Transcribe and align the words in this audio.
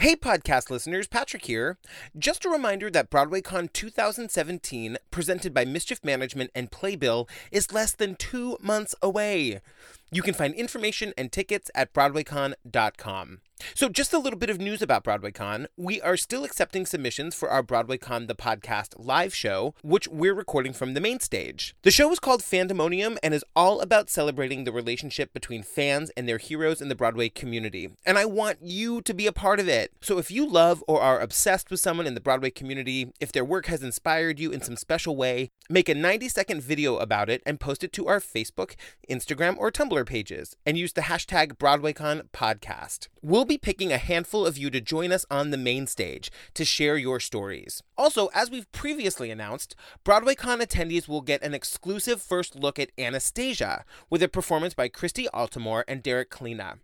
Hey, 0.00 0.14
podcast 0.14 0.70
listeners, 0.70 1.08
Patrick 1.08 1.46
here. 1.46 1.76
Just 2.16 2.44
a 2.44 2.48
reminder 2.48 2.88
that 2.88 3.10
BroadwayCon 3.10 3.72
2017, 3.72 4.96
presented 5.10 5.52
by 5.52 5.64
Mischief 5.64 6.04
Management 6.04 6.52
and 6.54 6.70
Playbill, 6.70 7.28
is 7.50 7.72
less 7.72 7.96
than 7.96 8.14
two 8.14 8.56
months 8.60 8.94
away. 9.02 9.60
You 10.10 10.22
can 10.22 10.32
find 10.32 10.54
information 10.54 11.12
and 11.18 11.30
tickets 11.30 11.70
at 11.74 11.92
BroadwayCon.com. 11.92 13.40
So, 13.74 13.88
just 13.88 14.12
a 14.12 14.18
little 14.18 14.38
bit 14.38 14.50
of 14.50 14.60
news 14.60 14.82
about 14.82 15.04
BroadwayCon. 15.04 15.66
We 15.76 16.00
are 16.00 16.16
still 16.16 16.44
accepting 16.44 16.86
submissions 16.86 17.34
for 17.34 17.50
our 17.50 17.62
BroadwayCon 17.62 18.28
the 18.28 18.34
Podcast 18.34 18.94
live 18.96 19.34
show, 19.34 19.74
which 19.82 20.06
we're 20.08 20.34
recording 20.34 20.72
from 20.72 20.94
the 20.94 21.00
main 21.00 21.20
stage. 21.20 21.74
The 21.82 21.90
show 21.90 22.10
is 22.12 22.18
called 22.18 22.42
Fandemonium 22.42 23.16
and 23.22 23.34
is 23.34 23.44
all 23.56 23.80
about 23.80 24.10
celebrating 24.10 24.64
the 24.64 24.72
relationship 24.72 25.32
between 25.32 25.62
fans 25.62 26.10
and 26.16 26.28
their 26.28 26.38
heroes 26.38 26.80
in 26.80 26.88
the 26.88 26.94
Broadway 26.94 27.28
community. 27.28 27.90
And 28.06 28.16
I 28.16 28.26
want 28.26 28.58
you 28.62 29.00
to 29.02 29.14
be 29.14 29.26
a 29.26 29.32
part 29.32 29.60
of 29.60 29.68
it. 29.68 29.92
So, 30.00 30.18
if 30.18 30.30
you 30.30 30.48
love 30.48 30.84
or 30.86 31.00
are 31.00 31.20
obsessed 31.20 31.70
with 31.70 31.80
someone 31.80 32.06
in 32.06 32.14
the 32.14 32.20
Broadway 32.20 32.50
community, 32.50 33.12
if 33.20 33.32
their 33.32 33.44
work 33.44 33.66
has 33.66 33.82
inspired 33.82 34.38
you 34.38 34.52
in 34.52 34.60
some 34.60 34.76
special 34.76 35.16
way, 35.16 35.50
make 35.68 35.88
a 35.88 35.94
90 35.94 36.28
second 36.28 36.62
video 36.62 36.96
about 36.98 37.28
it 37.28 37.42
and 37.44 37.58
post 37.58 37.82
it 37.82 37.92
to 37.94 38.06
our 38.06 38.20
Facebook, 38.20 38.76
Instagram, 39.10 39.56
or 39.58 39.72
Tumblr 39.72 39.97
pages 40.04 40.56
and 40.64 40.78
use 40.78 40.92
the 40.92 41.02
hashtag 41.02 41.58
BroadwayCon 41.58 42.28
podcast. 42.32 43.08
We'll 43.22 43.44
be 43.44 43.58
picking 43.58 43.92
a 43.92 43.98
handful 43.98 44.46
of 44.46 44.58
you 44.58 44.70
to 44.70 44.80
join 44.80 45.12
us 45.12 45.24
on 45.30 45.50
the 45.50 45.56
main 45.56 45.86
stage 45.86 46.30
to 46.54 46.64
share 46.64 46.96
your 46.96 47.20
stories. 47.20 47.82
Also, 47.96 48.28
as 48.34 48.50
we've 48.50 48.70
previously 48.72 49.30
announced, 49.30 49.74
BroadwayCon 50.04 50.60
attendees 50.62 51.08
will 51.08 51.20
get 51.20 51.42
an 51.42 51.54
exclusive 51.54 52.22
first 52.22 52.56
look 52.56 52.78
at 52.78 52.92
Anastasia 52.98 53.84
with 54.10 54.22
a 54.22 54.28
performance 54.28 54.74
by 54.74 54.88
Christy 54.88 55.26
Altomare 55.34 55.84
and 55.88 56.02
Derek 56.02 56.30
Klena. 56.30 56.78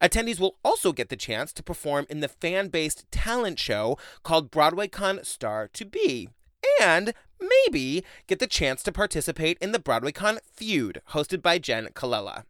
Attendees 0.00 0.40
will 0.40 0.58
also 0.64 0.92
get 0.92 1.08
the 1.08 1.16
chance 1.16 1.52
to 1.52 1.62
perform 1.62 2.06
in 2.08 2.20
the 2.20 2.28
fan 2.28 2.68
based 2.68 3.04
talent 3.10 3.58
show 3.58 3.98
called 4.22 4.50
BroadwayCon 4.50 5.24
Star 5.24 5.68
to 5.72 5.84
Be. 5.84 6.28
And 6.80 7.14
maybe 7.40 8.04
get 8.26 8.38
the 8.38 8.46
chance 8.46 8.82
to 8.84 8.92
participate 8.92 9.58
in 9.60 9.72
the 9.72 9.78
BroadwayCon 9.78 10.38
Feud, 10.52 11.02
hosted 11.10 11.42
by 11.42 11.58
Jenn 11.58 11.88
Colella. 11.94 12.44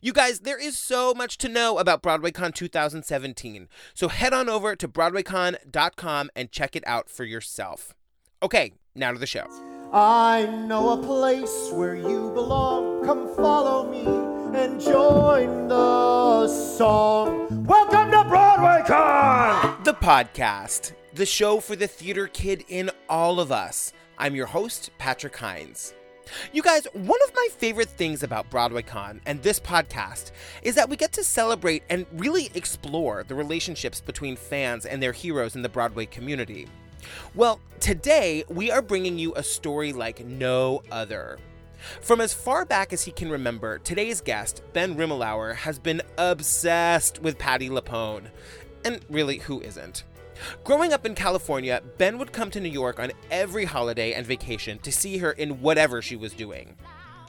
You 0.00 0.12
guys, 0.12 0.40
there 0.40 0.60
is 0.60 0.78
so 0.78 1.14
much 1.14 1.38
to 1.38 1.48
know 1.48 1.78
about 1.78 2.02
BroadwayCon 2.02 2.54
2017, 2.54 3.68
so 3.94 4.08
head 4.08 4.32
on 4.32 4.48
over 4.48 4.76
to 4.76 4.88
BroadwayCon.com 4.88 6.30
and 6.36 6.52
check 6.52 6.76
it 6.76 6.84
out 6.86 7.08
for 7.08 7.24
yourself. 7.24 7.94
Okay, 8.42 8.72
now 8.94 9.12
to 9.12 9.18
the 9.18 9.26
show. 9.26 9.46
I 9.92 10.46
know 10.46 10.90
a 10.90 11.02
place 11.02 11.70
where 11.72 11.94
you 11.94 12.30
belong. 12.34 13.04
Come 13.04 13.34
follow 13.36 13.90
me 13.90 14.04
and 14.58 14.80
join 14.80 15.68
the 15.68 16.48
song. 16.48 17.64
Welcome 17.64 18.10
to 18.10 18.18
BroadwayCon! 18.18 19.84
The 19.84 19.94
podcast, 19.94 20.92
the 21.14 21.26
show 21.26 21.60
for 21.60 21.76
the 21.76 21.86
theater 21.86 22.26
kid 22.26 22.64
in 22.68 22.90
all 23.08 23.40
of 23.40 23.52
us. 23.52 23.92
I'm 24.18 24.34
your 24.34 24.46
host, 24.46 24.90
Patrick 24.98 25.36
Hinds. 25.36 25.94
You 26.52 26.62
guys, 26.62 26.86
one 26.92 27.18
of 27.24 27.34
my 27.34 27.48
favorite 27.56 27.88
things 27.88 28.22
about 28.22 28.50
BroadwayCon 28.50 29.20
and 29.26 29.42
this 29.42 29.60
podcast 29.60 30.32
is 30.62 30.74
that 30.74 30.88
we 30.88 30.96
get 30.96 31.12
to 31.12 31.24
celebrate 31.24 31.82
and 31.90 32.06
really 32.12 32.50
explore 32.54 33.24
the 33.24 33.34
relationships 33.34 34.00
between 34.00 34.36
fans 34.36 34.86
and 34.86 35.02
their 35.02 35.12
heroes 35.12 35.56
in 35.56 35.62
the 35.62 35.68
Broadway 35.68 36.06
community. 36.06 36.68
Well, 37.34 37.60
today 37.80 38.44
we 38.48 38.70
are 38.70 38.82
bringing 38.82 39.18
you 39.18 39.34
a 39.34 39.42
story 39.42 39.92
like 39.92 40.24
no 40.24 40.82
other. 40.90 41.38
From 42.00 42.20
as 42.20 42.32
far 42.32 42.64
back 42.64 42.92
as 42.92 43.02
he 43.02 43.10
can 43.10 43.28
remember, 43.28 43.78
today's 43.78 44.20
guest, 44.20 44.62
Ben 44.72 44.94
Rimalower, 44.94 45.54
has 45.54 45.78
been 45.78 46.00
obsessed 46.16 47.20
with 47.20 47.38
Patti 47.38 47.68
LuPone. 47.68 48.26
And 48.84 49.00
really, 49.10 49.38
who 49.38 49.60
isn't? 49.60 50.04
Growing 50.64 50.92
up 50.92 51.06
in 51.06 51.14
California, 51.14 51.82
Ben 51.98 52.18
would 52.18 52.32
come 52.32 52.50
to 52.50 52.60
New 52.60 52.68
York 52.68 52.98
on 52.98 53.12
every 53.30 53.64
holiday 53.64 54.12
and 54.12 54.26
vacation 54.26 54.78
to 54.80 54.92
see 54.92 55.18
her 55.18 55.32
in 55.32 55.60
whatever 55.60 56.02
she 56.02 56.16
was 56.16 56.32
doing. 56.32 56.76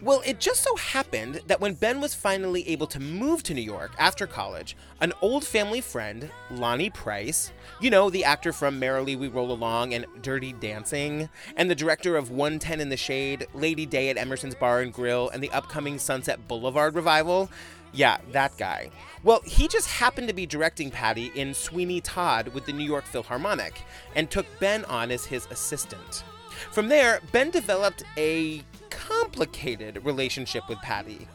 Well, 0.04 0.22
it 0.26 0.42
just 0.42 0.64
so 0.64 0.76
happened 0.76 1.40
that 1.48 1.62
when 1.62 1.76
Ben 1.76 2.02
was 2.02 2.14
finally 2.14 2.68
able 2.68 2.88
to 2.88 3.00
move 3.00 3.42
to 3.44 3.54
New 3.54 3.62
York 3.62 3.92
after 3.98 4.28
college, 4.28 4.76
an 5.00 5.14
old 5.22 5.46
family 5.46 5.80
friend, 5.80 6.30
Lonny 6.52 6.90
Price, 6.90 7.54
you 7.80 7.90
know, 7.90 8.10
the 8.10 8.26
actor 8.26 8.52
from 8.52 8.80
Merrily 8.80 9.16
We 9.16 9.30
Roll 9.30 9.54
Along 9.54 9.94
and 9.94 10.06
Dirty 10.22 10.52
Dancing, 10.52 11.30
and 11.56 11.72
the 11.72 11.76
director 11.76 12.18
of 12.18 12.32
110 12.32 12.82
in 12.82 12.90
the 12.90 12.98
Shade, 12.98 13.48
Lady 13.54 13.86
Day 13.86 14.10
at 14.10 14.18
Emerson's 14.18 14.56
Bar 14.56 14.82
and 14.82 14.92
Grill, 14.92 15.30
and 15.30 15.42
the 15.42 15.52
upcoming 15.52 15.98
Sunset 15.98 16.50
Boulevard 16.50 16.96
revival, 16.96 17.50
yeah, 17.94 18.18
that 18.32 18.58
guy. 18.58 18.90
Well, 19.24 19.42
he 19.46 19.68
just 19.68 19.88
happened 19.88 20.28
to 20.28 20.34
be 20.34 20.46
directing 20.46 20.92
Patty 20.92 21.32
in 21.36 21.54
Sweeney 21.54 22.02
Todd 22.02 22.50
with 22.50 22.66
the 22.66 22.74
New 22.74 22.84
York 22.84 23.06
Philharmonic 23.06 23.82
and 24.16 24.30
took 24.30 24.46
Ben 24.60 24.84
on 24.86 25.12
as 25.12 25.26
his 25.26 25.48
assistant. 25.52 26.24
From 26.72 26.90
there, 26.90 27.22
Ben 27.32 27.52
developed 27.52 28.04
a 28.18 28.64
complicated 28.90 30.04
relationship 30.04 30.68
with 30.68 30.80
Patty. 30.80 31.28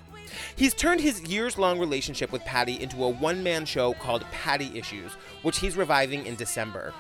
He's 0.57 0.75
turned 0.75 1.01
his 1.01 1.23
years 1.23 1.59
long 1.59 1.79
relationship 1.79 2.33
with 2.33 2.45
Patty 2.45 2.81
into 2.81 3.03
a 3.05 3.09
one 3.09 3.43
man 3.43 3.65
show 3.65 3.95
called 3.95 4.25
Patti 4.31 4.77
Issues, 4.79 5.13
which 5.43 5.59
he's 5.59 5.77
reviving 5.77 6.27
in 6.27 6.37
December. 6.37 6.93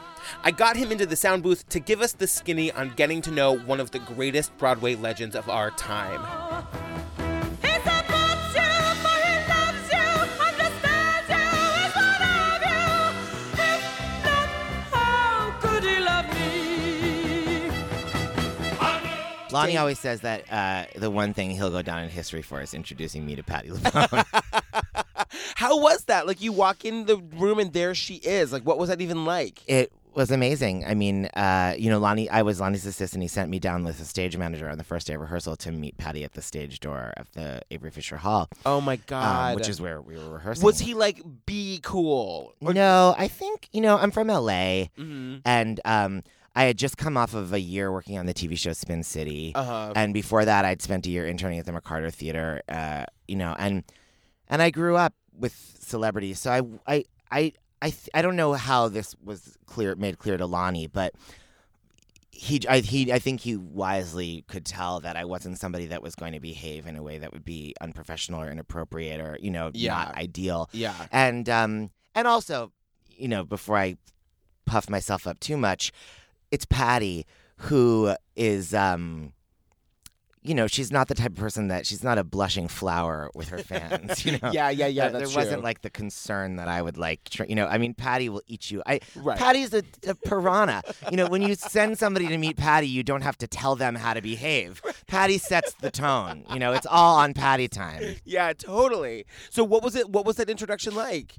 I 0.42 0.50
got 0.50 0.76
him 0.76 0.92
into 0.92 1.06
the 1.06 1.16
sound 1.16 1.42
booth 1.42 1.68
to 1.68 1.80
give 1.80 2.00
us 2.00 2.12
the 2.12 2.26
skinny 2.26 2.72
on 2.72 2.92
getting 2.96 3.22
to 3.22 3.30
know 3.30 3.56
one 3.56 3.80
of 3.80 3.90
the 3.90 3.98
greatest 4.00 4.56
Broadway 4.58 4.94
legends 4.94 5.36
of 5.36 5.48
our 5.48 5.70
time. 5.72 6.20
Lonny 19.52 19.76
always 19.76 19.98
says 19.98 20.20
that 20.22 20.44
uh, 20.52 20.84
the 20.98 21.10
one 21.10 21.34
thing 21.34 21.50
he'll 21.50 21.70
go 21.70 21.82
down 21.82 22.02
in 22.04 22.08
history 22.10 22.42
for 22.42 22.60
is 22.60 22.74
introducing 22.74 23.24
me 23.26 23.36
to 23.36 23.42
Patti 23.42 23.70
LuPone. 23.70 24.24
How 25.56 25.80
was 25.80 26.04
that? 26.04 26.26
Like 26.26 26.40
you 26.40 26.52
walk 26.52 26.84
in 26.84 27.06
the 27.06 27.16
room 27.16 27.58
and 27.58 27.72
there 27.72 27.94
she 27.94 28.16
is. 28.16 28.52
Like 28.52 28.64
what 28.64 28.78
was 28.78 28.88
that 28.88 29.00
even 29.00 29.24
like? 29.24 29.60
it 29.66 29.92
was 30.14 30.30
amazing. 30.32 30.84
I 30.84 30.94
mean, 30.94 31.26
uh, 31.26 31.74
you 31.78 31.90
know, 31.90 31.98
Lonny, 32.00 32.28
I 32.28 32.42
was 32.42 32.60
Lonny's 32.60 32.84
assistant. 32.86 33.22
He 33.22 33.28
sent 33.28 33.50
me 33.50 33.60
down 33.60 33.84
with 33.84 33.98
the 33.98 34.04
stage 34.04 34.36
manager 34.36 34.68
on 34.68 34.76
the 34.76 34.82
first 34.82 35.06
day 35.06 35.14
of 35.14 35.20
rehearsal 35.20 35.54
to 35.56 35.70
meet 35.70 35.96
Patty 35.96 36.24
at 36.24 36.32
the 36.32 36.42
stage 36.42 36.80
door 36.80 37.12
of 37.16 37.30
the 37.32 37.62
Avery 37.70 37.90
Fisher 37.90 38.16
Hall, 38.16 38.48
Oh 38.66 38.80
my 38.80 38.94
um, 38.94 39.00
god. 39.06 39.54
which 39.54 39.68
is 39.68 39.80
where 39.80 40.00
we 40.00 40.16
were 40.16 40.28
rehearsing. 40.30 40.64
Was 40.64 40.80
he 40.80 40.94
like 40.94 41.22
be 41.46 41.78
cool? 41.84 42.52
Or- 42.60 42.74
No, 42.74 43.14
I 43.16 43.28
think 43.28 43.68
you 43.72 43.80
know 43.80 43.96
I'm 43.96 44.10
from 44.10 44.26
LA, 44.28 44.86
Mhm. 44.98 45.42
and 45.44 45.80
um, 45.84 46.24
I 46.54 46.64
had 46.64 46.76
just 46.78 46.96
come 46.96 47.16
off 47.16 47.34
of 47.34 47.52
a 47.52 47.60
year 47.60 47.92
working 47.92 48.18
on 48.18 48.26
the 48.26 48.34
TV 48.34 48.58
show 48.58 48.72
Spin 48.72 49.02
City, 49.02 49.52
Uh-huh. 49.54 49.92
and 49.94 50.12
before 50.12 50.44
that, 50.44 50.64
I'd 50.64 50.82
spent 50.82 51.06
a 51.06 51.10
year 51.10 51.26
interning 51.26 51.58
at 51.58 51.66
the 51.66 51.72
McCarter 51.72 52.12
Theater. 52.12 52.62
Uh, 52.68 53.04
you 53.28 53.36
know, 53.36 53.54
and 53.58 53.84
and 54.48 54.60
I 54.62 54.70
grew 54.70 54.96
up 54.96 55.14
with 55.38 55.54
celebrities, 55.80 56.38
so 56.40 56.50
I 56.50 56.62
I 56.92 57.04
I 57.30 57.52
I, 57.80 57.90
th- 57.90 58.08
I 58.12 58.22
don't 58.22 58.34
know 58.34 58.54
how 58.54 58.88
this 58.88 59.14
was 59.24 59.56
clear 59.66 59.94
made 59.94 60.18
clear 60.18 60.36
to 60.36 60.46
Lonny, 60.46 60.88
but 60.88 61.14
he 62.30 62.60
I 62.68 62.80
he 62.80 63.12
I 63.12 63.18
think 63.18 63.40
he 63.40 63.56
wisely 63.56 64.44
could 64.48 64.64
tell 64.64 65.00
that 65.00 65.16
I 65.16 65.24
wasn't 65.24 65.58
somebody 65.58 65.86
that 65.86 66.02
was 66.02 66.14
going 66.14 66.32
to 66.32 66.40
behave 66.40 66.86
in 66.86 66.96
a 66.96 67.02
way 67.02 67.18
that 67.18 67.32
would 67.32 67.44
be 67.44 67.74
unprofessional 67.80 68.40
or 68.42 68.50
inappropriate 68.50 69.20
or 69.20 69.38
you 69.40 69.50
know 69.50 69.70
Yeah. 69.74 69.94
not 69.94 70.16
ideal 70.16 70.70
Yeah. 70.72 70.94
and 71.12 71.48
um 71.48 71.90
and 72.14 72.28
also 72.28 72.72
you 73.16 73.26
know 73.28 73.42
before 73.44 73.76
i 73.76 73.96
puff 74.66 74.88
myself 74.88 75.26
up 75.26 75.40
too 75.40 75.56
much 75.56 75.90
it's 76.50 76.64
patty 76.66 77.26
who 77.62 78.14
is 78.36 78.72
um 78.74 79.32
you 80.42 80.54
know 80.54 80.66
she's 80.68 80.90
not 80.92 81.08
the 81.08 81.14
type 81.14 81.32
of 81.32 81.36
person 81.36 81.68
that 81.68 81.84
she's 81.84 82.02
not 82.04 82.16
a 82.16 82.22
blushing 82.24 82.68
flower 82.68 83.28
with 83.34 83.48
her 83.48 83.58
fans 83.58 84.24
you 84.24 84.32
know 84.42 84.50
Yeah, 84.52 84.70
yeah, 84.70 84.86
yeah. 84.86 85.08
there, 85.08 85.26
there 85.26 85.36
wasn't 85.36 85.62
like 85.64 85.82
the 85.82 85.90
concern 85.90 86.56
that 86.56 86.68
I 86.68 86.80
would 86.80 86.96
like, 86.96 87.24
tr- 87.28 87.44
you 87.44 87.54
know. 87.56 87.66
I 87.66 87.76
mean, 87.76 87.92
Patty 87.92 88.28
will 88.28 88.40
eat 88.46 88.70
you. 88.70 88.80
I 88.86 89.00
Right. 89.16 89.36
Patty's 89.38 89.74
a, 89.74 89.82
a 90.06 90.14
piranha. 90.14 90.82
you 91.10 91.16
know, 91.16 91.26
when 91.26 91.42
you 91.42 91.54
send 91.56 91.98
somebody 91.98 92.28
to 92.28 92.38
meet 92.38 92.56
Patty, 92.56 92.86
you 92.86 93.02
don't 93.02 93.22
have 93.22 93.36
to 93.38 93.46
tell 93.48 93.74
them 93.76 93.96
how 93.96 94.14
to 94.14 94.22
behave. 94.22 94.80
Patty 95.08 95.36
sets 95.38 95.74
the 95.74 95.90
tone. 95.90 96.44
You 96.52 96.60
know, 96.60 96.72
it's 96.72 96.86
all 96.86 97.16
on 97.18 97.34
Patty 97.34 97.68
time. 97.68 98.16
Yeah, 98.24 98.52
totally. 98.54 99.26
So 99.50 99.64
what 99.64 99.82
was 99.82 99.96
it? 99.96 100.08
What 100.08 100.24
was 100.24 100.36
that 100.36 100.48
introduction 100.48 100.94
like? 100.94 101.34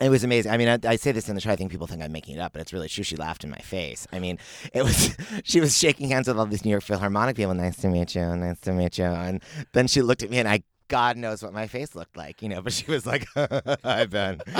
It 0.00 0.08
was 0.08 0.24
amazing. 0.24 0.50
I 0.50 0.56
mean, 0.56 0.68
I, 0.68 0.78
I 0.86 0.96
say 0.96 1.12
this 1.12 1.28
in 1.28 1.34
the 1.34 1.40
show. 1.42 1.50
I 1.50 1.56
think 1.56 1.70
people 1.70 1.86
think 1.86 2.02
I'm 2.02 2.10
making 2.12 2.36
it 2.36 2.40
up, 2.40 2.52
but 2.52 2.62
it's 2.62 2.72
really 2.72 2.88
true. 2.88 3.04
She 3.04 3.16
laughed 3.16 3.44
in 3.44 3.50
my 3.50 3.58
face. 3.58 4.06
I 4.12 4.18
mean, 4.18 4.38
it 4.72 4.82
was. 4.82 5.16
She 5.44 5.60
was 5.60 5.76
shaking 5.76 6.08
hands 6.08 6.28
with 6.28 6.38
all 6.38 6.46
these 6.46 6.64
New 6.64 6.70
York 6.70 6.82
Philharmonic 6.82 7.36
people. 7.36 7.54
Nice 7.54 7.76
to 7.78 7.88
meet 7.88 8.14
you. 8.14 8.24
Nice 8.36 8.60
to 8.60 8.72
meet 8.72 8.98
you. 8.98 9.04
And 9.04 9.42
then 9.72 9.86
she 9.86 10.02
looked 10.02 10.22
at 10.22 10.30
me, 10.30 10.38
and 10.38 10.48
I, 10.48 10.62
God 10.88 11.16
knows 11.16 11.42
what 11.42 11.52
my 11.52 11.66
face 11.66 11.94
looked 11.94 12.16
like, 12.16 12.42
you 12.42 12.48
know. 12.48 12.62
But 12.62 12.72
she 12.72 12.90
was 12.90 13.06
like, 13.06 13.26
"Hi, 13.34 14.06
Ben." 14.06 14.40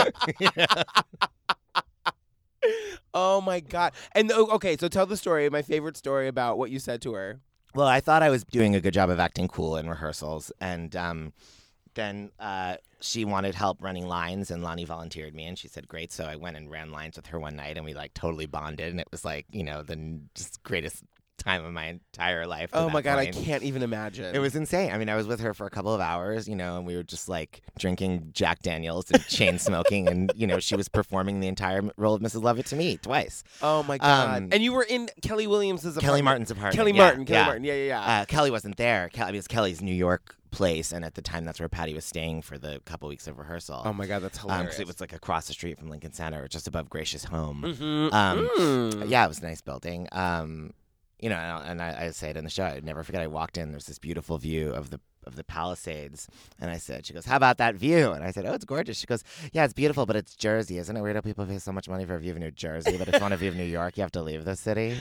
Oh 3.12 3.40
my 3.40 3.58
god! 3.60 3.92
And 4.12 4.30
okay, 4.30 4.76
so 4.76 4.86
tell 4.86 5.06
the 5.06 5.16
story. 5.16 5.48
My 5.50 5.62
favorite 5.62 5.96
story 5.96 6.28
about 6.28 6.58
what 6.58 6.70
you 6.70 6.78
said 6.78 7.02
to 7.02 7.14
her. 7.14 7.40
Well, 7.74 7.86
I 7.86 8.00
thought 8.00 8.22
I 8.22 8.30
was 8.30 8.44
doing 8.44 8.74
a 8.74 8.80
good 8.80 8.94
job 8.94 9.10
of 9.10 9.18
acting 9.18 9.48
cool 9.48 9.76
in 9.76 9.88
rehearsals, 9.88 10.52
and 10.60 10.94
um, 10.94 11.32
then 11.94 12.30
uh, 12.38 12.76
she 13.00 13.24
wanted 13.24 13.54
help 13.54 13.82
running 13.82 14.06
lines, 14.06 14.50
and 14.50 14.62
Lonny 14.62 14.84
volunteered 14.84 15.34
me, 15.34 15.44
and 15.46 15.58
she 15.58 15.68
said, 15.68 15.88
"Great." 15.88 16.12
So 16.12 16.24
I 16.24 16.36
went 16.36 16.56
and 16.56 16.70
ran 16.70 16.90
lines 16.90 17.16
with 17.16 17.26
her 17.26 17.38
one 17.38 17.56
night, 17.56 17.76
and 17.76 17.84
we 17.84 17.94
like 17.94 18.14
totally 18.14 18.46
bonded, 18.46 18.90
and 18.90 19.00
it 19.00 19.08
was 19.10 19.24
like 19.24 19.46
you 19.50 19.64
know 19.64 19.82
the 19.82 20.20
just 20.34 20.62
greatest 20.62 21.04
time 21.40 21.64
of 21.64 21.72
my 21.72 21.86
entire 21.86 22.46
life. 22.46 22.70
Oh 22.72 22.88
my 22.90 23.02
god, 23.02 23.18
I 23.18 23.26
can't 23.26 23.62
even 23.62 23.82
imagine. 23.82 24.34
It 24.34 24.38
was 24.38 24.54
insane. 24.54 24.92
I 24.92 24.98
mean, 24.98 25.08
I 25.08 25.16
was 25.16 25.26
with 25.26 25.40
her 25.40 25.52
for 25.54 25.66
a 25.66 25.70
couple 25.70 25.92
of 25.94 26.00
hours, 26.00 26.48
you 26.48 26.54
know, 26.54 26.76
and 26.76 26.86
we 26.86 26.94
were 26.96 27.02
just 27.02 27.28
like 27.28 27.62
drinking 27.78 28.30
Jack 28.32 28.62
Daniels 28.62 29.10
and 29.10 29.24
chain 29.26 29.58
smoking, 29.58 30.08
and 30.08 30.32
you 30.36 30.46
know, 30.46 30.60
she 30.60 30.76
was 30.76 30.88
performing 30.88 31.40
the 31.40 31.48
entire 31.48 31.82
role 31.96 32.14
of 32.14 32.20
Mrs. 32.22 32.42
Lovett 32.42 32.66
to 32.66 32.76
me 32.76 32.96
twice. 32.98 33.42
Oh 33.62 33.82
my 33.82 33.98
god! 33.98 34.36
Um, 34.38 34.48
and 34.52 34.62
you 34.62 34.72
were 34.72 34.84
in 34.84 35.08
Kelly 35.22 35.46
Williams's 35.46 35.96
apartment. 35.96 36.04
Kelly 36.04 36.22
Martin's 36.22 36.50
apartment. 36.50 36.76
Kelly 36.76 36.92
yeah, 36.92 36.98
Martin. 36.98 37.24
Kelly 37.24 37.38
yeah. 37.38 37.44
Martin. 37.46 37.64
Yeah, 37.64 37.74
yeah, 37.74 37.84
yeah. 37.86 38.20
Uh, 38.20 38.24
Kelly 38.26 38.50
wasn't 38.50 38.76
there. 38.76 39.08
Kelly, 39.12 39.32
because 39.32 39.48
Kelly's 39.48 39.80
New 39.82 39.94
York 39.94 40.36
place, 40.50 40.90
and 40.92 41.04
at 41.04 41.14
the 41.14 41.22
time, 41.22 41.44
that's 41.44 41.60
where 41.60 41.68
Patty 41.68 41.94
was 41.94 42.04
staying 42.04 42.42
for 42.42 42.58
the 42.58 42.80
couple 42.84 43.08
weeks 43.08 43.28
of 43.28 43.38
rehearsal. 43.38 43.82
oh 43.84 43.92
my 43.92 44.04
god, 44.06 44.20
that's 44.20 44.36
Um, 44.42 44.50
hilarious. 44.50 44.74
'cause 44.74 44.80
it 44.80 44.86
was 44.88 45.00
like 45.00 45.12
across 45.12 45.46
the 45.46 45.52
street 45.52 45.78
from 45.78 45.88
Lincoln 45.88 46.12
Center, 46.12 46.48
just 46.48 46.66
above 46.66 46.90
Gracious 46.90 47.24
Home. 47.24 47.62
Mhm. 47.62 48.12
Um, 48.12 48.48
Mm. 48.58 49.08
Yeah, 49.08 49.24
it 49.24 49.28
was 49.28 49.38
a 49.38 49.44
nice 49.44 49.60
building. 49.60 50.08
Um, 50.10 50.72
you 51.22 51.28
know, 51.28 51.36
and 51.64 51.80
I, 51.82 52.06
I 52.06 52.10
say 52.10 52.30
it 52.30 52.36
in 52.36 52.44
the 52.44 52.50
show. 52.50 52.64
I 52.64 52.80
never 52.80 53.02
forget. 53.02 53.22
I 53.22 53.26
walked 53.26 53.58
in. 53.58 53.70
There's 53.70 53.86
this 53.86 53.98
beautiful 53.98 54.38
view 54.38 54.70
of 54.70 54.90
the 54.90 55.00
of 55.26 55.36
the 55.36 55.44
Palisades, 55.44 56.28
and 56.60 56.70
I 56.70 56.78
said, 56.78 57.04
"She 57.04 57.12
goes, 57.12 57.26
how 57.26 57.36
about 57.36 57.58
that 57.58 57.74
view?" 57.74 58.12
And 58.12 58.24
I 58.24 58.30
said, 58.30 58.46
"Oh, 58.46 58.54
it's 58.54 58.64
gorgeous." 58.64 58.96
She 58.98 59.06
goes, 59.06 59.22
"Yeah, 59.52 59.64
it's 59.64 59.74
beautiful, 59.74 60.06
but 60.06 60.16
it's 60.16 60.34
Jersey, 60.34 60.78
isn't 60.78 60.96
it 60.96 61.00
weird 61.00 61.16
how 61.16 61.20
people 61.20 61.44
pay 61.44 61.58
so 61.58 61.72
much 61.72 61.88
money 61.88 62.04
for 62.06 62.14
a 62.14 62.18
view 62.18 62.32
of 62.32 62.38
New 62.38 62.50
Jersey, 62.50 62.96
but 62.96 63.06
if 63.08 63.14
you 63.14 63.20
want 63.20 63.34
a 63.34 63.36
view 63.36 63.50
of 63.50 63.56
New 63.56 63.64
York, 63.64 63.96
you 63.98 64.02
have 64.02 64.12
to 64.12 64.22
leave 64.22 64.44
the 64.44 64.56
city." 64.56 64.96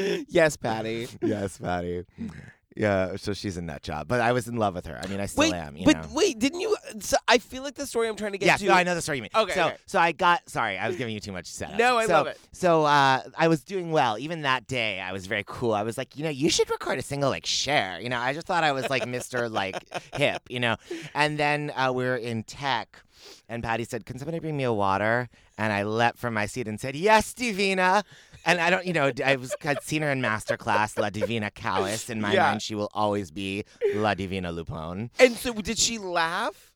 yes, 0.28 0.56
Patty. 0.56 1.08
yes, 1.20 1.58
Patty. 1.58 2.04
Yeah, 2.76 3.16
so 3.16 3.32
she's 3.32 3.56
a 3.56 3.62
nut 3.62 3.82
job, 3.82 4.06
but 4.06 4.20
I 4.20 4.30
was 4.30 4.46
in 4.46 4.56
love 4.56 4.74
with 4.76 4.86
her. 4.86 4.98
I 5.02 5.06
mean, 5.08 5.18
I 5.18 5.26
still 5.26 5.42
Wait, 5.42 5.54
am. 5.54 5.76
You 5.76 5.84
but 5.84 5.96
know. 5.96 6.08
wait, 6.12 6.38
didn't 6.38 6.60
you? 6.60 6.76
So 7.00 7.16
I 7.26 7.38
feel 7.38 7.64
like 7.64 7.74
the 7.74 7.86
story 7.86 8.06
I'm 8.06 8.14
trying 8.14 8.30
to 8.32 8.38
get 8.38 8.46
Yes, 8.46 8.60
to. 8.60 8.66
no, 8.66 8.74
I 8.74 8.84
know 8.84 8.94
the 8.94 9.02
story 9.02 9.18
you 9.18 9.22
mean. 9.22 9.30
Okay, 9.34 9.54
so 9.54 9.66
okay. 9.66 9.76
so 9.86 9.98
I 9.98 10.12
got 10.12 10.48
sorry, 10.48 10.78
I 10.78 10.86
was 10.86 10.96
giving 10.96 11.12
you 11.12 11.18
too 11.20 11.32
much 11.32 11.46
setup. 11.46 11.78
No, 11.78 11.98
I 11.98 12.06
so, 12.06 12.12
love 12.12 12.26
it. 12.28 12.38
So 12.52 12.84
uh, 12.84 13.22
I 13.36 13.48
was 13.48 13.64
doing 13.64 13.90
well. 13.90 14.18
Even 14.18 14.42
that 14.42 14.68
day, 14.68 15.00
I 15.00 15.12
was 15.12 15.26
very 15.26 15.44
cool. 15.46 15.72
I 15.72 15.82
was 15.82 15.98
like, 15.98 16.16
you 16.16 16.22
know, 16.22 16.30
you 16.30 16.48
should 16.48 16.70
record 16.70 16.98
a 16.98 17.02
single 17.02 17.28
like 17.28 17.44
share. 17.44 18.00
You 18.00 18.08
know, 18.08 18.18
I 18.20 18.32
just 18.34 18.46
thought 18.46 18.62
I 18.62 18.70
was 18.70 18.88
like 18.88 19.04
Mr. 19.04 19.50
like 19.60 19.82
hip. 20.14 20.42
You 20.48 20.60
know, 20.60 20.76
and 21.12 21.38
then 21.38 21.72
uh, 21.74 21.92
we 21.92 22.04
were 22.04 22.16
in 22.16 22.44
tech. 22.44 23.02
And 23.48 23.62
Patty 23.62 23.84
said, 23.84 24.06
"Can 24.06 24.18
somebody 24.18 24.38
bring 24.38 24.56
me 24.56 24.64
a 24.64 24.72
water?" 24.72 25.28
And 25.58 25.72
I 25.72 25.82
leapt 25.82 26.18
from 26.18 26.34
my 26.34 26.46
seat 26.46 26.66
and 26.68 26.80
said, 26.80 26.94
"Yes, 26.94 27.34
Divina." 27.34 28.04
And 28.44 28.60
I 28.60 28.70
don't, 28.70 28.86
you 28.86 28.92
know, 28.92 29.12
I 29.24 29.36
was 29.36 29.54
I'd 29.64 29.82
seen 29.82 30.02
her 30.02 30.10
in 30.10 30.20
Masterclass, 30.20 30.98
La 30.98 31.10
Divina 31.10 31.50
Callas. 31.50 32.08
In 32.10 32.20
my 32.20 32.32
Yeah. 32.34 32.44
mind, 32.50 32.62
she 32.62 32.74
will 32.74 32.90
always 32.94 33.30
be 33.30 33.64
La 33.94 34.14
Divina 34.14 34.52
LuPone. 34.52 35.10
And 35.18 35.36
so 35.36 35.52
did 35.52 35.78
she 35.78 35.98
laugh? 35.98 36.72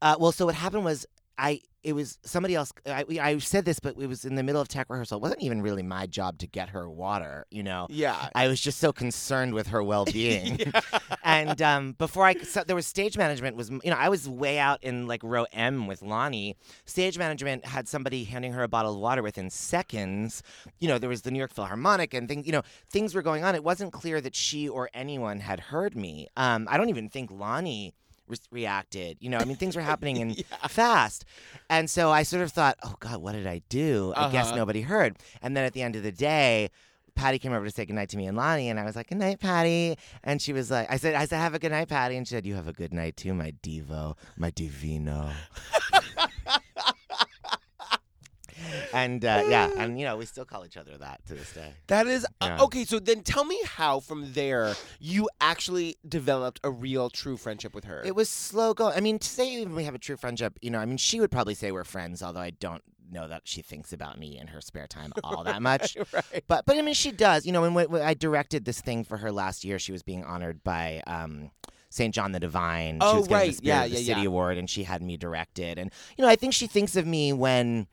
Uh, 0.00 0.16
well, 0.18 0.32
so 0.32 0.46
what 0.46 0.54
happened 0.54 0.84
was 0.84 1.06
I 1.36 1.60
it 1.84 1.92
was 1.92 2.18
somebody 2.24 2.54
else. 2.56 2.72
I, 2.86 3.04
I 3.20 3.38
said 3.38 3.64
this, 3.64 3.78
but 3.78 3.96
it 3.98 4.06
was 4.08 4.24
in 4.24 4.34
the 4.34 4.42
middle 4.42 4.60
of 4.60 4.66
tech 4.68 4.90
rehearsal. 4.90 5.18
It 5.18 5.22
wasn't 5.22 5.42
even 5.42 5.62
really 5.62 5.82
my 5.84 6.06
job 6.06 6.38
to 6.38 6.46
get 6.46 6.70
her 6.70 6.90
water. 6.90 7.46
You 7.50 7.62
know, 7.62 7.86
Yeah. 7.88 8.28
I 8.34 8.48
was 8.48 8.60
just 8.60 8.78
so 8.80 8.92
concerned 8.92 9.54
with 9.54 9.68
her 9.68 9.82
well 9.82 10.04
being. 10.04 10.58
and 11.38 11.62
um, 11.62 11.92
before 11.92 12.24
I 12.26 12.34
so 12.34 12.62
there 12.64 12.76
was 12.76 12.86
stage 12.86 13.16
management 13.16 13.56
was 13.56 13.70
you 13.70 13.80
know 13.90 13.96
I 13.96 14.08
was 14.08 14.28
way 14.28 14.58
out 14.58 14.82
in 14.82 15.06
like 15.06 15.22
row 15.22 15.46
M 15.52 15.86
with 15.86 16.02
Lonny. 16.02 16.56
Stage 16.84 17.18
management 17.18 17.64
had 17.64 17.88
somebody 17.88 18.24
handing 18.24 18.52
her 18.52 18.62
a 18.62 18.68
bottle 18.68 18.94
of 18.94 19.00
water 19.00 19.22
within 19.22 19.50
seconds. 19.50 20.42
You 20.80 20.88
know 20.88 20.98
there 20.98 21.08
was 21.10 21.22
the 21.22 21.30
New 21.30 21.38
York 21.38 21.52
Philharmonic 21.52 22.14
and 22.14 22.28
things. 22.28 22.46
You 22.46 22.52
know 22.52 22.62
things 22.90 23.14
were 23.14 23.22
going 23.22 23.44
on. 23.44 23.54
It 23.54 23.64
wasn't 23.64 23.92
clear 23.92 24.20
that 24.20 24.34
she 24.34 24.68
or 24.68 24.90
anyone 24.94 25.40
had 25.40 25.60
heard 25.60 25.94
me. 25.96 26.28
Um, 26.36 26.66
I 26.70 26.76
don't 26.76 26.88
even 26.88 27.08
think 27.08 27.30
Lonny. 27.30 27.94
re- 28.26 28.36
Reacted, 28.50 29.16
you 29.20 29.30
know. 29.30 29.38
I 29.38 29.44
mean, 29.44 29.56
things 29.56 29.74
were 29.76 29.82
happening 29.82 30.18
and 30.22 30.44
fast, 30.68 31.24
and 31.70 31.88
so 31.88 32.10
I 32.10 32.22
sort 32.24 32.42
of 32.42 32.52
thought, 32.52 32.76
"Oh 32.82 32.94
God, 33.00 33.22
what 33.22 33.32
did 33.32 33.46
I 33.46 33.62
do?" 33.68 34.12
I 34.16 34.30
guess 34.30 34.48
Uh-huh. 34.48 34.56
nobody 34.56 34.82
heard. 34.82 35.16
And 35.42 35.56
then 35.56 35.64
at 35.64 35.72
the 35.72 35.82
end 35.82 35.96
of 35.96 36.02
the 36.02 36.12
day, 36.12 36.68
Patty 37.18 37.40
came 37.40 37.52
over 37.52 37.64
to 37.64 37.70
say 37.70 37.84
goodnight 37.84 38.10
to 38.10 38.16
me 38.16 38.26
and 38.26 38.36
Lonny, 38.36 38.68
and 38.68 38.78
I 38.78 38.84
was 38.84 38.94
like, 38.94 39.08
"Good 39.08 39.18
night, 39.18 39.40
Patty." 39.40 39.98
And 40.22 40.40
she 40.40 40.52
was 40.52 40.70
like, 40.70 40.90
"I 40.90 40.96
said, 40.96 41.16
I 41.16 41.26
said, 41.26 41.38
have 41.38 41.52
a 41.52 41.58
good 41.58 41.72
night, 41.72 41.88
Patty." 41.88 42.16
And 42.16 42.26
she 42.26 42.34
said, 42.34 42.46
"You 42.46 42.54
have 42.54 42.68
a 42.68 42.72
good 42.72 42.94
night 42.94 43.16
too, 43.16 43.34
my 43.34 43.52
divo, 43.60 44.16
my 44.36 44.50
divino." 44.50 45.30
and 48.92 49.24
uh, 49.24 49.44
yeah, 49.48 49.68
and 49.76 49.98
you 49.98 50.06
know, 50.06 50.16
we 50.16 50.26
still 50.26 50.44
call 50.44 50.64
each 50.64 50.76
other 50.76 50.96
that 50.96 51.26
to 51.26 51.34
this 51.34 51.52
day. 51.52 51.72
That 51.88 52.06
is 52.06 52.24
uh, 52.40 52.58
okay. 52.60 52.84
So 52.84 53.00
then, 53.00 53.22
tell 53.22 53.44
me 53.44 53.60
how 53.64 53.98
from 53.98 54.32
there 54.32 54.74
you 55.00 55.28
actually 55.40 55.96
developed 56.08 56.60
a 56.62 56.70
real, 56.70 57.10
true 57.10 57.36
friendship 57.36 57.74
with 57.74 57.84
her. 57.84 58.00
It 58.04 58.14
was 58.14 58.28
slow 58.28 58.74
going. 58.74 58.96
I 58.96 59.00
mean, 59.00 59.18
to 59.18 59.28
say 59.28 59.52
even 59.54 59.74
we 59.74 59.84
have 59.84 59.96
a 59.96 59.98
true 59.98 60.16
friendship, 60.16 60.56
you 60.62 60.70
know, 60.70 60.78
I 60.78 60.86
mean, 60.86 60.98
she 60.98 61.20
would 61.20 61.32
probably 61.32 61.54
say 61.54 61.72
we're 61.72 61.84
friends, 61.84 62.22
although 62.22 62.40
I 62.40 62.50
don't 62.50 62.82
know 63.12 63.28
that 63.28 63.42
she 63.44 63.62
thinks 63.62 63.92
about 63.92 64.18
me 64.18 64.38
in 64.38 64.48
her 64.48 64.60
spare 64.60 64.86
time 64.86 65.12
all 65.24 65.44
that 65.44 65.62
much. 65.62 65.96
right. 66.12 66.44
But 66.46 66.66
but 66.66 66.76
I 66.76 66.82
mean, 66.82 66.94
she 66.94 67.10
does. 67.10 67.46
You 67.46 67.52
know, 67.52 67.62
when, 67.62 67.74
when 67.74 68.02
I 68.02 68.14
directed 68.14 68.64
this 68.64 68.80
thing 68.80 69.04
for 69.04 69.18
her 69.18 69.32
last 69.32 69.64
year, 69.64 69.78
she 69.78 69.92
was 69.92 70.02
being 70.02 70.24
honored 70.24 70.62
by. 70.64 71.02
Um, 71.06 71.50
St. 71.90 72.14
John 72.14 72.32
the 72.32 72.38
Divine. 72.38 72.98
Oh, 73.00 73.12
she 73.12 73.16
was 73.16 73.28
getting 73.28 73.38
right. 73.38 73.50
the 73.50 73.56
Spirit 73.56 73.76
Yeah, 73.76 73.84
of 73.84 73.90
the 73.90 73.96
yeah, 73.96 74.06
City 74.14 74.20
yeah. 74.20 74.26
Award, 74.26 74.58
and 74.58 74.68
she 74.68 74.84
had 74.84 75.00
me 75.00 75.16
directed. 75.16 75.78
And 75.78 75.90
you 76.18 76.22
know, 76.22 76.28
I 76.28 76.36
think 76.36 76.52
she 76.52 76.66
thinks 76.66 76.96
of 76.96 77.06
me 77.06 77.32
when 77.32 77.86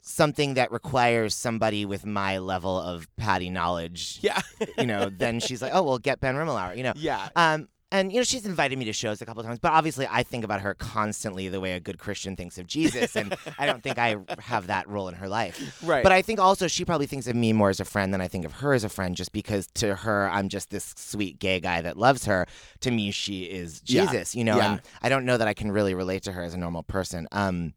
something 0.00 0.54
that 0.54 0.72
requires 0.72 1.34
somebody 1.34 1.84
with 1.84 2.06
my 2.06 2.38
level 2.38 2.78
of 2.78 3.08
Patty 3.16 3.50
knowledge. 3.50 4.18
Yeah. 4.22 4.40
You 4.78 4.86
know, 4.86 5.10
then 5.10 5.40
she's 5.40 5.60
like, 5.60 5.72
oh, 5.74 5.82
well, 5.82 5.98
get 5.98 6.20
Ben 6.20 6.34
Rimalower. 6.34 6.76
You 6.76 6.84
know, 6.84 6.92
yeah. 6.96 7.28
um, 7.36 7.68
and 7.90 8.12
you 8.12 8.18
know, 8.18 8.24
she's 8.24 8.44
invited 8.44 8.78
me 8.78 8.84
to 8.84 8.92
shows 8.92 9.22
a 9.22 9.26
couple 9.26 9.40
of 9.40 9.46
times, 9.46 9.58
but 9.58 9.72
obviously, 9.72 10.06
I 10.10 10.22
think 10.22 10.44
about 10.44 10.60
her 10.60 10.74
constantly 10.74 11.48
the 11.48 11.60
way 11.60 11.72
a 11.72 11.80
good 11.80 11.98
Christian 11.98 12.36
thinks 12.36 12.58
of 12.58 12.66
Jesus, 12.66 13.16
and 13.16 13.34
I 13.58 13.64
don't 13.66 13.82
think 13.82 13.98
I 13.98 14.16
have 14.40 14.66
that 14.66 14.88
role 14.88 15.08
in 15.08 15.14
her 15.14 15.28
life. 15.28 15.82
Right. 15.82 16.02
But 16.02 16.12
I 16.12 16.20
think 16.22 16.38
also 16.38 16.68
she 16.68 16.84
probably 16.84 17.06
thinks 17.06 17.26
of 17.26 17.34
me 17.34 17.52
more 17.52 17.70
as 17.70 17.80
a 17.80 17.84
friend 17.84 18.12
than 18.12 18.20
I 18.20 18.28
think 18.28 18.44
of 18.44 18.52
her 18.54 18.74
as 18.74 18.84
a 18.84 18.88
friend, 18.88 19.16
just 19.16 19.32
because 19.32 19.66
to 19.74 19.94
her 19.94 20.28
I'm 20.30 20.48
just 20.48 20.70
this 20.70 20.94
sweet 20.96 21.38
gay 21.38 21.60
guy 21.60 21.80
that 21.80 21.96
loves 21.96 22.26
her. 22.26 22.46
To 22.80 22.90
me, 22.90 23.10
she 23.10 23.44
is 23.44 23.80
Yeah. 23.86 24.02
Jesus. 24.06 24.34
You 24.34 24.44
know, 24.44 24.56
Yeah. 24.58 24.72
and 24.72 24.80
I 25.02 25.08
don't 25.08 25.24
know 25.24 25.36
that 25.38 25.48
I 25.48 25.54
can 25.54 25.72
really 25.72 25.94
relate 25.94 26.22
to 26.24 26.32
her 26.32 26.42
as 26.42 26.52
a 26.54 26.58
normal 26.58 26.82
person. 26.82 27.26
Um, 27.32 27.72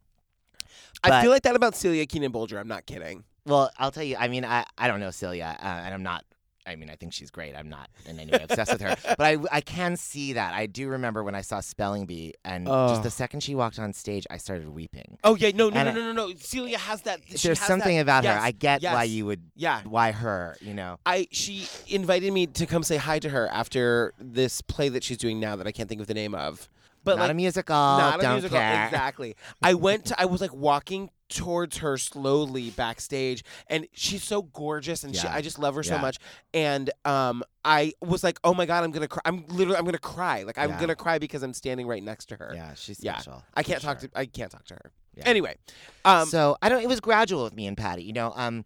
I 1.04 1.22
feel 1.22 1.32
like 1.32 1.44
that 1.44 1.56
about 1.56 1.76
Celia 1.76 2.06
Keenan 2.06 2.32
Bolger. 2.32 2.60
I'm 2.60 2.68
not 2.68 2.86
kidding. 2.86 3.24
well, 3.46 3.72
I'll 3.80 3.92
tell 3.92 4.04
you. 4.04 4.18
I 4.20 4.28
mean, 4.28 4.46
I 4.46 4.66
I 4.78 4.88
don't 4.88 5.00
know 5.00 5.10
Celia, 5.12 5.58
uh, 5.60 5.66
and 5.66 5.94
I'm 5.94 6.04
not. 6.04 6.26
I 6.66 6.76
mean, 6.76 6.90
I 6.90 6.96
think 6.96 7.14
she's 7.14 7.32
great. 7.32 7.56
I'm 7.56 7.70
not 7.70 7.90
in 8.06 8.20
any 8.20 8.32
way 8.32 8.44
obsessed 8.44 8.72
with 8.72 8.82
her, 8.82 8.96
but 9.18 9.22
I 9.22 9.38
I 9.52 9.62
can 9.62 9.96
see 9.98 10.34
that. 10.34 10.54
I 10.54 10.66
do 10.68 10.90
remember 10.90 11.24
when 11.24 11.36
I 11.36 11.42
saw 11.42 11.60
Spelling 11.60 12.06
Bee, 12.06 12.34
and 12.46 12.68
Oh. 12.70 12.90
just 12.90 13.04
the 13.04 13.10
second 13.12 13.42
she 13.42 13.56
walked 13.56 13.80
on 13.80 13.94
stage, 13.94 14.26
I 14.30 14.38
started 14.38 14.70
weeping. 14.70 15.18
Oh 15.24 15.36
yeah, 15.36 15.52
no, 15.56 15.70
no, 15.70 15.78
And 15.80 15.96
no, 15.96 16.02
no, 16.02 16.14
no, 16.14 16.28
no. 16.30 16.36
Celia 16.38 16.78
has 16.78 17.02
that. 17.04 17.22
There's 17.30 17.44
has 17.44 17.60
something 17.60 17.96
that- 17.96 18.02
about 18.02 18.24
yes, 18.24 18.36
her. 18.36 18.42
I 18.42 18.52
get 18.52 18.84
why 18.84 19.04
you 19.04 19.26
would. 19.26 19.42
Yeah. 19.56 19.82
Why 19.86 20.12
her? 20.12 20.56
You 20.62 20.74
know. 20.74 21.00
I 21.06 21.28
she 21.32 21.68
invited 21.88 22.32
me 22.34 22.48
to 22.48 22.66
come 22.66 22.84
say 22.84 22.98
hi 22.98 23.20
to 23.20 23.30
her 23.30 23.48
after 23.52 24.14
this 24.20 24.62
play 24.62 24.90
that 24.90 25.04
she's 25.04 25.18
doing 25.18 25.40
now 25.40 25.56
that 25.56 25.68
I 25.68 25.72
can't 25.72 25.90
think 25.90 26.02
of 26.02 26.08
the 26.08 26.14
name 26.14 26.36
of. 26.36 26.70
But 27.04 27.16
not 27.18 27.24
like 27.24 27.32
a 27.32 27.34
musical. 27.34 27.76
not 27.76 28.24
a 28.24 28.30
musical 28.34 28.58
care. 28.58 28.86
exactly. 28.86 29.36
I 29.62 29.74
went 29.74 30.06
to 30.06 30.20
I 30.22 30.26
was 30.26 30.42
like 30.42 30.54
walking 30.54 31.10
towards 31.30 31.78
her 31.78 31.98
slowly 31.98 32.72
backstage 32.72 33.42
and 33.68 33.88
she's 33.94 34.22
so 34.22 34.42
gorgeous 34.42 35.06
and 35.06 35.16
she, 35.16 35.26
I 35.26 35.40
just 35.42 35.58
love 35.58 35.76
her 35.76 35.84
so 35.84 35.98
much 35.98 36.18
and 36.54 36.90
um 37.06 37.42
I 37.64 37.94
was 38.02 38.22
like 38.22 38.38
oh 38.44 38.54
my 38.54 38.66
god 38.66 38.84
I'm 38.84 38.92
going 38.92 39.02
to 39.04 39.08
cry 39.08 39.22
I'm 39.24 39.46
literally 39.48 39.78
I'm 39.78 39.86
going 39.86 39.94
to 39.94 40.00
cry 40.00 40.44
like 40.44 40.58
I'm 40.58 40.72
Yeah. 40.72 40.76
going 40.76 40.90
to 40.90 40.96
cry 40.96 41.20
because 41.20 41.42
I'm 41.42 41.54
standing 41.54 41.88
right 41.88 42.04
next 42.04 42.26
to 42.28 42.36
her. 42.36 42.52
Yeah, 42.54 42.74
she's 42.74 43.02
Yeah. 43.02 43.14
special. 43.18 43.44
I 43.54 43.64
can't 43.64 43.82
talk 43.82 44.02
sure. 44.02 44.10
to 44.10 44.18
I 44.20 44.26
can't 44.26 44.52
talk 44.52 44.66
to 44.66 44.74
her. 44.74 44.92
Yeah. 45.16 45.24
Anyway, 45.26 45.56
um 46.04 46.28
so 46.28 46.58
I 46.62 46.68
don't. 46.70 46.82
It 46.84 46.88
was 46.90 47.00
gradual 47.00 47.44
with 47.46 47.56
me 47.56 47.66
and 47.66 47.78
Patty. 47.78 48.04
You 48.04 48.14
know, 48.14 48.34
um, 48.36 48.66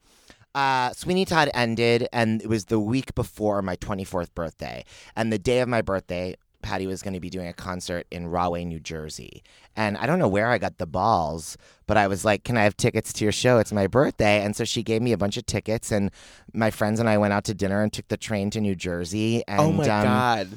uh, 0.56 0.92
Sweeney 0.94 1.26
Todd 1.26 1.50
ended, 1.54 2.08
and 2.14 2.42
it 2.42 2.48
was 2.48 2.66
the 2.66 2.80
week 2.80 3.14
before 3.14 3.62
my 3.62 3.76
24th 3.76 4.34
birthday, 4.34 4.86
and 5.16 5.32
the 5.34 5.38
day 5.40 5.60
of 5.60 5.68
my 5.68 5.82
birthday. 5.82 6.36
Patty 6.66 6.88
was 6.88 7.04
going 7.04 7.14
to 7.14 7.20
be 7.20 7.30
doing 7.30 7.48
a 7.48 7.54
concert 7.54 8.08
in 8.10 8.26
Rahway, 8.26 8.66
New 8.66 8.80
Jersey. 8.80 9.44
And 9.76 9.98
I 9.98 10.08
don't 10.08 10.18
know 10.18 10.28
where 10.28 10.50
I 10.50 10.58
got 10.58 10.80
the 10.80 10.88
balls, 10.88 11.58
but 11.86 11.96
I 11.96 12.08
was 12.08 12.26
like, 12.26 12.44
Can 12.44 12.58
I 12.58 12.64
have 12.64 12.76
tickets 12.76 13.14
to 13.14 13.24
your 13.24 13.32
show? 13.32 13.60
It's 13.60 13.72
my 13.72 13.86
birthday. 13.86 14.44
And 14.44 14.56
so 14.56 14.66
she 14.66 14.82
gave 14.82 15.04
me 15.04 15.12
a 15.12 15.18
bunch 15.18 15.38
of 15.38 15.46
tickets, 15.46 15.92
and 15.92 16.10
my 16.54 16.72
friends 16.72 17.00
and 17.00 17.08
I 17.08 17.20
went 17.20 17.34
out 17.34 17.44
to 17.46 17.54
dinner 17.54 17.84
and 17.84 17.94
took 17.94 18.08
the 18.08 18.18
train 18.18 18.50
to 18.50 18.60
New 18.60 18.74
Jersey. 18.74 19.44
And, 19.48 19.60
oh 19.60 19.72
my 19.72 19.84
um, 19.84 20.04
god. 20.06 20.48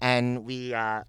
and 0.00 0.46
we 0.46 0.72
uh, 0.72 1.02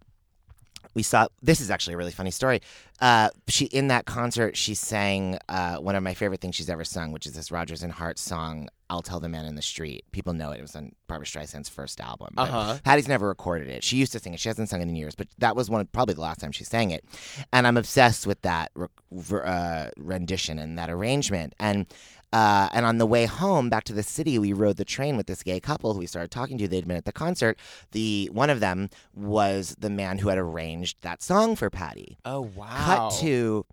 we 0.93 1.03
saw 1.03 1.27
this 1.41 1.62
is 1.62 1.69
actually 1.69 1.93
a 1.93 1.98
really 1.98 2.12
funny 2.12 2.31
story. 2.31 2.62
uh, 3.01 3.29
she 3.48 3.65
in 3.65 3.88
that 3.88 4.05
concert 4.05 4.58
she 4.58 4.74
sang 4.75 5.38
uh, 5.48 5.77
one 5.77 5.96
of 5.96 6.03
my 6.03 6.13
favorite 6.13 6.41
things 6.41 6.55
she's 6.55 6.69
ever 6.69 6.84
sung, 6.84 7.12
which 7.12 7.25
is 7.25 7.34
this 7.34 7.51
Rodgers 7.51 7.84
and 7.84 7.91
Hart 7.93 8.17
song. 8.19 8.67
I'll 8.91 9.03
tell 9.03 9.19
the 9.19 9.29
man 9.29 9.46
in 9.46 9.53
the 9.53 9.62
street. 9.62 10.03
People 10.12 10.34
know 10.34 10.50
it. 10.51 10.58
It 10.58 10.63
was 10.63 10.75
on 10.75 10.93
Barbra 11.08 11.27
Streisand's 11.27 11.69
first 11.69 12.01
album. 12.01 12.34
Uh-huh. 12.36 12.79
Patty's 12.84 13.08
never 13.08 13.27
recorded 13.27 13.67
it. 13.67 13.84
She 13.84 13.98
used 13.98 14.12
to 14.13 14.19
sing 14.19 14.34
it. 14.34 14.39
She 14.39 14.50
hasn't 14.50 14.67
sung 14.67 14.81
it 14.81 14.88
in 14.88 14.96
years, 14.96 15.13
but 15.13 15.27
that 15.38 15.55
was 15.55 15.69
one 15.69 15.86
probably 15.93 16.15
the 16.15 16.22
last 16.22 16.39
time 16.39 16.51
she 16.51 16.63
sang 16.63 16.89
it. 16.89 17.05
And 17.53 17.67
I'm 17.67 17.77
obsessed 17.77 18.25
with 18.25 18.41
that 18.41 18.72
re- 18.74 18.88
ver- 19.12 19.46
uh, 19.46 19.89
rendition 19.96 20.58
and 20.58 20.75
that 20.79 20.89
arrangement. 20.89 21.53
And 21.60 21.86
uh, 22.31 22.69
and 22.71 22.86
on 22.86 22.98
the 22.98 23.05
way 23.05 23.25
home 23.25 23.69
back 23.69 23.83
to 23.86 23.93
the 23.93 24.03
city, 24.03 24.38
we 24.38 24.53
rode 24.53 24.77
the 24.77 24.86
train 24.86 25.17
with 25.17 25.27
this 25.27 25.43
gay 25.43 25.59
couple 25.59 25.93
who 25.93 26.00
we 26.00 26.05
started 26.05 26.31
talking 26.31 26.57
to. 26.59 26.67
They'd 26.67 26.88
been 26.88 26.98
at 26.98 27.05
the 27.05 27.12
concert. 27.12 27.57
The 27.91 28.29
one 28.31 28.50
of 28.50 28.59
them 28.59 28.89
was 29.15 29.75
the 29.79 29.89
man 29.89 30.19
who 30.19 30.29
had 30.29 30.38
arranged 30.38 31.01
that 31.01 31.24
song 31.24 31.55
for 31.55 31.69
Patty. 31.69 32.17
Oh 32.25 32.41
wow. 32.41 32.67
Cut 32.86 33.19
to, 33.21 33.65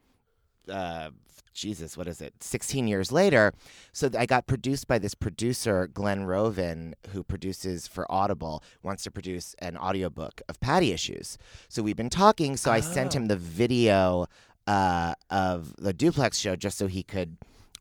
uh, 0.70 1.10
Jesus, 1.52 1.96
what 1.96 2.06
is 2.06 2.20
it? 2.20 2.34
16 2.40 2.86
years 2.86 3.10
later. 3.10 3.52
So 3.92 4.10
I 4.16 4.26
got 4.26 4.46
produced 4.46 4.86
by 4.86 4.98
this 4.98 5.14
producer, 5.14 5.88
Glenn 5.88 6.25
Rovin, 6.25 6.94
who 7.10 7.22
produces 7.22 7.86
for 7.86 8.10
Audible, 8.10 8.62
wants 8.82 9.02
to 9.04 9.10
produce 9.10 9.54
an 9.58 9.76
audiobook 9.76 10.42
of 10.48 10.60
Patti 10.60 10.92
issues. 10.92 11.38
So 11.68 11.82
we've 11.82 11.96
been 11.96 12.10
talking. 12.10 12.56
So 12.56 12.70
I 12.70 12.80
sent 12.80 13.14
him 13.14 13.26
the 13.26 13.36
video 13.36 14.26
uh, 14.66 15.14
of 15.30 15.75
the 15.76 15.92
duplex 15.92 16.38
show 16.38 16.56
just 16.56 16.76
so 16.76 16.86
he 16.86 17.02
could 17.02 17.36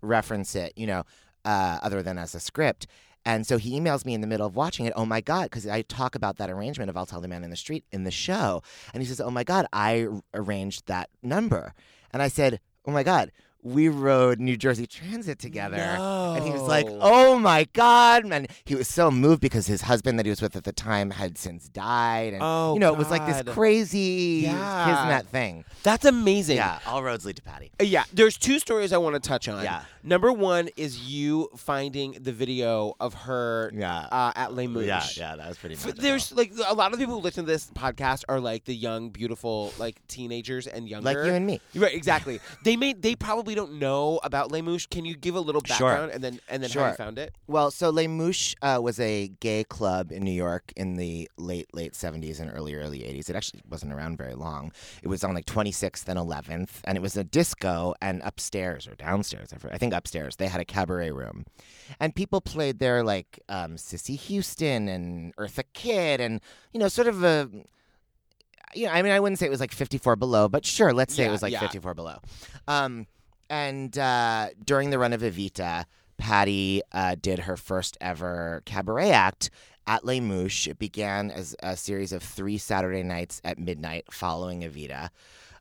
reference 0.06 0.56
it, 0.56 0.74
you 0.76 0.88
know, 0.88 1.04
uh, 1.44 1.80
other 1.82 2.02
than 2.02 2.18
as 2.18 2.36
a 2.36 2.40
script. 2.40 2.88
And 3.26 3.46
so 3.48 3.58
he 3.58 3.80
emails 3.80 4.06
me 4.06 4.14
in 4.14 4.22
the 4.22 4.28
middle 4.28 4.46
of 4.46 4.56
watching 4.56 4.86
it. 4.86 4.94
Oh 4.96 5.06
my 5.06 5.20
God, 5.20 5.46
because 5.46 5.66
I 5.66 5.82
talk 5.82 6.14
about 6.14 6.38
that 6.38 6.50
arrangement 6.50 6.90
of 6.90 6.98
I'll 6.98 7.08
Tell 7.08 7.22
the 7.22 7.28
Man 7.28 7.44
in 7.44 7.50
the 7.50 7.56
Street 7.56 7.84
in 7.92 8.04
the 8.04 8.12
show. 8.12 8.62
And 8.94 9.02
he 9.02 9.08
says, 9.08 9.20
Oh 9.20 9.32
my 9.32 9.44
God, 9.44 9.66
I 9.74 10.08
arranged 10.34 10.86
that 10.88 11.10
number. 11.24 11.74
And 12.12 12.22
I 12.22 12.28
said, 12.28 12.60
Oh 12.86 12.92
my 12.92 13.02
God, 13.02 13.32
we 13.65 13.89
rode 13.89 14.39
New 14.39 14.55
Jersey 14.55 14.86
Transit 14.86 15.39
together. 15.39 15.75
And 15.77 16.43
he 16.45 16.51
was 16.51 16.62
like, 16.62 16.86
Oh 16.88 17.39
my 17.39 17.65
God. 17.74 18.24
And 18.25 18.48
he 18.63 18.75
was 18.75 18.88
so 18.88 19.10
moved 19.10 19.41
because 19.41 19.65
his 19.65 19.81
husband 19.81 20.19
that 20.19 20.25
he 20.27 20.29
was 20.29 20.39
with 20.39 20.55
at 20.55 20.65
the 20.65 20.72
time 20.72 21.10
had 21.10 21.36
since 21.38 21.67
died. 21.67 22.34
And, 22.34 22.43
Oh, 22.43 22.75
you 22.75 22.79
know, 22.79 22.93
it 22.93 22.98
was 22.98 23.10
like 23.10 23.25
this 23.25 23.41
crazy 23.53 24.41
Yeah. 24.43 24.86
kismet 24.86 25.31
thing. 25.31 25.65
That's 25.81 26.05
amazing. 26.05 26.57
Yeah, 26.57 26.77
all 26.86 27.01
roads 27.01 27.25
lead 27.25 27.38
to 27.38 27.41
Patty. 27.41 27.72
Uh, 27.81 27.86
Yeah, 27.86 28.03
there's 28.13 28.38
two 28.38 28.60
stories 28.60 28.93
I 28.93 28.98
want 28.98 29.15
to 29.15 29.19
touch 29.19 29.48
on. 29.48 29.63
Yeah. 29.63 29.81
Number 30.03 30.31
one 30.31 30.69
is 30.77 31.00
you 31.01 31.50
finding 31.57 32.12
the 32.22 32.31
video 32.31 32.93
of 33.00 33.15
her 33.15 33.72
Yeah. 33.74 33.98
uh, 34.12 34.31
at 34.36 34.53
Les 34.53 34.67
Mouches. 34.67 34.88
Yeah, 34.88 35.31
yeah, 35.31 35.36
that 35.38 35.48
was 35.48 35.57
pretty 35.57 35.75
magical. 35.75 36.03
There's 36.03 36.31
like 36.34 36.51
a 36.67 36.75
lot 36.75 36.93
of 36.93 37.00
people 37.00 37.15
who 37.15 37.22
listen 37.22 37.45
to 37.45 37.51
this 37.51 37.72
podcast 37.72 38.25
are 38.29 38.39
like 38.39 38.65
the 38.65 38.75
young, 38.75 39.10
beautiful, 39.10 39.74
like 39.79 39.95
teenagers 40.07 40.67
and 40.67 40.88
younger. 40.88 41.05
like 41.05 41.25
you 41.25 41.34
and 41.34 41.48
me. 41.48 41.60
Right, 41.74 41.95
exactly. 41.95 42.39
they 42.63 42.77
may 42.77 42.93
they 42.93 43.15
probably 43.15 43.55
don't 43.56 43.80
know 43.80 44.20
about 44.24 44.52
Les 44.52 44.62
Mouches. 44.62 44.86
Can 44.86 45.06
you 45.06 45.16
give 45.16 45.34
a 45.36 45.40
little 45.40 45.62
Sure. 45.66 45.90
background 45.90 46.12
and 46.12 46.24
then 46.24 46.40
and 46.50 46.62
then 46.62 46.70
how 46.70 46.90
you 46.90 46.94
found 46.96 47.18
it? 47.18 47.34
Well, 47.48 47.72
so 47.72 47.90
Les 47.90 48.08
Mouches 48.08 48.56
uh, 48.62 48.80
was 48.82 49.00
a 49.00 49.30
gay 49.40 49.64
club 49.64 50.12
in 50.12 50.24
New 50.24 50.32
York 50.32 50.72
in 50.76 50.96
the 50.96 51.30
late 51.38 51.74
late 51.74 51.94
70s 51.94 52.40
and 52.40 52.52
early 52.54 52.76
early 52.76 53.00
80s. 53.00 53.30
It 53.30 53.36
actually 53.36 53.62
wasn't 53.68 53.94
around 53.94 54.18
very 54.18 54.36
long. 54.36 54.72
It 55.02 55.08
was 55.08 55.24
on 55.24 55.34
like 55.34 55.46
26th 55.46 56.08
and 56.08 56.20
11th, 56.20 56.82
and 56.84 56.98
it 56.98 57.02
was 57.02 57.18
a 57.18 57.24
disco. 57.24 57.96
And 58.02 58.22
upstairs 58.24 58.88
or 58.88 58.96
downstairs, 58.96 59.52
I 59.54 59.58
for- 59.58 59.74
I 59.74 59.78
think 59.78 59.94
upstairs, 59.94 60.36
they 60.36 60.48
had 60.48 60.62
a 60.62 60.66
cabaret 60.66 61.12
room, 61.12 61.46
and 62.00 62.14
people 62.16 62.42
played 62.42 62.80
there 62.80 63.04
like 63.04 63.40
um, 63.50 63.78
Cissy 63.78 64.16
Houston 64.16 64.88
and 64.88 65.36
Eartha 65.38 65.64
Kitt, 65.74 66.20
and 66.22 66.42
you 66.74 66.80
know, 66.80 66.88
sort 66.90 67.08
of 67.08 67.24
a. 67.24 67.50
You 68.74 68.88
know, 68.88 68.92
I 68.92 69.02
mean, 69.04 69.14
I 69.14 69.22
wouldn't 69.22 69.40
say 69.40 69.46
it 69.46 69.50
was 69.50 69.62
like 69.62 69.72
54 69.72 70.18
below, 70.18 70.50
but 70.50 70.66
sure, 70.66 70.92
let's 70.92 71.16
say 71.16 71.24
Yeah, 71.24 71.30
it 71.30 71.32
was 71.32 71.42
like 71.42 71.54
yeah. 71.54 71.62
54 71.62 71.94
below. 71.94 72.18
Um, 72.68 73.08
and 73.50 73.98
uh, 73.98 74.50
during 74.64 74.90
the 74.90 75.00
run 75.00 75.14
of 75.14 75.22
Evita, 75.22 75.86
Patty 76.18 76.82
uh, 76.92 77.16
did 77.20 77.40
her 77.40 77.58
first 77.58 77.98
ever 78.00 78.62
cabaret 78.66 79.12
act 79.12 79.50
at 79.88 80.06
Les 80.06 80.20
Mouches. 80.20 80.68
It 80.68 80.80
began 80.80 81.32
as 81.32 81.56
a 81.62 81.75
series 81.75 82.12
of 82.12 82.24
three 82.24 82.58
Saturday 82.58 83.04
nights 83.04 83.42
at 83.44 83.60
midnight 83.60 84.06
following 84.12 84.62
Evita. 84.62 85.10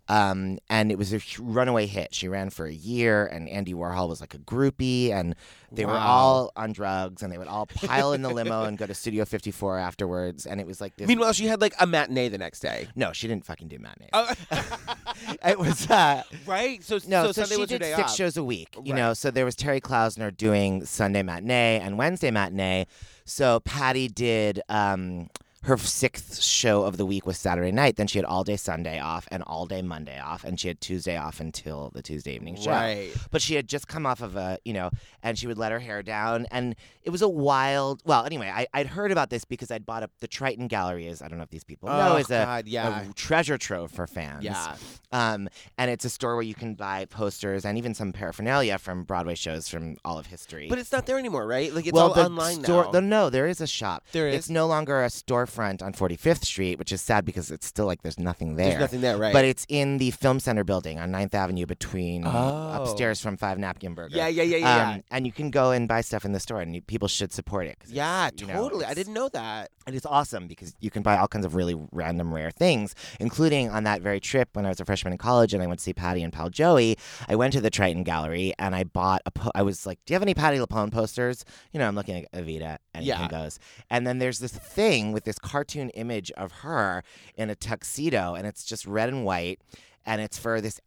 Um, 0.08 0.58
and 0.68 0.92
it 0.92 0.98
was 0.98 1.14
a 1.14 1.20
runaway 1.40 1.86
hit. 1.86 2.14
She 2.14 2.28
ran 2.28 2.50
for 2.50 2.66
a 2.66 2.72
year, 2.72 3.26
and 3.26 3.48
Andy 3.48 3.72
Warhol 3.72 4.08
was 4.08 4.20
like 4.20 4.34
a 4.34 4.38
groupie, 4.38 5.10
and 5.10 5.34
they 5.72 5.86
were 5.86 5.92
all 5.96 6.52
on 6.56 6.72
drugs, 6.72 7.22
and 7.22 7.32
they 7.32 7.38
would 7.38 7.48
all 7.48 7.66
pile 7.66 8.12
in 8.12 8.20
the 8.22 8.28
limo 8.28 8.64
and 8.64 8.76
go 8.76 8.86
to 8.86 8.92
Studio 8.94 9.24
54 9.24 9.78
afterwards. 9.78 10.44
And 10.46 10.60
it 10.60 10.66
was 10.66 10.80
like 10.80 10.96
this. 10.96 11.08
Meanwhile, 11.08 11.32
she 11.32 11.46
had 11.46 11.60
like 11.60 11.74
a 11.80 11.86
matinee 11.86 12.28
the 12.28 12.38
next 12.38 12.60
day. 12.60 12.88
no, 12.94 13.12
she 13.12 13.26
didn't 13.28 13.46
fucking 13.46 13.68
do 13.68 13.78
matinee. 13.78 14.08
Oh, 14.12 14.30
it 15.44 15.58
was 15.58 15.90
uh, 15.90 16.22
right. 16.46 16.82
So 16.84 16.98
no, 17.06 17.32
so, 17.32 17.44
so, 17.44 17.56
she 17.56 17.66
did 17.66 17.82
six 17.84 17.98
off. 17.98 18.14
shows 18.16 18.36
a 18.36 18.44
week. 18.44 18.68
You 18.84 18.92
Right. 18.92 18.98
know, 19.00 19.14
so 19.14 19.30
there 19.30 19.44
was 19.44 19.56
Terri 19.56 19.80
Klausner 19.80 20.30
doing 20.36 20.84
Sunday 20.84 21.22
matinee 21.22 21.80
and 21.80 21.96
Wednesday 21.98 22.30
matinee. 22.30 22.86
So 23.24 23.60
Patty 23.60 24.08
did 24.08 24.60
um, 24.68 25.30
her 25.64 25.76
sixth 25.78 26.42
show 26.42 26.82
of 26.84 26.96
the 26.96 27.06
week 27.06 27.26
was 27.26 27.38
Saturday 27.38 27.72
night. 27.72 27.96
Then 27.96 28.06
she 28.06 28.18
had 28.18 28.24
all 28.24 28.44
day 28.44 28.56
Sunday 28.56 29.00
off 29.00 29.26
and 29.30 29.42
all 29.44 29.66
day 29.66 29.82
Monday 29.82 30.18
off, 30.20 30.44
and 30.44 30.58
she 30.60 30.68
had 30.68 30.80
Tuesday 30.80 31.16
off 31.16 31.40
until 31.40 31.90
the 31.94 32.02
Tuesday 32.02 32.34
evening 32.34 32.56
show. 32.56 32.70
Right. 32.70 33.10
But 33.30 33.40
she 33.42 33.54
had 33.54 33.66
just 33.66 33.88
come 33.88 34.04
off 34.06 34.20
of 34.20 34.36
a, 34.36 34.58
you 34.64 34.72
know, 34.72 34.90
and 35.22 35.38
she 35.38 35.46
would 35.46 35.58
let 35.58 35.72
her 35.72 35.78
hair 35.78 36.02
down, 36.02 36.46
and 36.50 36.74
it 37.02 37.10
was 37.10 37.22
a 37.22 37.28
wild. 37.28 38.02
Well, 38.04 38.24
anyway, 38.24 38.50
I, 38.54 38.66
I'd 38.74 38.86
heard 38.86 39.10
about 39.10 39.30
this 39.30 39.44
because 39.44 39.70
I'd 39.70 39.86
bought 39.86 40.02
up 40.02 40.10
the 40.20 40.28
Triton 40.28 40.68
Gallery. 40.68 41.06
Is 41.06 41.22
I 41.22 41.28
don't 41.28 41.38
know 41.38 41.44
if 41.44 41.50
these 41.50 41.64
people 41.64 41.88
know 41.88 42.14
Oh, 42.14 42.16
is 42.16 42.26
a, 42.30 42.44
God, 42.44 42.68
yeah. 42.68 43.02
a 43.08 43.12
treasure 43.14 43.58
trove 43.58 43.90
for 43.90 44.06
fans. 44.06 44.44
Yeah. 44.44 44.76
Um, 45.12 45.48
and 45.78 45.90
it's 45.90 46.04
a 46.04 46.10
store 46.10 46.34
where 46.34 46.42
you 46.42 46.54
can 46.54 46.74
buy 46.74 47.04
posters 47.06 47.64
and 47.64 47.78
even 47.78 47.94
some 47.94 48.12
paraphernalia 48.12 48.78
from 48.78 49.04
Broadway 49.04 49.34
shows 49.34 49.68
from 49.68 49.96
all 50.04 50.18
of 50.18 50.26
history. 50.26 50.66
But 50.68 50.78
it's 50.78 50.92
not 50.92 51.06
there 51.06 51.18
anymore, 51.18 51.46
right? 51.46 51.72
Like 51.72 51.86
it's 51.86 51.94
well, 51.94 52.12
all 52.12 52.18
online 52.26 52.62
store, 52.64 52.84
now. 52.84 52.90
the- 52.90 53.00
no, 53.00 53.30
there 53.30 53.46
is 53.46 53.60
a 53.60 53.66
shop. 53.66 54.04
There 54.12 54.28
It's 54.28 54.50
no 54.50 54.66
longer 54.66 55.02
a 55.04 55.10
storefront 55.54 55.82
on 55.82 55.92
45th 55.92 56.44
Street, 56.44 56.78
which 56.78 56.92
is 56.92 57.00
sad 57.00 57.24
because 57.24 57.50
it's 57.50 57.66
still 57.66 57.86
like 57.86 58.02
there's 58.02 58.18
nothing 58.18 58.56
there. 58.56 58.70
There's 58.70 58.80
nothing 58.80 59.00
there, 59.00 59.16
right? 59.16 59.32
But 59.32 59.44
it's 59.44 59.66
in 59.68 59.98
the 59.98 60.10
Film 60.10 60.40
Center 60.40 60.64
building 60.64 60.98
on 60.98 61.10
9th 61.12 61.34
Avenue 61.34 61.66
between 61.66 62.24
Oh. 62.26 62.82
upstairs 62.82 63.20
from 63.20 63.36
Five 63.36 63.58
Napkin 63.58 63.94
Burger. 63.94 64.16
Yeah, 64.16 64.28
yeah, 64.28 64.42
yeah, 64.42 64.56
yeah, 64.58 64.76
yeah. 64.76 64.94
Um, 64.96 65.02
and 65.10 65.26
you 65.26 65.32
can 65.32 65.50
go 65.50 65.70
and 65.70 65.88
buy 65.88 66.00
stuff 66.00 66.24
in 66.24 66.32
the 66.32 66.40
store, 66.40 66.60
and 66.60 66.74
you, 66.74 66.82
people 66.82 67.08
should 67.08 67.32
support 67.32 67.66
it. 67.66 67.78
yeah, 67.86 68.30
you 68.36 68.46
know, 68.46 68.54
totally. 68.54 68.84
I 68.84 68.94
didn't 68.94 69.14
know 69.14 69.28
that. 69.30 69.70
and 69.86 69.94
it's 69.94 70.06
awesome 70.06 70.46
because 70.46 70.74
you 70.80 70.90
can 70.90 71.02
buy 71.02 71.18
all 71.18 71.28
kinds 71.28 71.44
of 71.44 71.54
really 71.54 71.76
random, 71.92 72.32
rare 72.32 72.50
things, 72.50 72.94
including 73.20 73.68
on 73.68 73.84
that 73.84 74.00
very 74.00 74.18
trip 74.20 74.48
when 74.54 74.64
I 74.64 74.70
was 74.70 74.80
a 74.80 74.84
freshman 74.84 75.12
in 75.12 75.18
college 75.18 75.52
and 75.52 75.62
I 75.62 75.66
went 75.66 75.78
to 75.80 75.84
see 75.84 75.92
Patty 75.92 76.22
and 76.22 76.32
pal 76.32 76.48
Joey. 76.48 76.96
I 77.28 77.36
went 77.36 77.52
to 77.52 77.60
the 77.60 77.68
Triton 77.70 78.02
Gallery 78.02 78.54
and 78.58 78.74
I 78.74 78.84
bought 78.84 79.20
a. 79.26 79.30
Po- 79.30 79.50
I 79.54 79.62
was 79.62 79.84
like, 79.86 79.98
"Do 80.06 80.12
you 80.12 80.14
have 80.14 80.22
any 80.22 80.32
Patti 80.34 80.58
LuPone 80.58 80.90
posters?" 80.90 81.44
You 81.72 81.78
know, 81.80 81.86
I'm 81.88 81.94
looking 81.94 82.16
at 82.16 82.32
Evita, 82.32 82.78
and 82.94 83.04
Yeah. 83.04 83.28
goes. 83.28 83.58
And 83.90 84.06
then 84.06 84.18
there's 84.20 84.38
this 84.38 84.52
thing 84.52 85.12
with 85.12 85.24
this 85.24 85.38
cartoon 85.44 85.90
image 85.90 86.32
of 86.32 86.50
her 86.62 87.04
in 87.36 87.50
a 87.50 87.54
tuxedo, 87.54 88.34
and 88.34 88.46
it's 88.46 88.64
just 88.64 88.86
red 88.86 89.10
and 89.10 89.24
white, 89.24 89.60
and 90.06 90.20
it's 90.20 90.38
for 90.38 90.60
this 90.60 90.80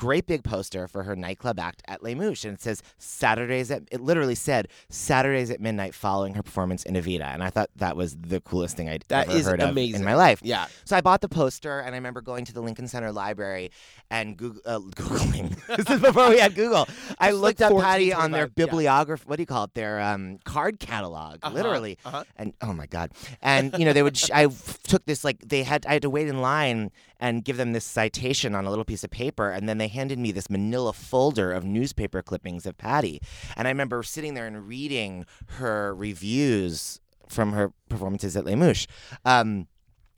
great 0.00 0.26
big 0.26 0.42
poster 0.42 0.88
for 0.88 1.02
her 1.02 1.14
nightclub 1.14 1.58
act 1.60 1.82
at 1.86 2.02
Les 2.02 2.14
Mouches, 2.14 2.44
and 2.46 2.54
it 2.54 2.62
says 2.62 2.82
Saturdays 2.98 3.70
at. 3.70 3.82
It 3.92 4.00
literally 4.00 4.34
said 4.34 4.68
Saturdays 4.88 5.50
at 5.50 5.60
midnight 5.60 5.94
following 5.94 6.34
her 6.34 6.42
performance 6.42 6.82
in 6.84 6.94
Evita, 6.94 7.24
and 7.34 7.42
I 7.42 7.50
thought 7.50 7.68
that 7.76 7.96
was 7.96 8.16
the 8.16 8.40
coolest 8.40 8.76
thing 8.76 8.88
I'd 8.88 9.04
That 9.08 9.28
ever 9.28 9.36
is 9.38 9.46
heard 9.46 9.60
of 9.60 9.70
amazing. 9.70 9.96
in 10.00 10.04
my 10.04 10.14
life. 10.14 10.40
Yeah. 10.42 10.66
So 10.84 10.96
I 10.96 11.00
bought 11.02 11.20
the 11.20 11.28
poster, 11.28 11.80
and 11.80 11.94
I 11.94 11.98
remember 11.98 12.20
going 12.22 12.44
to 12.46 12.52
the 12.54 12.62
Lincoln 12.62 12.88
Center 12.88 13.12
Library 13.12 13.70
and 14.10 14.36
Goog- 14.38 14.60
uh, 14.64 14.78
googling. 14.96 15.54
this 15.76 15.88
is 15.90 16.00
before 16.00 16.30
we 16.30 16.38
had 16.38 16.54
Google. 16.54 16.88
I 17.18 17.32
looked 17.32 17.60
like 17.60 17.70
up 17.72 17.80
Patty 17.82 18.12
on 18.12 18.30
their 18.30 18.46
25, 18.46 18.52
yeah. 18.56 18.64
bibliography. 18.66 19.24
What 19.26 19.36
do 19.36 19.42
you 19.42 19.46
call 19.46 19.64
it? 19.64 19.74
Their 19.74 20.00
um, 20.00 20.38
card 20.44 20.80
catalog, 20.80 21.38
Uh-huh, 21.42 21.54
literally. 21.54 21.98
uh-huh. 22.04 22.24
And 22.36 22.54
oh 22.62 22.72
my 22.72 22.86
god! 22.86 23.10
And 23.42 23.74
you 23.78 23.84
know 23.84 23.92
they 23.92 24.02
would. 24.02 24.16
Sh- 24.16 24.30
I 24.32 24.44
f- 24.46 24.78
took 24.82 25.04
this 25.04 25.24
like 25.24 25.40
they 25.40 25.62
had. 25.62 25.84
I 25.86 25.92
had 25.94 26.02
to 26.02 26.10
wait 26.10 26.26
in 26.28 26.40
line 26.40 26.90
and 27.20 27.44
give 27.44 27.56
them 27.58 27.72
this 27.72 27.84
citation 27.84 28.54
on 28.54 28.64
a 28.64 28.70
little 28.70 28.84
piece 28.84 29.04
of 29.04 29.10
paper, 29.10 29.50
and 29.50 29.68
then 29.68 29.78
they 29.78 29.88
handed 29.88 30.18
me 30.18 30.32
this 30.32 30.50
Manila 30.50 30.92
folder 30.92 31.52
of 31.52 31.64
newspaper 31.64 32.22
clippings 32.22 32.66
of 32.66 32.78
Patty. 32.78 33.20
And 33.56 33.68
I 33.68 33.70
remember 33.70 34.02
sitting 34.02 34.34
there 34.34 34.46
and 34.46 34.66
reading 34.66 35.26
her 35.46 35.94
reviews 35.94 37.00
from 37.28 37.52
her 37.52 37.72
performances 37.88 38.36
at 38.36 38.44
Les 38.44 38.56
Mouches. 38.56 38.88
Um, 39.24 39.68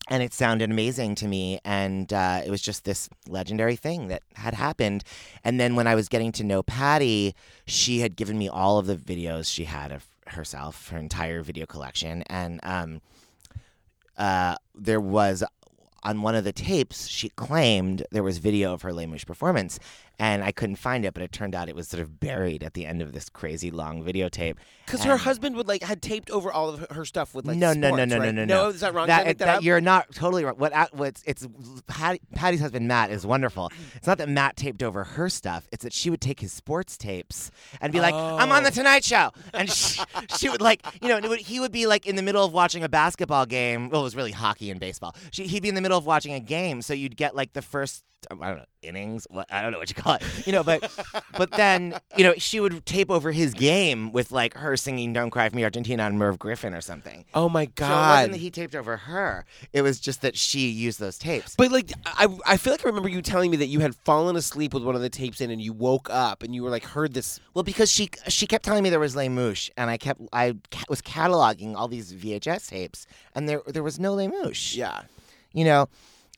and 0.08 0.22
it 0.22 0.32
sounded 0.32 0.70
amazing 0.70 1.14
to 1.16 1.28
me 1.28 1.60
and 1.64 2.12
uh, 2.12 2.42
it 2.44 2.50
was 2.50 2.60
just 2.60 2.84
this 2.84 3.08
legendary 3.28 3.76
thing 3.76 4.08
that 4.08 4.22
had 4.34 4.54
happened 4.54 5.04
and 5.44 5.60
then 5.60 5.76
when 5.76 5.86
i 5.86 5.94
was 5.94 6.08
getting 6.08 6.32
to 6.32 6.42
know 6.42 6.62
patty 6.62 7.34
she 7.66 8.00
had 8.00 8.16
given 8.16 8.36
me 8.36 8.48
all 8.48 8.78
of 8.78 8.86
the 8.86 8.96
videos 8.96 9.52
she 9.52 9.64
had 9.64 9.92
of 9.92 10.06
herself 10.26 10.88
her 10.88 10.98
entire 10.98 11.40
video 11.42 11.66
collection 11.66 12.22
and 12.26 12.58
um, 12.64 13.00
uh, 14.18 14.56
there 14.74 15.00
was 15.00 15.44
on 16.02 16.22
one 16.22 16.34
of 16.34 16.44
the 16.44 16.52
tapes 16.52 17.06
she 17.06 17.28
claimed 17.30 18.04
there 18.10 18.22
was 18.22 18.38
video 18.38 18.72
of 18.72 18.82
her 18.82 18.92
Les 18.92 19.24
performance 19.24 19.78
and 20.22 20.44
I 20.44 20.52
couldn't 20.52 20.76
find 20.76 21.04
it, 21.04 21.14
but 21.14 21.22
it 21.24 21.32
turned 21.32 21.52
out 21.52 21.68
it 21.68 21.74
was 21.74 21.88
sort 21.88 22.00
of 22.00 22.20
buried 22.20 22.62
at 22.62 22.74
the 22.74 22.86
end 22.86 23.02
of 23.02 23.12
this 23.12 23.28
crazy 23.28 23.72
long 23.72 24.04
videotape. 24.04 24.54
Because 24.86 25.02
her 25.02 25.16
husband 25.16 25.56
would 25.56 25.66
like 25.66 25.82
had 25.82 26.00
taped 26.00 26.30
over 26.30 26.52
all 26.52 26.68
of 26.68 26.86
her 26.92 27.04
stuff 27.04 27.34
with 27.34 27.44
like 27.44 27.56
no, 27.56 27.72
no, 27.72 27.90
no, 27.90 28.04
no, 28.04 28.18
right? 28.18 28.26
no, 28.26 28.30
no, 28.30 28.44
No, 28.44 28.68
is 28.68 28.80
that 28.80 28.94
wrong? 28.94 29.10
I 29.10 29.24
make 29.24 29.38
that. 29.38 29.64
You're 29.64 29.80
not 29.80 30.14
totally 30.14 30.44
wrong. 30.44 30.54
What? 30.54 30.72
I- 30.72 30.86
What's 30.92 31.24
it's 31.26 31.44
Patty, 31.88 32.20
Patty's 32.36 32.60
husband 32.60 32.86
Matt 32.86 33.10
is 33.10 33.26
wonderful. 33.26 33.70
It's 33.96 34.06
not 34.06 34.18
that 34.18 34.28
Matt 34.28 34.56
taped 34.56 34.82
over 34.84 35.02
her 35.02 35.28
stuff. 35.28 35.66
It's 35.72 35.82
that 35.82 35.92
she 35.92 36.08
would 36.08 36.20
take 36.20 36.38
his 36.38 36.52
sports 36.52 36.96
tapes 36.96 37.50
and 37.80 37.92
be 37.92 37.98
like, 37.98 38.14
"I'm 38.14 38.52
on 38.52 38.62
the 38.62 38.68
Oh. 38.68 38.72
Tonight 38.72 39.02
Show," 39.04 39.30
and 39.52 39.68
she, 39.68 40.00
she 40.38 40.48
would 40.50 40.60
like, 40.60 40.86
you 41.02 41.08
know, 41.08 41.16
and 41.16 41.24
it 41.24 41.28
would, 41.28 41.40
he 41.40 41.58
would 41.58 41.72
be 41.72 41.86
like 41.86 42.06
in 42.06 42.14
the 42.14 42.22
middle 42.22 42.44
of 42.44 42.52
watching 42.52 42.84
a 42.84 42.88
basketball 42.88 43.44
game. 43.46 43.88
Well, 43.90 44.02
it 44.02 44.04
was 44.04 44.14
really 44.14 44.30
hockey 44.32 44.70
and 44.70 44.78
baseball. 44.78 45.16
She, 45.32 45.48
he'd 45.48 45.62
be 45.64 45.68
in 45.68 45.74
the 45.74 45.80
middle 45.80 45.98
of 45.98 46.06
watching 46.06 46.32
a 46.32 46.40
game, 46.40 46.80
so 46.82 46.94
you'd 46.94 47.16
get 47.16 47.34
like 47.34 47.54
the 47.54 47.62
first. 47.62 48.04
I 48.30 48.34
don't 48.48 48.58
know 48.58 48.64
innings. 48.82 49.26
What 49.30 49.46
I 49.52 49.62
don't 49.62 49.70
know 49.72 49.78
what 49.78 49.88
you 49.88 49.94
call 49.94 50.14
it. 50.14 50.22
You 50.46 50.52
know, 50.52 50.62
but 50.64 50.90
but 51.36 51.50
then 51.52 51.94
you 52.16 52.24
know 52.24 52.34
she 52.36 52.60
would 52.60 52.84
tape 52.86 53.10
over 53.10 53.32
his 53.32 53.54
game 53.54 54.12
with 54.12 54.32
like 54.32 54.54
her 54.54 54.76
singing 54.76 55.12
"Don't 55.12 55.30
Cry 55.30 55.48
for 55.48 55.56
Me, 55.56 55.64
Argentina" 55.64 56.02
on 56.04 56.18
Merv 56.18 56.38
Griffin 56.38 56.74
or 56.74 56.80
something. 56.80 57.24
oh 57.34 57.48
my 57.48 57.64
So 57.64 57.68
it 57.68 57.74
god! 57.76 58.10
wasn't 58.16 58.32
that 58.32 58.38
he 58.38 58.50
taped 58.50 58.74
over 58.74 58.96
her. 58.96 59.44
It 59.72 59.82
was 59.82 60.00
just 60.00 60.22
that 60.22 60.36
she 60.36 60.68
used 60.68 60.98
those 61.00 61.18
tapes. 61.18 61.54
But 61.56 61.70
like, 61.72 61.92
I 62.06 62.26
I 62.46 62.56
feel 62.56 62.72
like 62.72 62.84
I 62.84 62.88
remember 62.88 63.08
you 63.08 63.22
telling 63.22 63.50
me 63.50 63.56
that 63.58 63.66
you 63.66 63.80
had 63.80 63.94
fallen 63.94 64.36
asleep 64.36 64.74
with 64.74 64.82
one 64.82 64.94
of 64.94 65.00
the 65.00 65.10
tapes 65.10 65.40
in, 65.40 65.50
and 65.50 65.60
you 65.60 65.72
woke 65.72 66.08
up 66.10 66.42
and 66.42 66.54
you 66.54 66.62
were 66.62 66.70
like 66.70 66.84
heard 66.84 67.14
this. 67.14 67.40
well, 67.54 67.62
because 67.62 67.90
she 67.90 68.10
she 68.28 68.46
kept 68.46 68.64
telling 68.64 68.82
me 68.82 68.90
there 68.90 69.00
was 69.00 69.14
Les 69.16 69.28
Mouches, 69.28 69.70
and 69.76 69.90
I 69.90 69.96
kept 69.96 70.20
I 70.32 70.54
was 70.88 71.00
cataloging 71.02 71.74
all 71.76 71.88
these 71.88 72.12
VHS 72.12 72.68
tapes, 72.68 73.06
and 73.34 73.48
there 73.48 73.62
there 73.66 73.82
was 73.82 73.98
no 74.00 74.14
Les 74.14 74.28
Mouches. 74.28 74.76
Yeah. 74.76 75.02
you 75.52 75.64
know, 75.64 75.88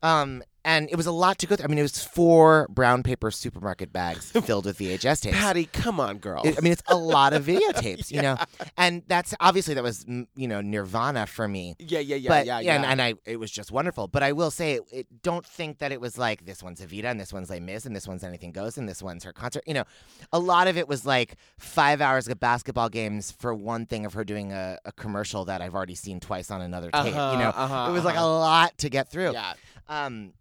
um, 0.03 0.43
and 0.65 0.89
it 0.91 0.97
was 0.97 1.07
a 1.07 1.13
lot 1.13 1.39
to 1.39 1.47
go 1.47 1.57
through. 1.57 1.65
I 1.65 1.69
mean, 1.69 1.79
it 1.79 1.83
was 1.83 2.03
four 2.03 2.67
brown 2.71 3.03
paper 3.03 3.31
supermarket 3.31 3.93
bags 3.93 4.31
filled 4.45 4.65
with 4.65 4.79
VHS 4.79 5.23
tapes. 5.23 5.37
Patty, 5.37 5.67
come 5.67 6.01
on, 6.01 6.19
girl. 6.19 6.43
It- 6.45 6.57
I 6.59 6.61
mean, 6.61 6.73
it's 6.73 6.83
a 6.89 6.97
lot 6.97 7.33
of 7.33 7.45
videotapes, 7.45 8.11
you 8.11 8.23
know, 8.23 8.37
and 8.77 9.03
that's 9.07 9.35
obviously 9.41 9.75
that 9.75 9.83
was 9.83 10.05
you 10.09 10.49
know 10.49 10.61
Nirvana 10.61 11.27
for 11.27 11.47
me. 11.47 11.75
yeah, 11.79 12.01
yeah, 12.01 12.17
yeah, 12.17 12.29
but 12.29 12.47
yeah, 12.47 12.61
yeah. 12.61 12.77
And, 12.77 12.85
and 12.85 13.03
I 13.03 13.15
it 13.25 13.39
was 13.39 13.51
just 13.51 13.71
wonderful. 13.71 14.09
But 14.09 14.23
I 14.23 14.33
will 14.33 14.51
say, 14.51 14.75
it, 14.75 14.83
it, 14.93 15.23
don't 15.23 15.45
think 15.45 15.79
that 15.79 15.93
it 15.93 16.01
was 16.01 16.19
like 16.19 16.47
this 16.47 16.63
one's 16.63 16.81
Evita 16.81 17.05
and 17.05 17.21
this 17.21 17.33
one's 17.33 17.51
Les 17.51 17.61
Mis 17.61 17.85
and 17.87 17.95
this 17.95 18.09
one's 18.09 18.25
Anything 18.25 18.53
Goes 18.53 18.79
and 18.79 18.89
this 18.89 19.03
one's 19.03 19.25
her 19.25 19.33
concert. 19.33 19.65
You 19.67 19.75
know, 19.75 19.85
a 20.33 20.39
lot 20.39 20.67
of 20.67 20.77
it 20.79 20.89
was 20.89 21.05
like 21.05 21.37
five 21.59 22.01
hours 22.01 22.29
of 22.29 22.41
basketball 22.41 22.89
games 22.89 23.31
for 23.31 23.55
one 23.55 23.87
thing 23.87 24.07
of 24.07 24.15
her 24.15 24.25
doing 24.25 24.53
a, 24.53 24.79
a 24.85 24.93
commercial 24.93 25.45
that 25.45 25.61
I've 25.61 25.75
already 25.75 25.95
seen 25.95 26.21
twice 26.21 26.51
on 26.51 26.63
another 26.63 26.91
tape. 26.91 27.15
Uh-huh, 27.15 27.33
you 27.33 27.39
know, 27.39 27.51
uh-huh, 27.51 27.91
it 27.91 27.93
was 27.93 28.05
like 28.05 28.17
a 28.17 28.19
uh-huh. 28.19 28.39
lot 28.39 28.79
to 28.79 28.89
get 28.89 29.11
through. 29.11 29.33
yeah. 29.33 29.55
Um, 29.89 30.33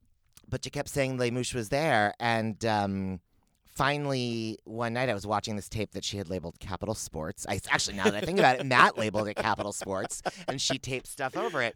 but 0.54 0.64
you 0.66 0.72
kept 0.72 0.88
saying 0.88 1.18
Les 1.18 1.32
Mouches 1.32 1.56
was 1.56 1.70
there, 1.70 2.14
and 2.20 2.64
um, 2.64 3.20
finally 3.66 4.60
one 4.66 4.94
night 4.94 5.10
I 5.10 5.16
was 5.16 5.26
watching 5.26 5.56
this 5.56 5.68
tape 5.68 5.94
that 5.94 6.04
she 6.04 6.18
had 6.18 6.30
labeled 6.30 6.60
Capital 6.60 6.94
Sports. 6.94 7.48
I 7.50 7.60
actually 7.72 7.98
now 7.98 8.04
that 8.04 8.14
I 8.14 8.22
think 8.22 8.38
about 8.38 8.60
it, 8.60 8.66
Matt 8.68 8.96
labeled 8.96 9.28
it 9.28 9.34
Capital 9.34 9.74
Sports, 9.74 10.22
and 10.48 10.62
she 10.62 10.78
taped 10.78 11.08
stuff 11.08 11.36
over 11.36 11.64
it. 11.64 11.76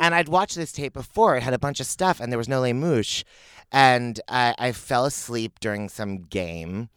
And 0.00 0.14
I'd 0.14 0.30
watched 0.30 0.56
this 0.56 0.72
tape 0.72 0.94
before; 0.94 1.36
it 1.36 1.42
had 1.42 1.52
a 1.52 1.58
bunch 1.58 1.80
of 1.80 1.86
stuff, 1.86 2.18
and 2.18 2.32
there 2.32 2.38
was 2.38 2.48
no 2.48 2.62
Les 2.62 2.72
Mouches. 2.72 3.24
And 3.70 4.18
I, 4.26 4.54
I 4.58 4.72
fell 4.72 5.04
asleep 5.04 5.60
during 5.60 5.90
some 5.90 6.22
game. 6.22 6.88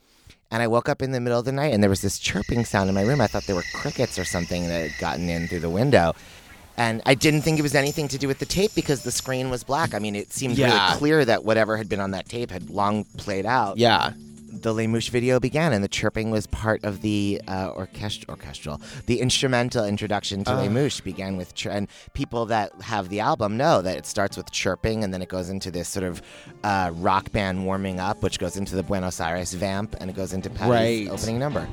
And 0.50 0.64
I 0.64 0.68
woke 0.68 0.88
up 0.88 1.02
in 1.02 1.12
the 1.12 1.20
middle 1.20 1.40
of 1.40 1.44
the 1.44 1.52
night 1.52 1.74
and 1.74 1.84
there 1.84 1.90
was 1.90 2.02
this 2.02 2.18
chirping 2.18 2.64
sound 2.64 2.88
in 2.88 2.96
my 2.96 3.02
room. 3.02 3.20
I 3.20 3.28
thought 3.28 3.44
there 3.48 3.56
were 3.56 3.66
crickets 3.74 4.18
or 4.18 4.24
something 4.24 4.70
that 4.70 4.92
had 4.92 4.98
gotten 4.98 5.28
in 5.28 5.50
through 5.50 5.60
the 5.60 5.70
window. 5.70 6.14
And 6.78 7.02
I 7.06 7.16
didn't 7.16 7.42
think 7.42 7.58
it 7.58 7.64
was 7.64 7.74
anything 7.76 8.08
to 8.10 8.18
do 8.20 8.28
with 8.28 8.38
the 8.40 8.46
tape 8.46 8.72
because 8.76 9.02
the 9.02 9.12
screen 9.12 9.50
was 9.50 9.64
black. 9.64 9.94
I 9.96 10.00
mean, 10.00 10.16
it 10.16 10.32
seemed 10.32 10.58
Yeah. 10.58 10.68
really 10.90 10.98
clear 11.00 11.26
that 11.26 11.44
whatever 11.44 11.76
had 11.78 11.90
been 11.90 12.00
on 12.00 12.12
that 12.12 12.30
tape 12.30 12.52
had 12.52 12.70
long 12.70 13.04
played 13.18 13.46
out. 13.48 13.78
Yeah. 13.78 14.14
The 14.60 14.74
Les 14.74 14.88
Mouches 14.88 15.10
video 15.10 15.40
began, 15.40 15.72
and 15.74 15.84
the 15.84 15.88
chirping 15.88 16.32
was 16.32 16.48
part 16.48 16.84
of 16.84 17.02
the 17.02 17.40
uh, 17.48 17.72
orchest- 17.74 18.28
orchestral, 18.28 18.82
the 19.06 19.20
instrumental 19.22 19.86
introduction 19.86 20.44
to 20.46 20.56
Les 20.56 20.68
Mouches 20.70 21.00
began 21.02 21.38
with, 21.38 21.54
chir- 21.54 21.72
and 21.72 21.88
people 22.14 22.48
that 22.48 22.72
have 22.82 23.10
the 23.10 23.20
album 23.20 23.56
know 23.58 23.84
that 23.84 23.98
it 23.98 24.06
starts 24.08 24.36
with 24.36 24.50
chirping, 24.52 25.04
and 25.04 25.14
then 25.14 25.22
it 25.22 25.30
goes 25.30 25.50
into 25.50 25.70
this 25.70 25.88
sort 25.88 26.06
of 26.06 26.24
uh, 26.64 26.90
rock 26.96 27.32
band 27.32 27.66
warming 27.66 28.00
up, 28.00 28.24
which 28.24 28.40
goes 28.40 28.58
into 28.58 28.76
the 28.76 28.82
Buenos 28.84 29.20
Aires 29.20 29.54
vamp, 29.54 29.96
and 30.00 30.10
it 30.10 30.16
goes 30.16 30.34
into 30.34 30.50
Patty's 30.50 30.70
Right. 30.72 31.08
opening 31.10 31.38
number. 31.38 31.68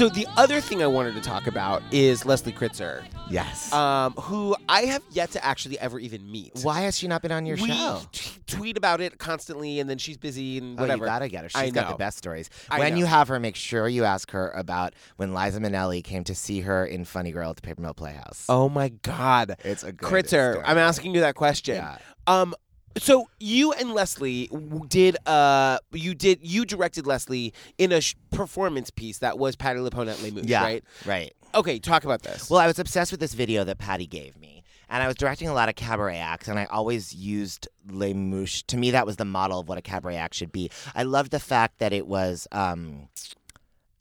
So 0.00 0.08
the 0.08 0.26
other 0.38 0.62
thing 0.62 0.82
I 0.82 0.86
wanted 0.86 1.12
to 1.16 1.20
talk 1.20 1.46
about 1.46 1.82
is 1.90 2.24
Leslie 2.24 2.54
Kritzer, 2.54 3.04
Yes. 3.28 3.70
um, 3.70 4.14
who 4.14 4.56
I 4.66 4.86
have 4.86 5.02
yet 5.10 5.32
to 5.32 5.44
actually 5.44 5.78
ever 5.78 5.98
even 5.98 6.32
meet. 6.32 6.52
Why 6.62 6.80
has 6.80 6.96
she 6.96 7.06
not 7.06 7.20
been 7.20 7.32
on 7.32 7.44
your 7.44 7.58
we 7.58 7.68
show? 7.68 8.00
t- 8.10 8.30
tweet 8.46 8.78
about 8.78 9.02
it 9.02 9.18
constantly, 9.18 9.78
and 9.78 9.90
then 9.90 9.98
she's 9.98 10.16
busy 10.16 10.56
and 10.56 10.78
whatever. 10.80 11.02
Oh, 11.02 11.04
you 11.04 11.10
gotta 11.12 11.28
get 11.28 11.42
her. 11.42 11.50
She's 11.50 11.60
I 11.60 11.68
got 11.68 11.84
know. 11.84 11.90
the 11.92 11.98
best 11.98 12.16
stories. 12.16 12.48
I 12.70 12.78
when 12.78 12.94
know. 12.94 13.00
you 13.00 13.04
have 13.04 13.28
her, 13.28 13.38
make 13.38 13.56
sure 13.56 13.88
you 13.88 14.04
ask 14.04 14.30
her 14.30 14.48
about 14.52 14.94
when 15.16 15.34
Liza 15.34 15.60
Minnelli 15.60 16.02
came 16.02 16.24
to 16.24 16.34
see 16.34 16.62
her 16.62 16.86
in 16.86 17.04
Funny 17.04 17.30
Girl 17.30 17.50
at 17.50 17.56
the 17.56 17.62
Paper 17.62 17.82
Mill 17.82 17.92
Playhouse. 17.92 18.46
Oh 18.48 18.70
my 18.70 18.88
God, 19.02 19.56
it's 19.66 19.84
a 19.84 19.92
good 19.92 20.08
Kritzer! 20.24 20.52
story. 20.52 20.64
I'm 20.64 20.78
asking 20.78 21.14
you 21.14 21.20
that 21.20 21.34
question. 21.34 21.74
Yeah. 21.74 21.98
Um, 22.26 22.54
so 22.98 23.28
you 23.38 23.72
and 23.72 23.94
Leslie 23.94 24.50
did 24.88 25.16
uh 25.26 25.78
you 25.92 26.14
did 26.14 26.40
you 26.42 26.64
directed 26.64 27.06
Leslie 27.06 27.52
in 27.78 27.92
a 27.92 28.00
sh- 28.00 28.14
performance 28.30 28.90
piece 28.90 29.18
that 29.18 29.38
was 29.38 29.56
Patti 29.56 29.78
LuPone 29.78 30.10
at 30.10 30.22
Les 30.22 30.30
Mouches, 30.30 30.50
Yeah. 30.50 30.62
right? 30.62 30.84
Right. 31.06 31.34
Okay, 31.54 31.78
talk 31.78 32.04
about 32.04 32.22
this. 32.22 32.48
Well, 32.50 32.60
I 32.60 32.66
was 32.66 32.78
obsessed 32.78 33.10
with 33.10 33.20
this 33.20 33.34
video 33.34 33.64
that 33.64 33.78
Patty 33.78 34.06
gave 34.06 34.36
me. 34.38 34.62
And 34.92 35.04
I 35.04 35.06
was 35.06 35.14
directing 35.14 35.46
a 35.46 35.54
lot 35.54 35.68
of 35.68 35.76
cabaret 35.76 36.18
acts, 36.18 36.48
and 36.48 36.58
I 36.58 36.64
always 36.64 37.14
used 37.14 37.68
Les 37.88 38.12
Mouches. 38.12 38.64
To 38.64 38.76
me, 38.76 38.90
that 38.90 39.06
was 39.06 39.14
the 39.18 39.24
model 39.24 39.60
of 39.60 39.68
what 39.68 39.78
a 39.78 39.82
cabaret 39.82 40.16
act 40.16 40.34
should 40.34 40.50
be. 40.50 40.68
I 40.96 41.04
loved 41.04 41.30
the 41.30 41.38
fact 41.38 41.78
that 41.78 41.92
it 41.92 42.08
was 42.08 42.48
um, 42.50 43.08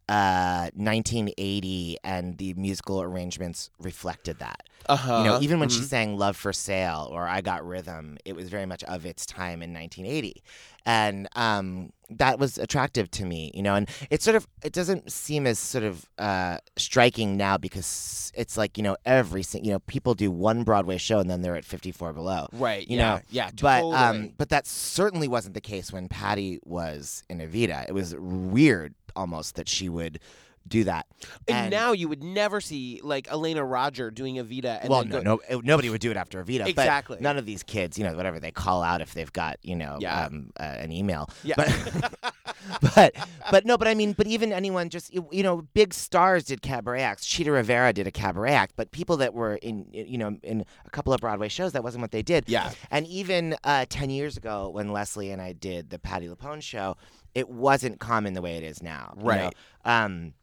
uh, 0.10 0.69
1980, 0.74 1.98
and 2.04 2.38
the 2.38 2.54
musical 2.56 3.02
arrangements 3.02 3.69
reflected 3.80 4.39
that. 4.39 4.63
uh-huh. 4.88 5.17
You 5.19 5.24
know, 5.24 5.39
even 5.41 5.60
when 5.60 5.69
she 5.69 5.82
Mhm. 5.82 5.86
sang 5.89 6.17
"Love 6.17 6.36
for 6.36 6.52
Sale" 6.52 7.08
or 7.12 7.28
"I 7.28 7.41
Got 7.41 7.65
Rhythm," 7.65 8.17
it 8.26 8.36
was 8.36 8.50
very 8.50 8.65
much 8.65 8.84
of 8.86 9.06
its 9.06 9.26
time 9.26 9.62
in 9.62 9.72
1980, 9.72 10.41
and 10.86 11.28
um, 11.36 11.91
that 12.10 12.39
was 12.39 12.58
attractive 12.58 13.12
to 13.12 13.26
me. 13.26 13.52
You 13.54 13.62
know, 13.62 13.76
and 13.76 13.88
it 14.10 14.24
sort 14.24 14.36
of 14.36 14.48
it 14.63 14.74
doesn't 14.74 15.12
seem 15.12 15.45
as 15.45 15.60
sort 15.60 15.84
of 15.84 16.08
uh, 16.17 16.58
striking 16.76 17.38
now 17.38 17.58
because 17.58 18.32
it's 18.36 18.58
like 18.58 18.78
you 18.78 18.84
know 18.84 18.98
every 19.06 19.43
you 19.62 19.72
know 19.72 19.80
people 19.80 20.15
do 20.15 20.32
one 20.32 20.63
Broadway 20.63 20.98
show 20.98 21.19
and 21.19 21.30
then 21.30 21.41
they're 21.43 21.56
at 21.58 21.65
54 21.65 22.13
below. 22.13 22.48
right, 22.54 22.88
You 22.89 22.98
yeah, 22.98 23.04
know, 23.15 23.19
yeah, 23.30 23.50
But 23.62 23.84
um, 23.84 24.34
but 24.39 24.50
that 24.50 24.65
certainly 24.65 25.28
wasn't 25.28 25.54
the 25.54 25.62
case 25.62 25.93
when 25.93 26.08
Patty 26.10 26.60
was 26.65 27.24
in 27.30 27.39
Evita. 27.39 27.86
It 27.88 27.93
was 27.93 28.15
weird 28.17 28.95
almost 29.19 29.55
that 29.55 29.67
she 29.67 29.89
would 29.89 30.19
do 30.67 30.84
that. 30.84 31.08
and, 31.47 31.71
now 31.71 31.93
you 31.93 32.08
would 32.08 32.21
never 32.23 32.62
see 32.62 32.99
like 33.03 33.27
Elena 33.32 33.63
Roger 33.65 34.12
doing 34.12 34.36
Evita. 34.36 34.79
And 34.82 34.89
well, 34.89 35.03
no, 35.03 35.21
go- 35.21 35.39
no, 35.49 35.62
nobody 35.62 35.89
would 35.89 36.01
do 36.01 36.12
it 36.12 36.17
after 36.17 36.43
Evita. 36.43 36.60
but 36.60 36.69
Exactly. 36.69 37.17
none 37.19 37.38
of 37.38 37.45
these 37.45 37.63
kids, 37.63 37.97
you 37.97 38.03
know, 38.03 38.13
whatever 38.15 38.39
they 38.39 38.51
call 38.51 38.84
out 38.84 39.01
if 39.01 39.13
they've 39.15 39.32
got, 39.34 39.58
you 39.63 39.75
know, 39.75 39.97
Yeah. 39.99 40.25
um, 40.25 40.51
uh, 40.60 40.63
an 40.63 40.91
email. 40.91 41.29
Yeah. 41.43 41.55
But, 41.58 42.13
but, 42.95 43.15
but 43.49 43.65
no, 43.65 43.77
but 43.77 43.88
I 43.88 43.95
mean, 43.95 44.13
but 44.13 44.27
even 44.27 44.51
anyone 44.53 44.89
just, 44.89 45.12
you 45.13 45.41
know, 45.43 45.63
big 45.73 45.93
stars 45.93 46.43
did 46.43 46.62
cabaret 46.62 47.01
acts. 47.01 47.25
Chita 47.25 47.51
Rivera 47.51 47.91
did 47.93 48.05
a 48.05 48.12
cabaret 48.12 48.53
act, 48.53 48.73
but 48.75 48.91
people 48.91 49.17
that 49.17 49.34
were 49.34 49.55
in, 49.55 49.88
you 49.91 50.17
know, 50.19 50.38
in 50.43 50.65
a 50.86 50.89
couple 50.91 51.13
of 51.13 51.21
Broadway 51.21 51.47
shows, 51.49 51.71
that 51.71 51.84
wasn't 51.84 52.01
what 52.01 52.12
they 52.12 52.21
did. 52.21 52.43
Yeah. 52.47 52.71
And 52.91 53.08
even 53.08 53.55
uh, 53.63 53.86
10 53.89 54.12
years 54.12 54.38
ago, 54.38 54.69
when 54.69 54.91
Leslie 54.91 55.32
and 55.32 55.41
I 55.41 55.53
did 55.53 55.89
the 55.89 55.97
Patti 55.97 56.27
LuPone 56.27 56.62
show, 56.62 56.95
it 57.39 57.49
wasn't 57.49 57.99
common 57.99 58.34
the 58.34 58.41
way 58.41 58.58
it 58.58 58.63
is 58.63 58.84
now. 58.84 59.13
you 59.17 59.23
know? 59.23 59.30
Right. 59.30 59.56
Um, 59.86 60.34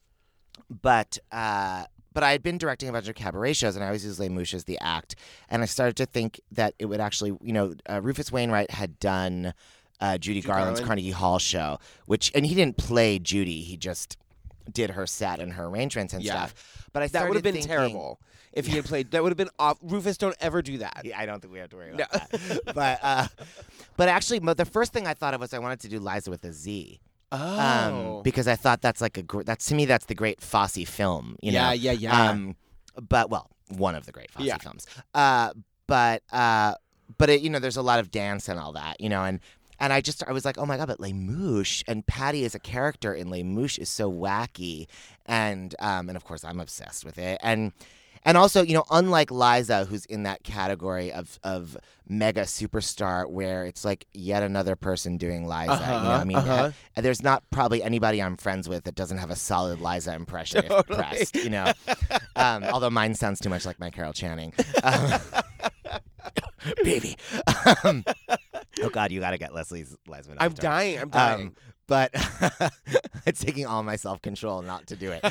but 0.82 1.18
uh, 1.30 1.84
but 2.12 2.22
I 2.22 2.32
had 2.32 2.42
been 2.42 2.58
directing 2.58 2.88
a 2.88 2.92
bunch 2.92 3.08
of 3.08 3.14
cabaret 3.14 3.52
shows, 3.52 3.76
and 3.76 3.84
I 3.84 3.88
always 3.88 4.04
used 4.04 4.18
Les 4.18 4.30
Mouches 4.30 4.54
as 4.54 4.64
the 4.64 4.78
act. 4.80 5.16
And 5.50 5.62
I 5.62 5.66
started 5.66 5.96
to 5.96 6.06
think 6.06 6.40
that 6.50 6.74
it 6.78 6.86
would 6.86 7.00
actually, 7.00 7.36
you 7.42 7.52
know, 7.52 7.74
uh, 7.88 8.00
Rufus 8.00 8.32
Wainwright 8.32 8.70
had 8.70 8.98
done 8.98 9.52
uh, 10.00 10.16
Judy 10.18 10.40
Garland's 10.40 10.80
Garland. 10.80 10.86
Carnegie 10.86 11.10
Hall 11.10 11.38
show, 11.38 11.78
which 12.06 12.32
and 12.34 12.46
he 12.46 12.54
didn't 12.54 12.78
play 12.78 13.18
Judy, 13.18 13.60
he 13.60 13.76
just 13.76 14.16
did 14.72 14.90
her 14.90 15.06
set 15.06 15.40
and 15.40 15.52
her 15.54 15.64
arrangements 15.66 16.12
and 16.14 16.22
Yeah. 16.22 16.32
stuff. 16.46 16.88
But 16.92 17.02
I 17.02 17.06
that 17.08 17.28
would 17.28 17.34
have 17.36 17.42
been 17.42 17.54
thinking- 17.54 17.68
terrible 17.68 18.20
if 18.52 18.66
he 18.66 18.76
had 18.76 18.84
played. 18.86 19.10
That 19.10 19.22
would 19.22 19.30
have 19.30 19.36
been 19.36 19.50
off. 19.58 19.78
Rufus, 19.82 20.16
don't 20.16 20.36
ever 20.40 20.62
do 20.62 20.78
that. 20.78 21.02
Yeah, 21.04 21.18
I 21.18 21.26
don't 21.26 21.40
think 21.40 21.52
we 21.52 21.58
have 21.58 21.70
to 21.70 21.76
worry 21.76 21.92
No. 21.94 22.04
about 22.10 22.30
that. 22.30 22.60
but 22.74 22.98
uh, 23.02 23.26
but 23.96 24.08
actually, 24.08 24.38
the 24.40 24.64
first 24.64 24.92
thing 24.92 25.06
I 25.06 25.14
thought 25.14 25.34
of 25.34 25.40
was 25.40 25.52
I 25.54 25.58
wanted 25.58 25.80
to 25.80 25.88
do 25.88 25.98
Liza 25.98 26.30
with 26.30 26.44
a 26.44 26.52
Z. 26.52 27.00
Oh, 27.32 28.16
um, 28.18 28.22
because 28.22 28.46
I 28.46 28.54
thought 28.56 28.80
that's 28.82 29.00
like 29.00 29.18
a 29.18 29.22
gr- 29.22 29.42
that's 29.42 29.66
to 29.66 29.74
me 29.74 29.84
that's 29.84 30.06
the 30.06 30.14
great 30.14 30.40
Fosse 30.40 30.84
film. 30.86 31.36
You 31.42 31.52
yeah, 31.52 31.66
know? 31.68 31.72
yeah, 31.72 31.92
yeah. 31.92 32.30
Um, 32.30 32.56
but 33.08 33.30
well, 33.30 33.50
one 33.68 33.94
of 33.96 34.06
the 34.06 34.12
great 34.12 34.30
Fosse 34.30 34.44
Yeah. 34.46 34.58
films. 34.58 34.86
Uh, 35.12 35.52
but 35.88 36.22
uh, 36.32 36.74
but 37.18 37.28
it, 37.30 37.40
you 37.40 37.50
know, 37.50 37.58
there's 37.58 37.76
a 37.76 37.82
lot 37.82 37.98
of 37.98 38.10
dance 38.12 38.48
and 38.48 38.58
all 38.60 38.72
that. 38.72 39.00
You 39.00 39.08
know, 39.08 39.24
and 39.24 39.40
and 39.78 39.92
I 39.92 40.00
just 40.00 40.22
I 40.26 40.32
was 40.32 40.44
like, 40.44 40.58
oh 40.58 40.66
my 40.66 40.76
god, 40.76 40.88
but 40.88 41.00
Les 41.00 41.12
Mouches 41.12 41.84
and 41.86 42.06
Patty 42.06 42.44
as 42.44 42.54
a 42.54 42.58
character 42.60 43.12
in 43.14 43.30
Les 43.30 43.42
Mouches 43.42 43.78
is 43.78 43.88
so 43.88 44.10
wacky, 44.10 44.86
and 45.26 45.74
um, 45.78 46.08
and 46.08 46.16
of 46.16 46.24
course 46.24 46.44
I'm 46.44 46.60
obsessed 46.60 47.04
with 47.04 47.18
it, 47.18 47.38
and 47.42 47.72
and 48.24 48.36
also 48.36 48.62
you 48.62 48.74
know 48.74 48.84
unlike 48.90 49.30
Liza, 49.30 49.84
who's 49.84 50.04
in 50.06 50.24
that 50.24 50.42
category 50.42 51.12
of 51.12 51.38
of 51.44 51.76
mega 52.08 52.42
superstar, 52.42 53.28
where 53.28 53.64
it's 53.66 53.84
like 53.84 54.06
yet 54.14 54.42
another 54.42 54.76
person 54.76 55.16
doing 55.16 55.46
Liza. 55.46 55.62
you 55.62 55.68
know, 55.68 55.74
Uh-huh, 55.74 56.10
I 56.20 56.24
mean, 56.24 56.36
uh-huh. 56.36 56.70
uh, 56.96 57.00
there's 57.00 57.22
not 57.22 57.42
probably 57.50 57.82
anybody 57.82 58.22
I'm 58.22 58.36
friends 58.36 58.68
with 58.68 58.84
that 58.84 58.94
doesn't 58.94 59.18
have 59.18 59.30
a 59.30 59.36
solid 59.36 59.80
Liza 59.80 60.14
impression 60.14 60.64
if 60.64 60.68
Totally. 60.68 60.96
pressed. 60.98 61.34
You 61.36 61.50
know, 61.50 61.72
um, 62.36 62.64
although 62.64 62.90
mine 62.90 63.14
sounds 63.14 63.40
too 63.40 63.48
much 63.48 63.66
like 63.66 63.78
my 63.80 63.90
Carol 63.90 64.12
Channing. 64.12 64.52
Um, 64.82 66.72
baby. 66.82 67.16
Um, 67.84 68.04
oh 68.86 68.90
God, 68.90 69.12
you 69.12 69.20
got 69.20 69.32
to 69.32 69.38
get 69.38 69.54
Leslie's. 69.54 69.96
Minnelli 70.08 70.36
I'm 70.40 70.52
dying. 70.52 70.98
I'm 70.98 71.08
dying. 71.10 71.46
Um, 71.48 71.56
but 71.86 72.10
it's 73.26 73.40
taking 73.40 73.66
all 73.66 73.82
my 73.82 73.96
self 73.96 74.20
control 74.22 74.62
not 74.62 74.86
to 74.88 74.96
do 74.96 75.12
it. 75.12 75.24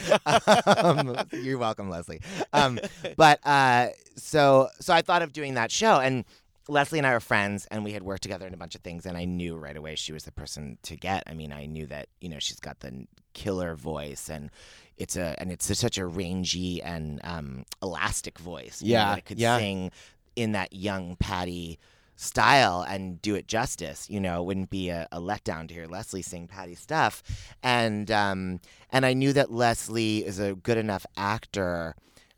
Um, 0.65 1.17
you're 1.31 1.57
welcome, 1.57 1.89
Leslie. 1.89 2.21
Um, 2.53 2.79
but 3.17 3.45
uh, 3.45 3.89
so 4.15 4.69
so 4.79 4.93
I 4.93 5.01
thought 5.01 5.21
of 5.21 5.33
doing 5.33 5.55
that 5.55 5.71
show, 5.71 5.99
and 5.99 6.23
Leslie 6.67 6.99
and 6.99 7.05
I 7.07 7.13
were 7.13 7.19
friends, 7.19 7.67
and 7.69 7.83
we 7.83 7.91
had 7.91 8.03
worked 8.03 8.23
together 8.23 8.47
in 8.47 8.53
a 8.53 8.57
bunch 8.57 8.75
of 8.75 8.81
things, 8.81 9.05
and 9.05 9.17
I 9.17 9.25
knew 9.25 9.55
right 9.55 9.75
away 9.75 9.95
she 9.95 10.13
was 10.13 10.23
the 10.23 10.31
person 10.31 10.77
to 10.83 10.95
get. 10.95 11.23
I 11.27 11.33
mean, 11.33 11.51
I 11.51 11.65
knew 11.65 11.85
that 11.87 12.07
you 12.21 12.29
know 12.29 12.39
she's 12.39 12.59
got 12.59 12.79
the 12.79 13.05
killer 13.33 13.75
voice, 13.75 14.29
and 14.29 14.49
it's 14.97 15.15
a 15.15 15.35
and 15.39 15.51
it's 15.51 15.77
such 15.77 15.97
a 15.97 16.05
rangy 16.05 16.81
and 16.81 17.19
um, 17.23 17.65
elastic 17.81 18.39
voice. 18.39 18.81
know, 18.81 18.99
Yeah, 18.99 19.09
that 19.09 19.17
it 19.19 19.25
could 19.25 19.39
yeah. 19.39 19.57
sing 19.57 19.91
in 20.35 20.53
that 20.53 20.73
young 20.73 21.15
Patty 21.17 21.79
style 22.15 22.85
and 22.87 23.21
do 23.21 23.35
it 23.35 23.47
justice. 23.47 24.09
You 24.09 24.19
know, 24.19 24.41
it 24.41 24.45
wouldn't 24.45 24.69
be 24.69 24.89
a, 24.89 25.07
a 25.11 25.19
letdown 25.19 25.67
to 25.67 25.73
hear 25.73 25.87
Leslie 25.87 26.21
sing 26.21 26.47
Patty 26.47 26.75
stuff. 26.75 27.23
And 27.63 28.09
um, 28.11 28.59
and 28.91 29.05
I 29.05 29.13
knew 29.13 29.33
that 29.33 29.51
Leslie 29.51 30.25
is 30.25 30.39
a 30.39 30.55
good 30.55 30.77
enough 30.77 31.05
actor 31.17 31.95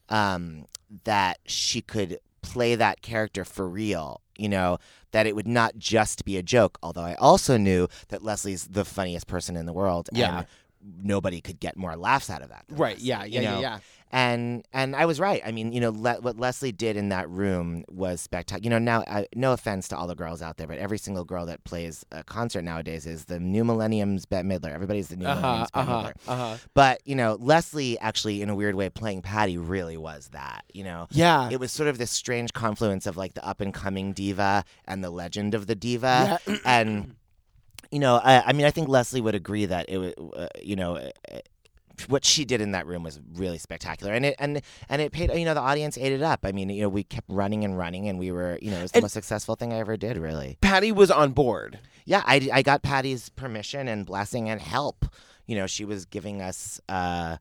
um, 0.10 0.66
that 1.04 1.40
she 1.46 1.82
could 1.82 2.20
play 2.42 2.76
that 2.76 3.02
character 3.02 3.46
for 3.46 3.68
real. 3.68 4.22
You 4.38 4.50
know, 4.50 4.78
that 5.12 5.26
it 5.26 5.36
would 5.36 5.48
not 5.48 5.78
just 5.78 6.26
be 6.26 6.38
a 6.38 6.44
joke. 6.44 6.78
Although 6.84 7.02
I 7.02 7.16
also 7.16 7.58
knew 7.58 7.88
that 8.10 8.24
Leslie's 8.24 8.68
the 8.68 8.86
funniest 8.86 9.28
person 9.28 9.58
in 9.58 9.66
the 9.66 9.74
world. 9.74 10.10
Yeah. 10.14 10.40
And 10.40 10.48
nobody 10.82 11.42
could 11.42 11.60
get 11.60 11.76
more 11.78 11.96
laughs 11.96 12.30
out 12.30 12.42
of 12.42 12.50
that. 12.50 12.66
right. 12.70 12.96
Leslie, 12.96 13.08
Yeah. 13.08 13.24
Yeah. 13.26 13.42
Yeah. 13.42 13.52
know? 13.56 13.60
Yeah. 13.62 13.80
and 14.12 14.66
and 14.72 14.96
I 14.96 15.06
was 15.06 15.20
right. 15.20 15.42
I 15.46 15.52
mean, 15.52 15.74
you 15.74 15.82
know, 15.82 15.90
le- 15.90 16.22
what 16.22 16.38
Leslie 16.40 16.72
did 16.72 16.96
in 16.96 17.10
that 17.10 17.30
room 17.30 17.84
was 17.90 18.22
spectacular. 18.22 18.64
You 18.64 18.70
know, 18.70 18.80
now 18.80 19.02
uh, 19.02 19.24
no 19.36 19.52
offense 19.52 19.90
to 19.90 19.98
all 19.98 20.08
the 20.08 20.16
girls 20.16 20.42
out 20.42 20.56
there, 20.58 20.66
but 20.68 20.78
every 20.78 20.98
single 20.98 21.26
girl 21.26 21.46
that 21.48 21.64
plays 21.66 22.06
a 22.14 22.24
concert 22.24 22.62
nowadays 22.62 23.06
is 23.06 23.26
the 23.26 23.38
new 23.40 23.66
millennium's 23.66 24.26
Bette 24.26 24.48
Midler. 24.48 24.72
Everybody's 24.74 25.10
the 25.10 25.18
new 25.18 25.26
Uh 25.26 25.36
huh. 25.36 25.42
millennium's 25.42 25.70
Uh 25.74 25.86
Bette. 25.86 25.92
Midler. 25.92 26.14
Uh 26.28 26.36
huh. 26.38 26.58
But 26.74 27.02
you 27.06 27.16
know, 27.16 27.38
Leslie 27.40 28.00
actually, 28.00 28.42
in 28.42 28.50
a 28.50 28.56
weird 28.56 28.76
way, 28.76 28.90
playing 28.90 29.24
Patty 29.24 29.58
really 29.58 29.98
was 29.98 30.30
that. 30.30 30.64
You 30.74 30.84
know. 30.86 31.08
Yeah. 31.12 31.50
It 31.52 31.60
was 31.60 31.72
sort 31.74 31.90
of 31.90 31.98
this 31.98 32.12
strange 32.12 32.54
confluence 32.54 33.08
of 33.08 33.18
like 33.18 33.34
the 33.34 33.46
up 33.46 33.60
and 33.62 33.74
coming 33.74 34.14
diva 34.14 34.64
and 34.86 35.04
the 35.04 35.10
legend 35.10 35.54
of 35.54 35.68
the 35.68 35.76
diva, 35.76 36.40
and 36.64 37.16
you 37.92 38.00
know, 38.00 38.16
I, 38.24 38.42
I 38.48 38.54
mean, 38.54 38.66
I 38.66 38.72
think 38.72 38.88
Leslie 38.90 39.22
would 39.22 39.36
agree 39.36 39.66
that 39.66 39.86
it 39.90 39.98
was, 39.98 40.14
uh, 40.36 40.48
you 40.62 40.76
know, 40.76 40.98
uh, 40.98 41.10
uh, 41.32 41.40
what 42.08 42.24
she 42.24 42.46
did 42.46 42.62
in 42.62 42.72
that 42.74 42.86
room 42.86 43.02
was 43.04 43.20
really 43.34 43.58
spectacular, 43.58 44.14
and 44.14 44.24
it 44.26 44.36
and 44.38 44.62
and 44.88 45.02
it 45.02 45.12
paid. 45.12 45.32
You 45.34 45.46
know, 45.46 45.56
the 45.56 45.62
audience 45.62 45.98
ate 45.98 46.12
it 46.12 46.22
up. 46.22 46.42
I 46.44 46.52
mean, 46.52 46.70
you 46.70 46.84
know, 46.84 46.90
we 46.90 47.04
kept 47.04 47.28
running 47.30 47.64
and 47.64 47.76
running, 47.78 48.08
and 48.08 48.20
we 48.20 48.32
were, 48.32 48.60
you 48.62 48.70
know, 48.70 48.78
it 48.78 48.82
was 48.84 48.92
the 48.92 48.98
And- 48.98 49.04
most 49.04 49.14
successful 49.14 49.56
thing 49.56 49.74
I 49.74 49.78
ever 49.80 49.98
did, 49.98 50.18
really. 50.18 50.58
Patty 50.62 50.92
was 50.92 51.10
on 51.10 51.32
board. 51.32 51.80
Yeah, 52.06 52.22
I, 52.26 52.50
I 52.54 52.62
got 52.62 52.84
Patty's 52.84 53.30
permission 53.30 53.88
and 53.88 54.06
blessing 54.06 54.48
and 54.48 54.62
help. 54.62 55.06
You 55.48 55.56
know, 55.56 55.66
she 55.68 55.86
was 55.86 56.06
giving 56.06 56.42
us. 56.42 56.80
Uh, 56.88 57.38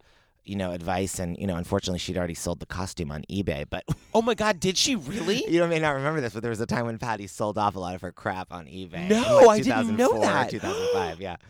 you 0.46 0.56
know, 0.56 0.72
advice, 0.72 1.18
and 1.18 1.36
you 1.38 1.46
know, 1.46 1.56
unfortunately, 1.56 1.98
she'd 1.98 2.16
already 2.16 2.34
sold 2.34 2.60
the 2.60 2.66
costume 2.66 3.10
on 3.10 3.24
eBay. 3.30 3.64
But 3.68 3.84
Oh 4.14 4.22
my 4.22 4.34
God! 4.34 4.60
Did 4.60 4.78
she 4.78 4.96
really? 4.96 5.44
you 5.48 5.66
may 5.66 5.78
not 5.78 5.90
remember 5.96 6.20
this, 6.20 6.32
but 6.34 6.42
there 6.42 6.50
was 6.50 6.60
a 6.60 6.66
time 6.66 6.86
when 6.86 6.98
Patty 6.98 7.26
sold 7.26 7.58
off 7.58 7.76
a 7.76 7.78
lot 7.80 7.94
of 7.94 8.00
her 8.02 8.12
crap 8.12 8.52
on 8.52 8.66
eBay. 8.66 9.08
No, 9.08 9.40
like, 9.46 9.60
I 9.60 9.62
didn't 9.62 9.96
know 9.96 10.20
that. 10.20 10.50
2005, 10.50 11.20
yeah. 11.20 11.36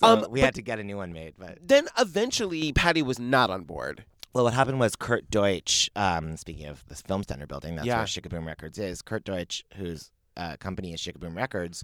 So 0.00 0.06
Um, 0.06 0.26
we 0.30 0.40
had 0.40 0.54
to 0.54 0.62
get 0.62 0.78
a 0.78 0.84
new 0.84 0.96
one 0.96 1.12
made, 1.12 1.34
but 1.36 1.58
Then 1.60 1.86
eventually, 1.98 2.72
Patty 2.72 3.02
was 3.02 3.18
not 3.18 3.50
on 3.50 3.64
board. 3.64 4.04
well, 4.32 4.44
what 4.44 4.54
happened 4.54 4.78
was 4.78 4.94
Kurt 4.94 5.28
Deutsch. 5.28 5.90
Um, 5.96 6.36
speaking 6.36 6.66
of 6.66 6.84
this 6.86 7.00
film 7.02 7.24
center 7.24 7.48
building, 7.48 7.74
that's 7.74 7.86
Yeah. 7.86 7.96
where 7.96 8.06
Sh-K-Boom 8.06 8.46
Records 8.46 8.78
is. 8.78 9.02
Kurt 9.02 9.24
Deutsch, 9.24 9.64
whose 9.74 10.12
uh, 10.36 10.56
company 10.60 10.92
is 10.92 11.00
Sh-K-Boom 11.00 11.36
Records, 11.36 11.82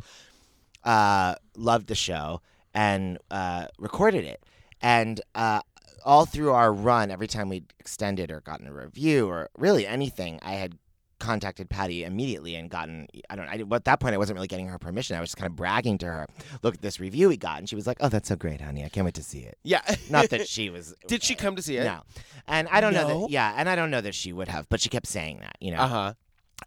uh, 0.85 1.35
loved 1.57 1.89
the 1.89 1.95
show 1.97 2.41
and 2.73 3.19
uh, 3.33 3.67
recorded 3.79 4.25
it. 4.25 4.45
And 4.81 5.21
uh, 5.35 5.63
all 6.05 6.27
through 6.27 6.53
our 6.53 6.73
run, 6.73 7.11
every 7.11 7.27
time 7.27 7.49
we'd 7.49 7.73
extended 7.81 8.31
or 8.31 8.41
gotten 8.41 8.67
a 8.67 8.73
review 8.73 9.27
or 9.29 9.51
really 9.57 9.87
anything, 9.87 10.39
I 10.43 10.53
had 10.53 10.79
contacted 11.21 11.71
Patty 11.71 12.05
immediately 12.05 12.55
and 12.57 12.69
gotten 12.69 13.07
I 13.31 13.37
don't 13.37 13.47
I, 13.49 13.75
at 13.77 13.85
that 13.85 14.01
point 14.01 14.15
I 14.15 14.19
wasn't 14.19 14.35
really 14.37 14.49
getting 14.49 14.67
her 14.69 14.79
permission. 14.79 15.17
I 15.17 15.21
was 15.21 15.31
just 15.31 15.37
kind 15.39 15.49
of 15.51 15.57
bragging 15.57 15.97
to 15.99 16.07
her, 16.07 16.27
look 16.63 16.75
at 16.75 16.83
this 16.83 17.01
review 17.01 17.29
we 17.29 17.37
got, 17.39 17.59
and 17.59 17.69
she 17.69 17.77
was 17.77 17.87
like, 17.87 17.97
"Oh, 18.01 18.09
that's 18.09 18.29
so 18.29 18.37
great, 18.37 18.61
honey! 18.61 18.85
I 18.85 18.89
can't 18.91 19.05
wait 19.05 19.15
to 19.15 19.23
see 19.23 19.39
it." 19.41 19.57
Yeah. 19.63 19.81
Not 20.11 20.29
that 20.31 20.49
she 20.55 20.69
was. 20.71 20.95
Did 21.07 21.23
she 21.23 21.35
come 21.35 21.57
to 21.57 21.63
see 21.63 21.77
it? 21.79 21.85
No, 21.85 22.01
and 22.47 22.69
I 22.71 22.81
don't 22.83 22.93
know 22.93 23.23
that. 23.23 23.31
Yeah, 23.31 23.55
and 23.57 23.69
I 23.69 23.77
don't 23.77 23.91
know 23.91 24.01
that 24.03 24.15
she 24.15 24.33
would 24.33 24.49
have, 24.49 24.69
but 24.69 24.81
she 24.81 24.89
kept 24.91 25.07
saying 25.07 25.39
that, 25.41 25.57
you 25.61 25.71
know. 25.71 25.79
Uh 25.79 25.89
huh. 25.89 26.13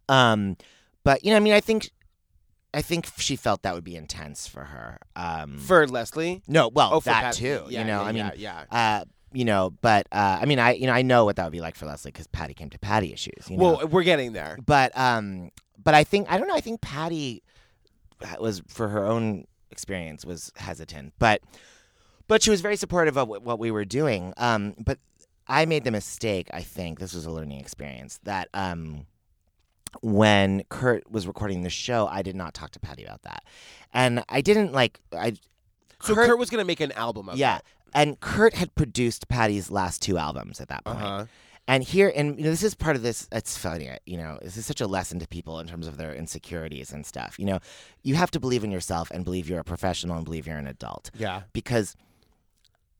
Um, 0.09 0.57
but 1.03 1.23
you 1.23 1.31
know, 1.31 1.37
I 1.37 1.39
mean, 1.41 1.53
I 1.53 1.59
think, 1.59 1.91
I 2.73 2.81
think 2.81 3.07
she 3.17 3.35
felt 3.35 3.61
that 3.63 3.75
would 3.75 3.83
be 3.83 3.95
intense 3.95 4.47
for 4.47 4.63
her. 4.63 4.99
Um, 5.15 5.57
For 5.59 5.87
Leslie. 5.87 6.41
no, 6.47 6.69
well, 6.69 6.89
Oh, 6.93 6.99
for 6.99 7.09
that 7.09 7.21
Patty. 7.21 7.37
too. 7.39 7.63
Yeah, 7.69 7.81
you 7.81 7.85
know, 7.85 8.01
yeah, 8.01 8.07
I 8.07 8.11
mean, 8.11 8.31
yeah, 8.37 8.63
yeah. 8.71 8.99
uh, 9.01 9.05
you 9.37 9.45
know, 9.45 9.71
but 9.81 10.07
uh, 10.11 10.39
I 10.41 10.45
mean, 10.45 10.57
I 10.57 10.73
you 10.73 10.87
know, 10.87 10.93
I 10.93 11.03
know 11.03 11.23
what 11.23 11.35
that 11.35 11.43
would 11.43 11.51
be 11.51 11.61
like 11.61 11.75
for 11.75 11.85
Leslie 11.85 12.11
because 12.11 12.25
Patty 12.25 12.55
came 12.55 12.71
to 12.71 12.79
Patti 12.79 13.13
issues. 13.13 13.47
You 13.47 13.57
know? 13.57 13.63
Well, 13.63 13.87
we're 13.87 14.01
getting 14.01 14.33
there. 14.33 14.57
but 14.65 14.97
um, 14.97 15.51
but 15.83 15.93
I 15.93 16.03
think 16.03 16.31
I 16.31 16.39
don't 16.39 16.47
know. 16.47 16.55
I 16.55 16.59
think 16.61 16.81
Patty 16.81 17.43
was 18.39 18.63
for 18.67 18.87
her 18.87 19.05
own 19.05 19.45
experience 19.69 20.25
was 20.25 20.51
hesitant, 20.55 21.13
but 21.19 21.41
but 22.27 22.41
she 22.41 22.49
was 22.49 22.61
very 22.61 22.77
supportive 22.77 23.15
of 23.15 23.27
what, 23.27 23.43
what 23.43 23.59
we 23.59 23.69
were 23.69 23.85
doing. 23.85 24.33
Um, 24.37 24.73
but 24.83 24.97
I 25.47 25.65
made 25.65 25.83
the 25.83 25.91
mistake. 25.91 26.49
I 26.51 26.61
think 26.61 26.97
this 26.97 27.13
was 27.13 27.27
a 27.27 27.31
learning 27.31 27.59
experience 27.59 28.19
that 28.23 28.49
um, 28.55 29.05
when 30.01 30.63
Kurt 30.69 31.11
was 31.11 31.27
recording 31.27 31.61
the 31.61 31.69
show, 31.69 32.07
I 32.07 32.23
did 32.23 32.35
not 32.35 32.55
talk 32.55 32.71
to 32.71 32.79
Patty 32.79 33.03
about 33.03 33.21
that, 33.21 33.43
and 33.93 34.23
I 34.29 34.41
didn't 34.41 34.73
like 34.73 34.99
I. 35.13 35.33
So 36.01 36.15
Kurt, 36.15 36.39
was 36.39 36.49
going 36.49 36.61
to 36.61 36.65
make 36.65 36.79
an 36.79 36.91
album 36.93 37.29
of 37.29 37.37
yeah, 37.37 37.57
it. 37.57 37.63
And 37.97 38.19
Kurt 38.21 38.53
had 38.53 38.73
produced 38.75 39.27
Patty's 39.27 39.69
last 39.69 40.01
two 40.01 40.17
albums 40.17 40.61
at 40.61 40.69
that 40.69 40.83
Uh-huh. 40.85 41.25
And 41.69 41.83
here, 41.83 42.13
and 42.15 42.37
you 42.37 42.45
know, 42.45 42.49
this 42.49 42.63
is 42.63 42.75
part 42.75 42.95
of 42.95 43.01
this. 43.01 43.27
It's 43.29 43.57
funny, 43.57 43.89
you 44.05 44.15
know. 44.15 44.39
This 44.41 44.55
is 44.55 44.65
such 44.65 44.79
a 44.79 44.87
lesson 44.87 45.19
to 45.19 45.27
people 45.27 45.59
in 45.59 45.67
terms 45.67 45.85
of 45.85 45.97
their 45.97 46.13
insecurities 46.15 46.93
and 46.93 47.05
stuff. 47.05 47.37
You 47.37 47.45
know, 47.45 47.59
you 48.03 48.15
have 48.15 48.31
to 48.31 48.39
believe 48.39 48.63
in 48.63 48.71
yourself 48.71 49.11
and 49.11 49.25
believe 49.25 49.49
you're 49.49 49.59
a 49.59 49.65
professional 49.65 50.15
and 50.15 50.23
believe 50.23 50.47
you're 50.47 50.57
an 50.57 50.67
adult 50.67 51.11
Yeah. 51.17 51.41
because, 51.51 51.97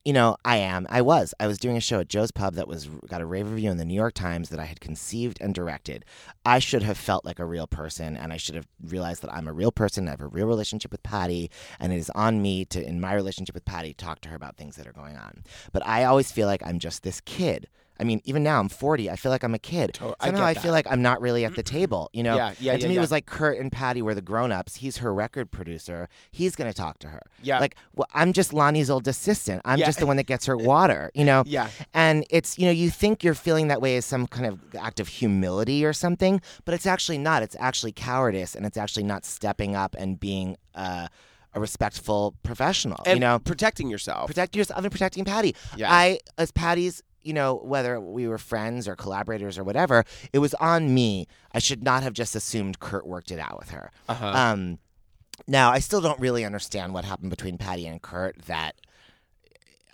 you 0.08 0.14
know, 0.14 0.38
I 0.46 0.56
am. 0.56 0.88
I 0.90 1.02
was. 1.02 1.34
I 1.38 1.48
was 1.48 1.58
doing 1.58 1.76
a 1.76 1.82
show 1.82 2.00
at 2.00 2.08
Joe's 2.08 2.32
Pub 2.32 2.54
that 2.54 2.70
was 2.70 2.88
got 3.10 3.20
a 3.20 3.26
rave 3.26 3.52
review 3.52 3.70
in 3.70 3.76
the 3.76 3.84
New 3.84 3.94
York 3.94 4.14
Times 4.14 4.48
that 4.48 4.60
I 4.60 4.64
had 4.64 4.80
conceived 4.80 5.38
and 5.42 5.54
directed. 5.54 6.06
I 6.46 6.60
should 6.60 6.82
have 6.84 6.98
felt 6.98 7.26
like 7.26 7.40
a 7.40 7.46
real 7.46 7.68
person, 7.68 8.16
and 8.16 8.32
I 8.32 8.38
should 8.38 8.56
have 8.56 8.70
realized 8.82 9.22
that 9.24 9.34
I'm 9.34 9.50
a 9.50 9.52
real 9.52 9.70
person. 9.70 10.08
I 10.08 10.12
have 10.12 10.22
a 10.22 10.28
real 10.28 10.48
relationship 10.48 10.94
with 10.94 11.04
Patty, 11.04 11.52
and 11.78 11.92
it 11.92 11.98
is 11.98 12.10
on 12.12 12.42
me 12.42 12.64
to, 12.68 12.82
in 12.82 13.02
my 13.02 13.16
relationship 13.16 13.54
with 13.54 13.66
Patty, 13.66 13.94
talk 13.94 14.22
to 14.22 14.30
her 14.30 14.38
about 14.38 14.56
things 14.56 14.78
that 14.78 14.88
are 14.88 14.94
going 14.94 15.18
on. 15.18 15.44
But 15.74 15.86
I 15.86 16.06
always 16.06 16.32
feel 16.32 16.48
like 16.48 16.66
I'm 16.66 16.80
just 16.80 17.04
this 17.04 17.20
kid. 17.20 17.68
I 18.00 18.04
mean, 18.04 18.22
even 18.26 18.44
now 18.44 18.60
I'm 18.60 18.70
40. 18.70 19.10
I 19.10 19.16
feel 19.16 19.32
like 19.32 19.44
I'm 19.44 19.54
a 19.54 19.60
kid. 19.60 19.98
I 20.20 20.28
Somehow 20.28 20.48
get 20.48 20.58
I, 20.58 20.62
feel 20.62 20.72
like 20.72 20.86
I'm 20.90 21.02
not 21.02 21.22
really 21.22 21.46
at 21.46 21.56
the 21.56 21.64
table. 21.78 22.10
You 22.14 22.24
know? 22.24 22.36
Yeah, 22.36 22.54
yeah, 22.60 22.72
And 22.74 22.82
to 22.82 22.86
yeah, 22.86 22.90
me, 22.90 22.94
yeah. 22.96 23.00
it 23.00 23.02
was 23.02 23.12
like 23.12 23.26
Kurt 23.26 23.58
and 23.58 23.72
Patty 23.72 24.02
were 24.02 24.14
the 24.14 24.22
grown-ups. 24.22 24.76
He's 24.76 24.98
her 24.98 25.14
record 25.14 25.52
producer. 25.52 26.08
He's 26.32 26.56
going 26.56 26.70
to 26.72 26.76
talk 26.78 27.00
to 27.00 27.08
her. 27.10 27.22
Yeah. 27.42 27.60
Like, 27.60 27.76
well, 27.96 28.08
I'm 28.14 28.34
just 28.34 28.54
Lonny's 28.54 28.90
old 28.90 29.08
assistant. 29.08 29.62
I'm 29.66 29.80
Yeah. 29.80 29.86
just 29.88 30.00
the 30.00 30.06
one 30.06 30.18
that 30.18 30.28
gets 30.28 30.46
her 30.46 30.56
water. 30.74 31.12
You 31.16 31.26
know? 31.26 31.44
Yeah. 31.46 31.70
And 31.94 32.26
it's, 32.30 32.58
you 32.60 32.66
know, 32.66 32.72
you 32.72 32.90
think 32.90 33.24
you're 33.24 33.34
feeling 33.34 33.68
that 33.70 33.82
way 33.82 33.98
as 33.98 34.06
some 34.06 34.28
kind 34.28 34.46
of 34.46 34.60
act 34.76 35.00
of 35.00 35.08
humility 35.08 35.84
or 35.86 35.94
something, 35.94 36.42
but 36.66 36.74
it's 36.74 36.86
actually 36.86 37.18
not. 37.18 37.44
It's 37.44 37.56
actually 37.60 37.92
cowardice, 37.94 38.56
and 38.56 38.66
it's 38.66 38.78
actually 38.78 39.04
not 39.04 39.26
stepping 39.26 39.76
up 39.76 39.96
and 39.98 40.20
being 40.20 40.58
uh, 40.76 41.08
a 41.54 41.60
respectful 41.60 42.36
professional. 42.44 43.02
And 43.06 43.16
you 43.18 43.20
know, 43.22 43.40
protecting 43.40 43.90
yourself. 43.90 44.28
protect 44.28 44.56
yourself 44.56 44.84
and 44.84 44.92
protecting 44.92 45.26
Patty. 45.26 45.56
Yes. 45.76 45.90
I, 45.92 46.20
as 46.38 46.52
Patty's, 46.52 47.02
you 47.28 47.34
know, 47.34 47.56
whether 47.56 48.00
we 48.00 48.26
were 48.28 48.38
friends 48.38 48.88
or 48.88 48.96
collaborators 48.96 49.58
or 49.58 49.64
whatever, 49.66 50.06
it 50.32 50.40
was 50.40 50.54
on 50.56 50.94
me. 50.94 51.28
I 51.52 51.60
should 51.60 51.84
not 51.84 52.02
have 52.04 52.14
just 52.14 52.36
assumed 52.36 52.80
Kurt 52.80 53.06
worked 53.06 53.32
it 53.32 53.40
out 53.40 53.60
with 53.60 53.72
her. 53.72 53.92
Uh-huh. 54.08 54.26
Um, 54.26 54.80
now, 55.46 55.72
I 55.72 55.80
still 55.80 56.00
don't 56.00 56.20
really 56.20 56.46
understand 56.46 56.94
what 56.94 57.04
happened 57.04 57.30
between 57.30 57.58
Patty 57.58 57.86
and 57.86 58.02
Kurt. 58.02 58.42
That 58.46 58.80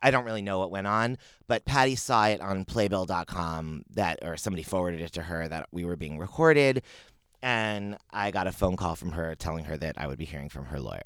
I 0.02 0.12
don't 0.12 0.26
really 0.26 0.43
know 0.43 0.60
what 0.60 0.69
went 0.69 0.86
on, 0.86 1.17
but 1.48 1.65
Patty 1.65 1.96
saw 1.96 2.28
it 2.28 2.39
on 2.39 2.65
Playbill.com 2.65 3.84
that, 3.96 4.19
or 4.22 4.38
somebody 4.38 4.62
forwarded 4.62 5.02
it 5.02 5.13
to 5.13 5.24
her 5.24 5.48
that 5.48 5.67
we 5.72 5.86
were 5.86 5.96
being 5.96 6.19
recorded, 6.19 6.84
and 7.41 7.98
I 8.12 8.30
got 8.30 8.46
a 8.46 8.52
phone 8.52 8.78
call 8.78 8.96
from 8.96 9.13
her 9.13 9.34
telling 9.34 9.65
her 9.65 9.76
that 9.78 9.96
I 9.98 10.06
would 10.06 10.19
be 10.19 10.26
hearing 10.26 10.50
from 10.50 10.65
her 10.65 10.80
lawyer. 10.80 11.02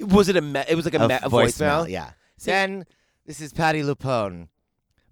Was 0.00 0.28
it 0.28 0.36
a? 0.36 0.40
Me- 0.40 0.64
it 0.68 0.76
was 0.76 0.84
like 0.84 0.94
a, 0.94 1.08
me- 1.08 1.14
a 1.16 1.28
voicemail. 1.28 1.88
Yeah. 1.88 2.12
Then 2.44 2.86
this 3.26 3.40
is 3.40 3.52
Patti 3.52 3.82
LuPone. 3.82 4.48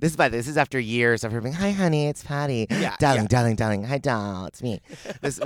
This 0.01 0.13
is 0.13 0.17
by 0.17 0.31
this 0.31 0.49
is 0.49 0.57
after 0.57 0.81
years 0.81 1.25
of 1.25 1.33
her 1.33 1.43
being, 1.43 1.55
"Hi, 1.55 1.73
honey, 1.73 2.07
it's 2.07 2.25
Patty. 2.25 2.67
Yeah, 2.71 2.97
darling, 2.99 3.23
yeah. 3.23 3.29
darling, 3.29 3.57
darling. 3.57 3.85
Hi, 3.85 3.99
doll, 3.99 4.47
it's 4.47 4.63
me." 4.63 4.81
This 5.21 5.39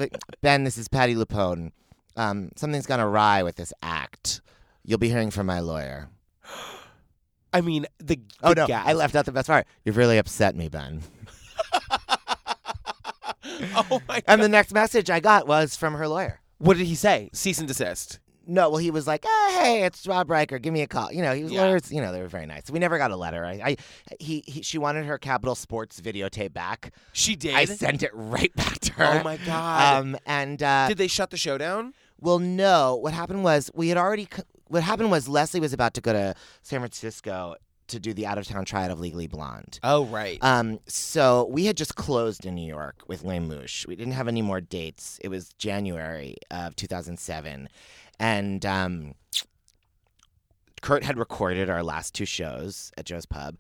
Ben, 0.43 0.63
this 0.63 0.79
is 0.79 0.87
Patti 0.87 1.17
LuPone. 1.17 1.73
Um, 2.17 2.51
something's 2.55 2.87
gone 2.87 3.01
awry 3.01 3.43
with 3.43 3.57
this 3.57 3.73
act. 3.83 4.41
You'll 4.85 4.99
be 4.99 5.09
hearing 5.09 5.33
from 5.33 5.47
my 5.47 5.59
lawyer. 5.59 6.09
I 7.53 7.63
mean, 7.63 7.87
the, 7.99 8.21
Oh 8.43 8.53
no, 8.53 8.69
gas. 8.69 8.87
I 8.87 8.93
left 8.93 9.17
out 9.17 9.27
the 9.27 9.33
best 9.33 9.49
part. 9.49 9.67
You've 9.85 9.97
really 9.97 10.19
upset 10.19 10.55
me, 10.55 10.69
Ben. 10.69 11.03
oh 13.75 14.01
my! 14.09 14.23
And 14.29 14.41
the 14.41 14.49
next 14.49 14.73
message 14.73 15.11
I 15.11 15.19
got 15.19 15.49
was 15.49 15.75
from 15.75 15.95
her 15.95 16.07
lawyer. 16.07 16.41
What 16.59 16.77
did 16.77 16.87
he 16.87 16.95
say? 16.95 17.29
Cease 17.33 17.59
and 17.59 17.67
desist. 17.67 18.21
No, 18.47 18.69
well, 18.71 18.79
he 18.79 18.91
was 18.91 19.07
like, 19.07 19.25
oh, 19.27 19.59
"Hey, 19.63 19.85
it's 19.85 20.07
Rob 20.07 20.31
Riker. 20.31 20.59
Give 20.59 20.73
me 20.73 20.83
a 20.83 20.87
call." 20.87 21.13
You 21.13 21.23
know, 21.23 21.35
he 21.35 21.43
was 21.45 21.53
Yeah. 21.53 21.63
lawyers. 21.63 21.91
You 21.93 22.01
know, 22.01 22.13
they 22.13 22.21
were 22.21 22.29
very 22.29 22.47
nice. 22.47 22.71
We 22.71 22.79
never 22.79 22.99
got 22.99 23.11
a 23.11 23.17
letter. 23.17 23.45
I, 23.45 23.53
I 23.53 23.77
he, 24.21 24.43
he, 24.47 24.63
she 24.63 24.79
wanted 24.79 25.07
her 25.07 25.19
Capital 25.19 25.55
Sports 25.55 26.01
videotape 26.01 26.53
back. 26.53 26.93
She 27.13 27.37
did. 27.37 27.55
I 27.55 27.65
sent 27.65 28.03
it 28.03 28.11
right 28.15 28.55
back 28.57 28.79
to 28.81 28.93
her. 28.95 29.21
Oh 29.21 29.25
my 29.25 29.37
god! 29.39 29.97
Um, 30.03 30.17
and 30.27 30.63
uh, 30.63 30.89
did 30.89 30.99
they 30.99 31.09
shut 31.09 31.31
the 31.31 31.37
show 31.37 31.59
down? 31.59 31.95
well, 32.21 32.39
no. 32.39 32.97
What 32.97 33.13
happened 33.13 33.45
was 33.45 33.71
we 33.75 33.89
had 33.89 33.99
already. 33.99 34.29
c- 34.35 34.43
What 34.69 34.83
happened 34.83 35.11
was 35.11 35.29
Leslie 35.29 35.61
was 35.61 35.73
about 35.73 35.95
to 35.95 36.01
go 36.01 36.13
to 36.13 36.35
San 36.63 36.81
Francisco 36.81 37.57
to 37.87 38.01
do 38.01 38.15
the 38.15 38.27
out 38.27 38.39
of 38.39 38.47
town 38.49 38.65
tryout 38.65 38.91
of 38.91 38.99
Legally 38.99 39.27
Blonde. 39.27 39.79
Oh 39.83 40.07
right. 40.07 40.39
Um, 40.43 40.81
so 40.87 41.47
we 41.51 41.67
had 41.67 41.77
just 41.77 41.97
closed 41.97 42.47
in 42.47 42.55
New 42.55 42.67
York 42.67 43.03
with 43.09 43.25
Les 43.25 43.39
Mouches. 43.41 43.85
We 43.87 43.95
didn't 43.95 44.15
have 44.15 44.27
any 44.27 44.41
more 44.41 44.63
dates. 44.63 45.21
It 45.23 45.29
was 45.29 45.51
January 45.59 46.37
of 46.51 46.75
2007, 46.77 47.69
and 48.21 48.65
um, 48.67 49.15
Kurt 50.83 51.05
had 51.05 51.19
recorded 51.19 51.71
our 51.71 51.83
last 51.83 52.15
two 52.15 52.25
shows 52.27 52.93
at 52.97 53.07
Joe's 53.07 53.27
Pub. 53.27 53.57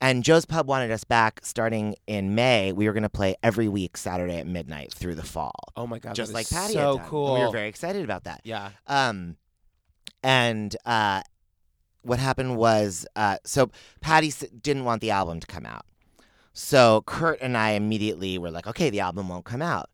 And 0.00 0.24
Joe's 0.24 0.44
Pub 0.44 0.66
wanted 0.66 0.90
us 0.90 1.04
back 1.04 1.40
starting 1.44 1.94
in 2.08 2.34
May. 2.34 2.72
We 2.72 2.86
were 2.88 2.92
going 2.92 3.04
to 3.04 3.08
play 3.08 3.36
every 3.42 3.68
week 3.68 3.96
Saturday 3.96 4.36
at 4.38 4.46
midnight 4.48 4.92
through 4.92 5.14
the 5.14 5.22
fall, 5.22 5.54
oh 5.76 5.86
my 5.86 6.00
god! 6.00 6.16
just 6.16 6.34
like 6.34 6.50
Patty. 6.50 6.72
So 6.74 6.94
done. 6.94 7.00
And 7.02 7.08
cool. 7.08 7.34
We 7.34 7.40
were 7.44 7.52
very 7.52 7.68
excited 7.68 8.02
about 8.02 8.24
that. 8.24 8.40
yeah. 8.42 8.70
Um, 8.88 9.36
and 10.24 10.74
uh, 10.84 11.22
what 12.02 12.18
happened 12.18 12.56
was, 12.56 13.06
uh, 13.14 13.36
so 13.44 13.70
Patty 14.00 14.28
s- 14.28 14.44
didn't 14.60 14.84
want 14.84 15.02
the 15.02 15.12
album 15.12 15.38
to 15.38 15.46
come 15.46 15.66
out. 15.66 15.84
So 16.52 17.02
Kurt 17.06 17.38
and 17.40 17.56
I 17.56 17.70
immediately 17.70 18.38
were 18.38 18.50
like, 18.50 18.66
okay, 18.66 18.90
the 18.90 19.00
album 19.00 19.28
won't 19.28 19.44
come 19.44 19.62
out. 19.62 19.88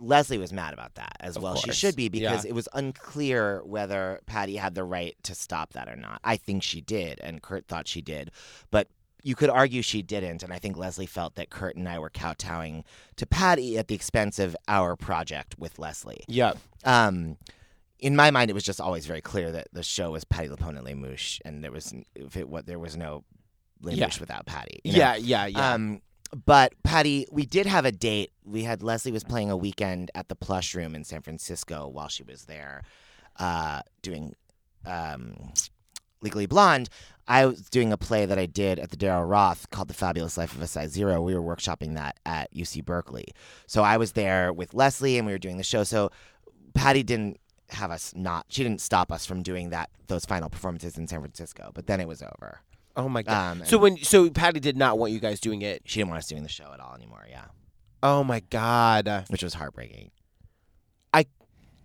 Leslie 0.00 0.38
was 0.38 0.52
mad 0.52 0.72
about 0.74 0.94
that 0.96 1.16
as 1.20 1.36
Of 1.36 1.42
well. 1.42 1.56
She 1.56 1.72
should 1.72 1.96
be 1.96 2.08
because 2.08 2.44
Yeah. 2.44 2.50
it 2.50 2.54
was 2.54 2.68
unclear 2.74 3.62
whether 3.64 4.20
Patty 4.26 4.56
had 4.56 4.74
the 4.74 4.84
right 4.84 5.16
to 5.24 5.34
stop 5.34 5.72
that 5.74 5.88
or 5.88 5.96
not. 5.96 6.20
I 6.24 6.36
think 6.36 6.62
she 6.62 6.80
did, 6.80 7.20
and 7.20 7.42
Kurt 7.42 7.66
thought 7.68 7.86
she 7.88 8.02
did. 8.02 8.30
But 8.70 8.88
you 9.22 9.34
could 9.36 9.50
argue 9.50 9.82
she 9.82 10.02
didn't, 10.02 10.42
and 10.42 10.52
I 10.52 10.58
think 10.58 10.76
Leslie 10.76 11.06
felt 11.06 11.36
that 11.36 11.48
Kurt 11.50 11.76
and 11.76 11.88
I 11.88 11.98
were 11.98 12.10
kowtowing 12.10 12.84
to 13.16 13.26
Patty 13.26 13.78
at 13.78 13.86
the 13.88 13.94
expense 13.94 14.38
of 14.40 14.56
our 14.66 14.96
project 14.96 15.56
with 15.58 15.78
Leslie. 15.78 16.24
Yep. 16.26 16.58
Um, 16.84 17.36
in 18.00 18.16
my 18.16 18.32
mind, 18.32 18.50
it 18.50 18.54
was 18.54 18.64
just 18.64 18.80
always 18.80 19.06
very 19.06 19.20
clear 19.20 19.52
that 19.52 19.68
the 19.72 19.84
show 19.84 20.10
was 20.10 20.24
Patti 20.24 20.48
LuPone 20.48 20.76
and 20.76 21.18
and 21.44 21.62
there 21.62 21.70
was 21.70 21.94
if 22.16 22.36
it 22.36 22.48
what 22.48 22.66
there 22.66 22.80
was 22.80 22.96
no 22.96 23.22
Les 23.80 23.94
Yeah. 23.94 24.10
Without 24.18 24.44
Patty. 24.46 24.80
you 24.82 24.92
know? 24.92 24.98
Yeah. 24.98 25.14
Yeah. 25.16 25.46
Yeah. 25.46 25.72
Um, 25.74 26.02
but 26.32 26.72
Patty, 26.82 27.26
we 27.30 27.44
did 27.44 27.66
have 27.66 27.84
a 27.84 27.92
date. 27.92 28.32
We 28.44 28.64
had 28.64 28.82
Leslie 28.82 29.12
was 29.12 29.24
playing 29.24 29.50
a 29.50 29.56
weekend 29.56 30.10
at 30.14 30.28
the 30.28 30.34
Plush 30.34 30.74
Room 30.74 30.94
in 30.94 31.04
San 31.04 31.20
Francisco 31.22 31.86
while 31.88 32.08
she 32.08 32.22
was 32.22 32.44
there, 32.46 32.82
uh, 33.38 33.82
doing 34.00 34.34
um, 34.86 35.52
Legally 36.22 36.46
Blonde. 36.46 36.88
I 37.28 37.46
was 37.46 37.68
doing 37.68 37.92
a 37.92 37.98
play 37.98 38.26
that 38.26 38.38
I 38.38 38.46
did 38.46 38.78
at 38.78 38.90
the 38.90 38.96
Daryl 38.96 39.28
Roth 39.28 39.70
called 39.70 39.88
The 39.88 39.94
Fabulous 39.94 40.36
Life 40.36 40.54
of 40.54 40.62
a 40.62 40.66
Size 40.66 40.90
Zero. 40.90 41.20
We 41.22 41.34
were 41.34 41.56
workshopping 41.56 41.94
that 41.94 42.18
at 42.26 42.52
UC 42.54 42.84
Berkeley. 42.84 43.28
So 43.66 43.82
I 43.82 43.96
was 43.96 44.12
there 44.12 44.52
with 44.52 44.74
Leslie 44.74 45.18
and 45.18 45.26
we 45.26 45.32
were 45.32 45.38
doing 45.38 45.58
the 45.58 45.62
show. 45.62 45.84
So 45.84 46.10
Patty 46.74 47.02
didn't 47.02 47.38
have 47.70 47.90
us 47.90 48.12
not 48.14 48.44
she 48.50 48.62
didn't 48.62 48.82
stop 48.82 49.10
us 49.10 49.24
from 49.24 49.42
doing 49.42 49.70
that 49.70 49.88
those 50.06 50.26
final 50.26 50.50
performances 50.50 50.98
in 50.98 51.06
San 51.06 51.20
Francisco. 51.20 51.70
But 51.74 51.86
then 51.86 52.00
it 52.00 52.08
was 52.08 52.22
over. 52.22 52.60
Oh 52.96 53.08
my 53.08 53.22
god. 53.22 53.58
Um, 53.60 53.64
so 53.64 53.78
when 53.78 53.96
so 53.98 54.30
Patty 54.30 54.60
did 54.60 54.76
not 54.76 54.98
want 54.98 55.12
you 55.12 55.20
guys 55.20 55.40
doing 55.40 55.62
it. 55.62 55.82
She 55.86 56.00
didn't 56.00 56.10
want 56.10 56.18
us 56.18 56.28
doing 56.28 56.42
the 56.42 56.48
show 56.48 56.70
at 56.72 56.80
all 56.80 56.94
anymore, 56.94 57.26
yeah. 57.28 57.46
Oh 58.02 58.24
my 58.24 58.40
god. 58.40 59.26
Which 59.28 59.42
was 59.42 59.54
heartbreaking. 59.54 60.10
I 61.14 61.26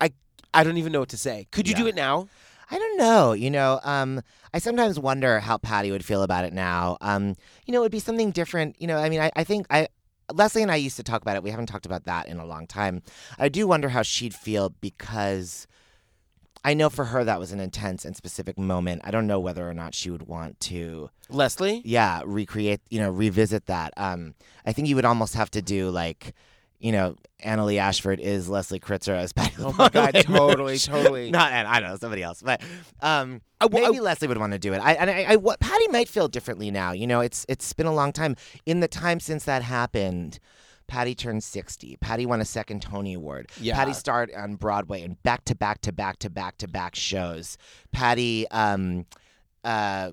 I 0.01 0.11
I 0.53 0.63
don't 0.63 0.77
even 0.77 0.91
know 0.91 0.99
what 0.99 1.09
to 1.09 1.17
say. 1.17 1.47
Could 1.51 1.67
you 1.67 1.75
do 1.75 1.83
Yeah. 1.83 1.89
it 1.89 1.95
now? 1.95 2.27
I 2.69 2.77
don't 2.77 2.97
know. 2.97 3.31
You 3.31 3.49
know, 3.49 3.79
um, 3.83 4.21
I 4.53 4.59
sometimes 4.59 4.99
wonder 4.99 5.39
how 5.39 5.57
Patty 5.57 5.89
would 5.91 6.03
feel 6.03 6.21
about 6.23 6.43
it 6.43 6.51
now. 6.51 6.97
Um, 6.99 7.35
you 7.65 7.71
know, 7.71 7.79
it 7.79 7.83
would 7.83 7.91
be 7.93 7.99
something 7.99 8.31
different. 8.31 8.75
You 8.81 8.87
know, 8.87 8.97
I 8.97 9.07
mean, 9.07 9.21
I, 9.21 9.31
I 9.37 9.43
think 9.45 9.67
I 9.69 9.87
Leslie 10.33 10.63
and 10.63 10.71
I 10.71 10.75
used 10.75 10.97
to 10.97 11.03
talk 11.03 11.21
about 11.21 11.37
it. 11.37 11.43
We 11.43 11.51
haven't 11.51 11.67
talked 11.67 11.85
about 11.85 12.03
that 12.05 12.27
in 12.27 12.37
a 12.39 12.45
long 12.45 12.67
time. 12.67 13.03
I 13.39 13.47
do 13.47 13.67
wonder 13.67 13.87
how 13.89 14.01
she'd 14.01 14.33
feel 14.33 14.73
because 14.81 15.65
I 16.63 16.73
know 16.73 16.89
for 16.89 17.05
her 17.05 17.23
that 17.23 17.39
was 17.39 17.51
an 17.51 17.59
intense 17.59 18.03
and 18.05 18.15
specific 18.15 18.57
moment. 18.57 19.01
I 19.05 19.11
don't 19.11 19.27
know 19.27 19.39
whether 19.39 19.67
or 19.69 19.73
not 19.73 19.93
she 19.95 20.09
would 20.09 20.27
want 20.27 20.59
to, 20.61 21.09
Leslie? 21.29 21.81
yeah, 21.85 22.21
recreate, 22.25 22.81
you 22.89 22.99
know, 22.99 23.09
revisit 23.11 23.67
that. 23.67 23.93
Um, 23.97 24.33
I 24.65 24.73
think 24.73 24.87
you 24.87 24.95
would 24.95 25.05
almost 25.05 25.35
have 25.35 25.49
to 25.51 25.61
do 25.61 25.89
like, 25.89 26.33
you 26.79 26.91
know, 26.91 27.15
Annaleigh 27.43 27.79
Ashford 27.79 28.19
is 28.19 28.49
Leslie 28.49 28.79
Kritzer 28.79 29.15
as 29.15 29.33
Patty. 29.33 29.55
Oh 29.59 29.73
my 29.77 29.89
god, 29.89 30.13
totally, 30.23 30.77
totally. 30.77 31.31
Not, 31.31 31.51
and 31.51 31.67
I 31.67 31.79
don't 31.79 31.89
know 31.89 31.97
somebody 31.97 32.21
else, 32.23 32.41
but 32.41 32.61
um, 33.01 33.41
I- 33.61 33.65
I- 33.65 33.69
maybe 33.69 33.99
Leslie 33.99 34.27
would 34.27 34.37
want 34.37 34.53
to 34.53 34.59
do 34.59 34.73
it. 34.73 34.79
I 34.79 34.93
and 34.93 35.09
I, 35.09 35.25
I, 35.29 35.35
what 35.37 35.59
Patty 35.59 35.87
might 35.87 36.07
feel 36.09 36.27
differently 36.27 36.69
now. 36.71 36.91
You 36.91 37.07
know, 37.07 37.21
it's 37.21 37.45
it's 37.49 37.71
been 37.73 37.85
a 37.87 37.93
long 37.93 38.11
time. 38.11 38.35
In 38.65 38.79
the 38.81 38.87
time 38.87 39.19
since 39.19 39.45
that 39.45 39.61
happened, 39.63 40.39
Patty 40.87 41.15
turned 41.15 41.43
sixty. 41.43 41.97
Patty 41.97 42.25
won 42.25 42.41
a 42.41 42.45
second 42.45 42.81
Tony 42.81 43.13
Award. 43.13 43.49
Yeah. 43.59 43.75
Patty 43.75 43.93
starred 43.93 44.31
on 44.33 44.55
Broadway 44.55 45.01
in 45.03 45.17
back 45.23 45.43
to 45.45 45.55
back 45.55 45.81
to 45.81 45.91
back 45.91 46.19
to 46.19 46.29
back 46.29 46.57
to 46.59 46.67
back 46.67 46.95
shows. 46.95 47.57
Patty, 47.91 48.47
um, 48.49 49.05
uh, 49.63 50.11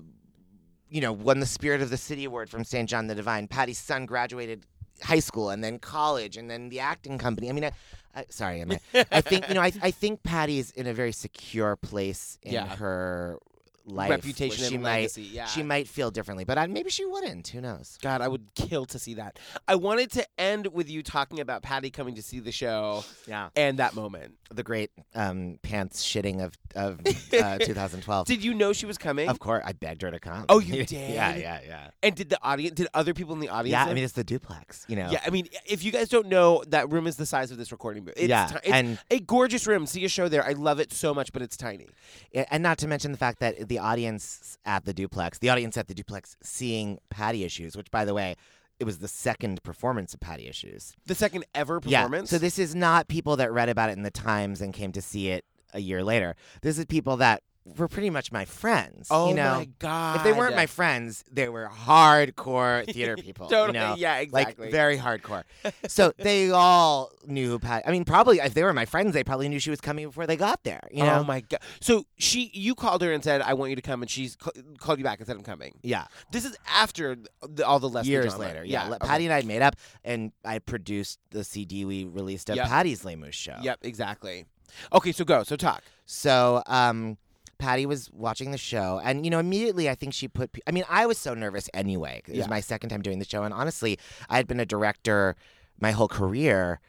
you 0.89 1.01
know, 1.01 1.13
won 1.13 1.39
the 1.39 1.45
Spirit 1.45 1.81
of 1.81 1.89
the 1.89 1.97
City 1.97 2.25
Award 2.25 2.49
from 2.49 2.63
St. 2.63 2.89
John 2.89 3.07
the 3.07 3.15
Divine. 3.15 3.47
Patty's 3.47 3.77
son 3.79 4.05
graduated 4.05 4.65
high 5.01 5.19
school 5.19 5.49
and 5.49 5.63
then 5.63 5.79
college 5.79 6.37
and 6.37 6.49
then 6.49 6.69
the 6.69 6.79
acting 6.79 7.17
company. 7.17 7.49
I 7.49 7.53
mean, 7.53 7.65
I, 7.65 7.71
I, 8.15 8.25
sorry, 8.29 8.61
I, 8.63 9.05
I 9.11 9.21
think 9.21 9.47
you 9.49 9.55
know, 9.55 9.61
I, 9.61 9.71
I 9.81 9.91
think 9.91 10.23
Patty's 10.23 10.71
in 10.71 10.87
a 10.87 10.93
very 10.93 11.11
secure 11.11 11.75
place 11.75 12.37
in 12.43 12.53
Yeah. 12.53 12.75
her 12.77 13.39
life. 13.85 14.09
Reputation 14.09 14.65
she 14.65 14.75
and 14.75 14.83
might, 14.83 14.89
legacy, 14.97 15.21
yeah. 15.23 15.45
she 15.45 15.63
might 15.63 15.87
feel 15.87 16.11
differently, 16.11 16.43
but 16.45 16.57
I, 16.57 16.67
maybe 16.67 16.89
she 16.89 17.05
wouldn't. 17.05 17.47
Who 17.49 17.61
knows? 17.61 17.97
God, 18.01 18.21
I 18.21 18.27
would 18.27 18.47
kill 18.55 18.85
to 18.87 18.99
see 18.99 19.13
that. 19.15 19.37
I 19.67 19.75
wanted 19.75 20.11
to 20.13 20.25
end 20.37 20.67
with 20.67 20.89
you 20.89 21.03
talking 21.03 21.39
about 21.39 21.61
Patty 21.61 21.89
coming 21.91 22.15
to 22.15 22.21
see 22.21 22.39
the 22.39 22.51
show 22.51 23.03
Yeah, 23.27 23.49
and 23.55 23.79
that 23.79 23.93
moment. 23.95 24.33
the 24.53 24.63
great 24.63 24.91
um, 25.13 25.59
pants 25.61 26.03
shitting 26.05 26.43
of 26.43 26.57
of 26.75 26.99
uh, 27.33 27.57
2012. 27.59 28.27
Did 28.27 28.43
you 28.43 28.53
know 28.53 28.73
she 28.73 28.85
was 28.85 28.97
coming? 28.97 29.29
of 29.29 29.39
course, 29.39 29.63
I 29.65 29.73
begged 29.73 30.01
her 30.01 30.11
to 30.11 30.19
come. 30.19 30.45
Oh, 30.49 30.59
you 30.59 30.73
did? 30.85 30.91
yeah, 30.91 31.35
yeah. 31.35 31.59
Yeah. 31.65 31.87
And 32.03 32.15
did 32.15 32.29
the 32.29 32.39
audience? 32.43 32.75
Did 32.75 32.87
other 32.93 33.13
people 33.13 33.33
in 33.33 33.39
the 33.39 33.49
audience? 33.49 33.71
Yeah? 33.71 33.85
I 33.85 33.93
mean 33.93 34.03
it's 34.03 34.13
the 34.13 34.23
duplex, 34.23 34.85
you 34.87 34.95
know. 34.95 35.09
yeah. 35.11 35.21
I 35.25 35.29
mean, 35.29 35.47
if 35.65 35.83
you 35.83 35.91
guys 35.91 36.09
don't 36.09 36.27
know, 36.27 36.63
that 36.67 36.91
room 36.91 37.07
is 37.07 37.15
the 37.15 37.25
size 37.25 37.51
of 37.51 37.57
this 37.57 37.71
recording 37.71 38.03
booth. 38.03 38.15
It's 38.17 38.27
Yeah, 38.29 38.47
ti- 38.47 38.55
it's 38.63 38.67
and- 38.71 38.99
a 39.11 39.19
gorgeous 39.19 39.67
room. 39.67 39.85
See 39.85 40.03
a 40.05 40.09
show 40.09 40.27
there. 40.27 40.43
I 40.45 40.51
love 40.53 40.79
it 40.79 40.91
so 40.91 41.13
much, 41.13 41.31
but 41.33 41.41
it's 41.41 41.55
tiny. 41.57 41.87
And 42.33 42.61
not 42.63 42.77
to 42.79 42.87
mention 42.87 43.11
the 43.11 43.17
fact 43.17 43.39
that 43.39 43.67
the 43.67 43.74
audience 43.79 44.57
at 44.65 44.85
the 44.85 44.93
duplex, 44.93 45.39
the 45.39 45.49
audience 45.49 45.77
at 45.77 45.87
the 45.87 45.93
duplex, 45.93 46.37
seeing 46.41 46.99
Patti 47.09 47.43
Issues, 47.43 47.75
which 47.75 47.91
by 47.91 48.05
the 48.05 48.13
way, 48.13 48.35
it 48.79 48.83
was 48.83 48.99
the 48.99 49.07
second 49.07 49.63
performance 49.63 50.13
of 50.13 50.19
Patti 50.19 50.47
Issues. 50.47 50.93
The 51.05 51.15
second 51.15 51.45
ever 51.53 51.79
performance. 51.79 52.31
Yeah. 52.31 52.37
So 52.37 52.39
this 52.39 52.59
is 52.59 52.75
not 52.75 53.07
people 53.07 53.37
that 53.37 53.51
read 53.51 53.69
about 53.69 53.89
it 53.89 53.93
in 53.93 54.03
the 54.03 54.11
Times 54.11 54.61
and 54.61 54.73
came 54.73 54.91
to 54.91 55.01
see 55.01 55.29
it 55.29 55.45
a 55.73 55.79
year 55.79 56.03
later. 56.03 56.35
This 56.61 56.77
is 56.77 56.85
people 56.85 57.17
that 57.17 57.41
were 57.77 57.87
pretty 57.87 58.09
much 58.11 58.31
my 58.31 58.45
friends. 58.45 59.07
Oh 59.09 59.29
you 59.29 59.33
know? 59.35 59.55
my 59.55 59.69
god! 59.79 60.17
If 60.17 60.23
they 60.23 60.33
weren't 60.33 60.55
my 60.55 60.67
friends, 60.67 61.23
they 61.31 61.49
were 61.49 61.67
hardcore 61.67 62.85
theater 62.93 63.15
people. 63.15 63.47
you 63.47 63.49
Totally, 63.51 63.79
know? 63.79 63.95
yeah, 63.97 64.17
exactly. 64.17 64.65
Like 64.65 64.71
very 64.71 64.97
hardcore. 64.97 65.43
so 65.87 66.13
they 66.17 66.51
all 66.51 67.11
knew 67.25 67.49
who 67.49 67.59
Patty. 67.59 67.85
I 67.87 67.91
mean, 67.91 68.05
probably 68.05 68.39
if 68.39 68.53
they 68.53 68.63
were 68.63 68.73
my 68.73 68.85
friends, 68.85 69.13
they 69.13 69.23
probably 69.23 69.49
knew 69.49 69.59
she 69.59 69.69
was 69.71 69.81
coming 69.81 70.05
before 70.05 70.27
they 70.27 70.35
got 70.37 70.63
there. 70.63 70.81
You 70.91 71.03
know? 71.03 71.19
Oh 71.19 71.23
my 71.23 71.41
god! 71.41 71.59
So 71.81 72.05
she, 72.17 72.51
you 72.53 72.75
called 72.75 73.01
her 73.01 73.11
and 73.11 73.23
said, 73.23 73.41
"I 73.41 73.53
want 73.55 73.71
you 73.71 73.75
to 73.75 73.81
come," 73.81 74.01
and 74.01 74.09
she's 74.09 74.35
ca- 74.35 74.51
called 74.77 74.99
you 74.99 75.03
back 75.03 75.19
and 75.19 75.27
said, 75.27 75.35
"I'm 75.35 75.43
coming." 75.43 75.73
Yeah. 75.81 76.05
This 76.31 76.45
is 76.45 76.55
after 76.69 77.17
the, 77.41 77.65
all 77.65 77.79
the 77.79 77.89
Leslie 77.89 78.11
years 78.11 78.35
drama. 78.35 78.43
later. 78.43 78.63
Yeah, 78.65 78.87
Le- 78.89 78.95
okay. 78.97 79.07
Patty 79.07 79.25
and 79.25 79.33
I 79.33 79.37
had 79.37 79.45
made 79.45 79.61
up, 79.61 79.75
and 80.03 80.31
I 80.43 80.59
produced 80.59 81.19
the 81.31 81.43
CD 81.43 81.85
we 81.85 82.05
released 82.05 82.49
of 82.49 82.57
Yep. 82.57 82.67
Patty's 82.67 83.03
Les 83.05 83.15
Mouches 83.15 83.35
show. 83.35 83.57
Yep, 83.61 83.79
exactly. 83.81 84.45
Okay, 84.93 85.11
so 85.11 85.25
go. 85.25 85.43
So 85.43 85.55
talk. 85.55 85.83
So, 86.05 86.61
um, 86.67 87.17
Patty 87.57 87.85
was 87.85 88.09
watching 88.11 88.51
the 88.51 88.57
show, 88.57 88.99
and 89.03 89.25
you 89.25 89.29
know, 89.29 89.39
immediately 89.39 89.89
I 89.89 89.95
think 89.95 90.13
she 90.13 90.27
put. 90.27 90.51
pe- 90.51 90.61
I 90.67 90.71
mean, 90.71 90.83
I 90.89 91.05
was 91.05 91.17
so 91.17 91.33
nervous 91.33 91.69
anyway. 91.73 92.21
It 92.27 92.35
Yeah. 92.35 92.39
was 92.41 92.49
my 92.49 92.59
second 92.61 92.89
time 92.89 93.01
doing 93.01 93.19
the 93.19 93.25
show, 93.25 93.43
and 93.43 93.53
honestly, 93.53 93.97
I 94.29 94.37
had 94.37 94.47
been 94.47 94.59
a 94.59 94.65
director 94.65 95.35
my 95.79 95.91
whole 95.91 96.07
career. 96.07 96.79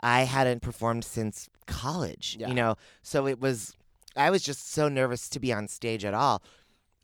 I 0.00 0.22
hadn't 0.22 0.60
performed 0.60 1.04
since 1.04 1.48
college. 1.66 2.36
Yeah. 2.38 2.48
You 2.48 2.54
know, 2.54 2.76
so 3.02 3.26
it 3.26 3.40
was 3.40 3.74
I 4.16 4.30
was 4.30 4.42
just 4.42 4.70
so 4.70 4.88
nervous 4.88 5.28
to 5.30 5.40
be 5.40 5.52
on 5.52 5.66
stage 5.68 6.04
at 6.04 6.14
all. 6.14 6.42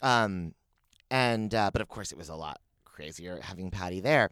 Um, 0.02 0.54
and 1.11 1.54
uh, 1.54 1.70
but 1.72 1.83
of 1.83 1.88
course 1.88 2.12
it 2.12 2.18
was 2.18 2.28
a 2.28 2.35
lot 2.37 2.61
crazier 2.92 3.40
having 3.42 3.70
Patty 3.70 4.00
there. 4.00 4.31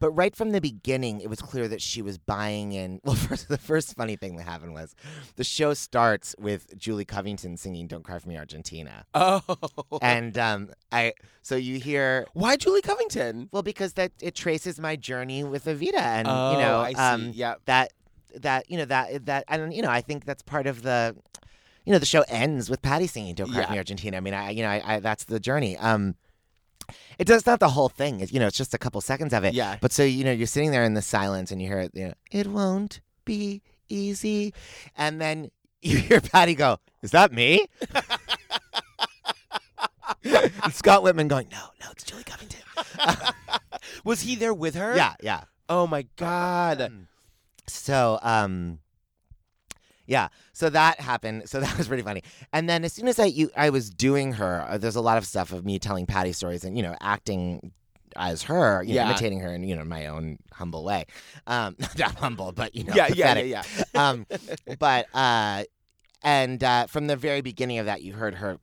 But 0.00 0.12
right 0.12 0.36
from 0.36 0.50
the 0.52 0.60
beginning, 0.60 1.20
it 1.20 1.28
was 1.28 1.40
clear 1.40 1.66
that 1.66 1.82
she 1.82 2.02
was 2.02 2.18
buying 2.18 2.70
in. 2.72 3.00
Well, 3.04 3.16
first, 3.16 3.48
the 3.48 3.58
first 3.58 3.96
funny 3.96 4.14
thing 4.14 4.36
that 4.36 4.44
happened 4.44 4.72
was 4.74 4.94
the 5.34 5.42
show 5.42 5.74
starts 5.74 6.36
with 6.38 6.78
Julie 6.78 7.04
Covington 7.04 7.56
singing 7.56 7.88
"Don't 7.88 8.04
Cry 8.04 8.18
for 8.20 8.28
Me, 8.28 8.36
Argentina," 8.38 9.04
Oh. 9.14 9.42
and 10.02 10.38
um, 10.38 10.70
I 10.92 11.14
so 11.42 11.56
you 11.56 11.80
hear 11.80 12.26
Why 12.32 12.56
Julie 12.56 12.82
Covington? 12.82 13.48
well 13.50 13.62
because 13.64 13.94
that 13.94 14.12
it 14.20 14.36
traces 14.36 14.78
my 14.78 14.94
journey 14.94 15.42
with 15.42 15.64
Evita, 15.64 15.94
and 15.98 16.28
oh, 16.28 16.52
you 16.52 16.58
know 16.58 16.78
I 16.80 16.92
see. 16.92 16.98
um, 17.00 17.32
yeah. 17.34 17.54
that 17.64 17.92
that 18.36 18.70
you 18.70 18.76
know 18.78 18.84
that 18.84 19.26
that 19.26 19.44
don't 19.48 19.72
you 19.72 19.82
know 19.82 19.90
I 19.90 20.00
think 20.00 20.24
that's 20.26 20.42
part 20.42 20.68
of 20.68 20.82
the 20.82 21.16
you 21.84 21.92
know 21.92 21.98
the 21.98 22.06
show 22.06 22.22
ends 22.28 22.70
with 22.70 22.82
Patty 22.82 23.08
singing 23.08 23.34
"Don't 23.34 23.50
Cry 23.50 23.64
for 23.64 23.72
Me, 23.72 23.78
Argentina." 23.78 24.16
I 24.16 24.20
mean, 24.20 24.34
I 24.34 24.50
you 24.50 24.62
know 24.62 24.68
I, 24.68 24.82
I 24.96 25.00
that's 25.00 25.24
the 25.24 25.40
journey. 25.40 25.76
Um, 25.78 26.14
it 27.18 27.26
does 27.26 27.46
not 27.46 27.60
the 27.60 27.68
whole 27.70 27.88
thing. 27.88 28.20
It, 28.20 28.32
you 28.32 28.40
know, 28.40 28.46
it's 28.46 28.56
just 28.56 28.74
a 28.74 28.78
couple 28.78 29.00
seconds 29.00 29.32
of 29.32 29.44
it. 29.44 29.54
Yeah. 29.54 29.76
But 29.80 29.92
so 29.92 30.02
you 30.02 30.24
know, 30.24 30.32
you're 30.32 30.46
sitting 30.46 30.70
there 30.70 30.84
in 30.84 30.94
the 30.94 31.02
silence, 31.02 31.50
and 31.50 31.60
you 31.60 31.68
hear 31.68 31.80
it. 31.80 31.92
You 31.94 32.08
know, 32.08 32.14
it 32.30 32.46
won't 32.46 33.00
be 33.24 33.62
easy, 33.88 34.54
and 34.96 35.20
then 35.20 35.50
you 35.82 35.96
hear 36.08 36.20
Patty 36.20 36.54
go, 36.54 36.78
"Is 37.02 37.10
that 37.12 37.32
me?" 37.32 37.66
Scott 40.70 41.02
Wittman 41.02 41.28
going, 41.28 41.48
"No, 41.50 41.68
no, 41.80 41.86
it's 41.92 42.04
Julie 42.04 42.24
Covington." 42.24 42.60
Was 44.04 44.20
he 44.22 44.34
there 44.36 44.54
with 44.54 44.74
her? 44.74 44.96
yeah, 44.96 45.14
yeah. 45.22 45.42
Oh 45.68 45.86
my 45.86 46.06
god. 46.16 46.92
So, 47.66 48.18
um, 48.22 48.78
yeah, 50.08 50.28
so 50.54 50.70
that 50.70 51.00
happened. 51.00 51.48
So 51.48 51.60
that 51.60 51.78
was 51.78 51.86
pretty 51.86 52.02
funny. 52.02 52.22
And 52.52 52.68
then 52.68 52.82
as 52.82 52.92
soon 52.92 53.06
as 53.06 53.20
I 53.20 53.26
you, 53.26 53.50
I 53.56 53.70
was 53.70 53.90
doing 53.90 54.32
her, 54.32 54.66
uh, 54.68 54.78
there's 54.78 54.96
a 54.96 55.00
lot 55.00 55.18
of 55.18 55.26
stuff 55.26 55.52
of 55.52 55.64
me 55.64 55.78
telling 55.78 56.06
Patti 56.06 56.32
stories 56.32 56.64
and 56.64 56.76
you 56.76 56.82
know 56.82 56.96
acting 57.00 57.72
as 58.16 58.42
her, 58.44 58.82
you 58.82 58.94
know, 58.94 59.04
imitating 59.04 59.40
her 59.40 59.52
in 59.52 59.62
you 59.62 59.76
know 59.76 59.84
my 59.84 60.06
own 60.06 60.38
humble 60.52 60.82
way. 60.82 61.04
Um, 61.46 61.76
not 61.98 62.14
humble, 62.16 62.52
but 62.52 62.74
you 62.74 62.84
know, 62.84 62.94
yeah, 62.94 63.08
yeah, 63.14 63.38
yeah, 63.38 63.62
yeah. 63.74 63.84
um, 64.10 64.26
but 64.78 65.06
uh, 65.14 65.64
and 66.22 66.64
uh, 66.64 66.86
from 66.86 67.06
the 67.06 67.16
very 67.16 67.42
beginning 67.42 67.78
of 67.78 67.86
that, 67.86 68.02
you 68.02 68.14
heard 68.14 68.36
her 68.36 68.58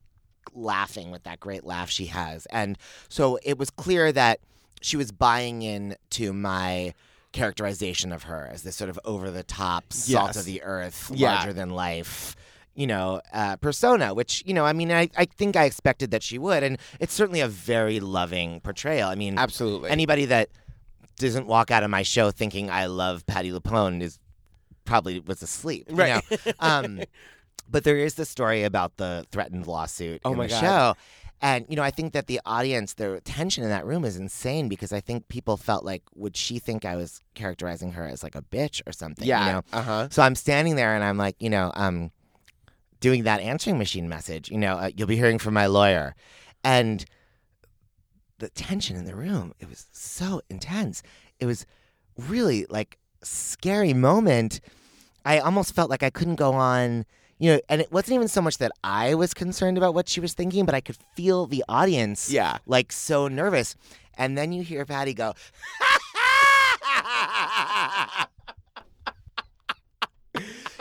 laughing 0.54 1.12
with 1.12 1.24
that 1.24 1.40
great 1.40 1.64
laugh 1.64 1.90
she 1.90 2.08
has, 2.08 2.48
and 2.48 2.78
so 3.08 3.38
it 3.44 3.58
was 3.58 3.70
clear 3.70 4.12
that 4.12 4.40
she 4.82 4.98
was 4.98 5.12
buying 5.12 5.62
in 5.62 5.96
to 6.10 6.34
my 6.34 6.94
characterization 7.36 8.12
of 8.12 8.24
her 8.24 8.50
as 8.52 8.64
this 8.64 8.76
sort 8.76 8.90
of 8.90 9.00
over 9.06 9.30
the 9.30 9.44
top, 9.44 9.92
salt 9.94 10.28
Yes. 10.30 10.38
of 10.38 10.46
the 10.46 10.64
earth, 10.64 11.12
Yeah. 11.14 11.36
larger 11.36 11.54
than 11.54 11.70
life. 11.70 12.36
You 12.74 12.88
know, 12.88 13.22
uh, 13.32 13.56
persona, 13.58 14.14
which, 14.14 14.44
you 14.46 14.54
know, 14.54 14.66
I 14.66 14.74
mean, 14.74 14.92
I, 14.92 15.10
I 15.18 15.26
think 15.26 15.56
I 15.56 15.64
expected 15.66 16.12
that 16.12 16.24
she 16.24 16.38
would. 16.38 16.62
And 16.64 16.78
it's 17.00 17.14
certainly 17.14 17.40
a 17.40 17.48
very 17.48 18.00
loving 18.02 18.60
portrayal. 18.62 19.08
I 19.10 19.16
mean, 19.16 19.38
Absolutely. 19.38 19.90
anybody 19.90 20.26
that 20.26 20.50
doesn't 21.18 21.48
walk 21.48 21.72
out 21.72 21.84
of 21.84 21.90
my 21.90 22.04
show 22.04 22.32
thinking 22.32 22.70
I 22.70 22.88
love 22.88 23.26
Patti 23.28 23.52
LuPone 23.52 24.02
is 24.02 24.20
probably 24.84 25.20
was 25.22 25.42
asleep. 25.42 25.86
you 25.90 25.96
Right. 25.96 26.22
know? 26.30 26.52
um, 26.60 27.00
but 27.70 27.84
there 27.86 27.98
is 27.98 28.16
the 28.16 28.26
story 28.26 28.64
about 28.64 28.98
the 28.98 29.26
threatened 29.32 29.68
lawsuit 29.68 30.20
Oh 30.26 30.32
in 30.34 30.38
my 30.38 30.48
the 30.48 30.52
God. 30.52 30.60
show. 30.62 30.96
And 31.42 31.66
you 31.70 31.76
know, 31.76 31.84
I 31.84 31.92
think 31.92 32.14
that 32.14 32.28
the 32.28 32.40
audience, 32.46 32.94
the 32.94 33.22
tension 33.24 33.64
in 33.64 33.70
that 33.70 33.86
room 33.86 34.06
is 34.06 34.16
insane 34.16 34.70
because 34.70 34.94
I 34.94 35.00
think 35.00 35.28
people 35.28 35.58
felt 35.58 35.84
like, 35.84 36.04
would 36.16 36.36
she 36.38 36.60
think 36.60 36.86
I 36.86 36.96
was 36.96 37.22
characterizing 37.34 37.92
her 37.94 38.08
as 38.08 38.24
like 38.24 38.36
a 38.36 38.42
bitch 38.42 38.82
or 38.88 38.92
something? 38.92 39.28
yeah. 39.28 39.46
You 39.46 39.52
know? 39.54 39.62
Uh 39.74 39.82
huh. 39.82 40.08
So 40.12 40.24
I'm 40.24 40.36
standing 40.36 40.76
there 40.76 40.96
and 40.96 41.04
I'm 41.04 41.18
like, 41.18 41.36
you 41.40 41.50
know, 41.50 41.72
um, 41.76 42.12
doing 43.00 43.24
that 43.24 43.42
answering 43.42 43.78
machine 43.78 44.10
message. 44.10 44.50
You 44.50 44.58
know, 44.58 44.78
uh, 44.78 44.92
you'll 44.96 45.08
be 45.08 45.18
hearing 45.18 45.38
from 45.38 45.54
my 45.54 45.68
lawyer, 45.68 46.16
and 46.64 47.06
the 48.40 48.50
tension 48.50 48.96
in 48.96 49.06
the 49.06 49.16
room. 49.16 49.54
It 49.60 49.70
was 49.70 49.88
so 49.92 50.42
intense. 50.50 51.04
It 51.40 51.46
was 51.46 51.66
really 52.18 52.66
like 52.70 52.98
scary 53.24 53.94
moment. 53.94 54.62
I 55.26 55.40
almost 55.40 55.76
felt 55.76 55.90
like 55.90 56.04
I 56.04 56.10
couldn't 56.10 56.36
go 56.36 56.54
on. 56.54 57.06
You 57.38 57.54
know, 57.56 57.60
and 57.68 57.82
it 57.82 57.92
wasn't 57.92 58.14
even 58.16 58.28
so 58.30 58.42
much 58.42 58.60
that 58.60 58.72
I 58.84 59.14
was 59.16 59.34
concerned 59.34 59.78
about 59.78 59.94
what 59.94 60.08
she 60.08 60.20
was 60.22 60.34
thinking, 60.34 60.66
but 60.66 60.74
I 60.74 60.80
could 60.82 60.98
feel 61.16 61.46
the 61.48 61.64
audience 61.68 62.32
Yeah. 62.32 62.60
like 62.66 62.92
so 62.94 63.28
nervous. 63.28 63.76
And 64.18 64.38
then 64.38 64.54
you 64.54 64.64
hear 64.64 64.86
Patti 64.86 65.14
go, 65.14 65.34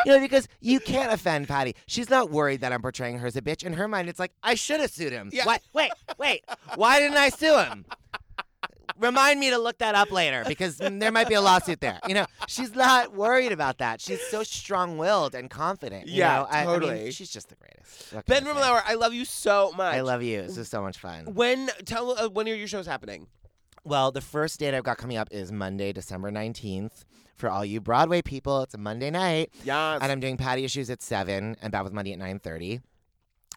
You 0.07 0.12
know, 0.12 0.21
because 0.21 0.49
you 0.61 0.81
can't 0.81 1.12
offend 1.12 1.49
Patti. 1.49 1.75
She's 1.87 2.11
not 2.11 2.31
worried 2.31 2.61
that 2.61 2.73
I'm 2.73 2.83
portraying 2.83 3.19
her 3.19 3.27
as 3.27 3.37
a 3.37 3.43
bitch. 3.43 3.64
In 3.64 3.73
her 3.73 3.88
mind, 3.88 4.09
it's 4.11 4.19
like, 4.19 4.33
I 4.43 4.55
should 4.55 4.81
have 4.81 4.90
sued 4.90 5.12
him. 5.12 5.31
Yeah. 5.33 5.47
What? 5.47 5.62
Wait, 5.73 5.93
wait. 6.19 6.45
Why 6.75 6.99
didn't 7.01 7.17
I 7.17 7.31
sue 7.31 7.57
him? 7.59 7.87
Remind 8.98 9.40
me 9.40 9.50
to 9.50 9.59
look 9.59 9.78
that 9.78 9.94
up 9.94 10.11
later 10.12 10.44
because 10.46 10.76
there 10.78 11.11
might 11.12 11.28
be 11.28 11.35
a 11.35 11.40
lawsuit 11.40 11.80
there. 11.80 11.98
You 12.07 12.14
know, 12.14 12.26
she's 12.46 12.74
not 12.74 13.14
worried 13.14 13.52
about 13.52 13.78
that. 13.78 14.00
She's 14.00 14.20
so 14.28 14.42
strong 14.42 14.98
willed 14.98 15.35
and 15.35 15.50
confident. 15.50 16.07
you 16.07 16.20
Yeah, 16.20 16.37
know? 16.37 16.46
I- 16.50 16.62
I 16.62 16.66
mean, 16.66 16.74
totally. 16.80 17.11
she's 17.11 17.30
just 17.30 17.48
the 17.48 17.57
greatest. 17.57 18.26
Ben 18.26 18.46
I? 18.46 18.50
Rimalower, 18.52 18.83
I 18.87 18.94
love 18.94 19.12
you 19.14 19.24
so 19.24 19.72
much. 19.76 19.94
I 19.94 20.00
love 20.02 20.22
you. 20.22 20.42
This 20.42 20.59
is 20.59 20.68
so 20.68 20.80
much 20.83 20.98
fun. 20.98 21.35
When 21.35 21.68
tell 21.85 22.12
uh, 22.18 22.28
when 22.28 22.48
are 22.48 22.54
your 22.54 22.68
shows 22.68 22.87
happening? 22.87 23.26
Well, 23.85 24.12
the 24.12 24.20
first 24.22 24.59
date 24.61 24.74
I've 24.74 24.85
got 24.85 24.96
coming 24.96 25.16
up 25.18 25.28
is 25.30 25.52
Monday, 25.52 25.92
December 25.92 26.30
19th. 26.30 27.04
For 27.37 27.50
all 27.50 27.64
you 27.64 27.80
Broadway 27.80 28.22
people, 28.22 28.62
it's 28.62 28.74
a 28.74 28.78
Monday 28.78 29.11
night. 29.11 29.50
Yes. 29.64 29.98
And 30.00 30.11
I'm 30.12 30.20
doing 30.20 30.37
Patti 30.37 30.64
Issues 30.64 30.88
at 30.88 31.02
7 31.02 31.57
and 31.61 31.72
Bad 31.72 31.83
with 31.83 31.92
Money 31.92 32.12
at 32.12 32.18
9.30. 32.20 32.80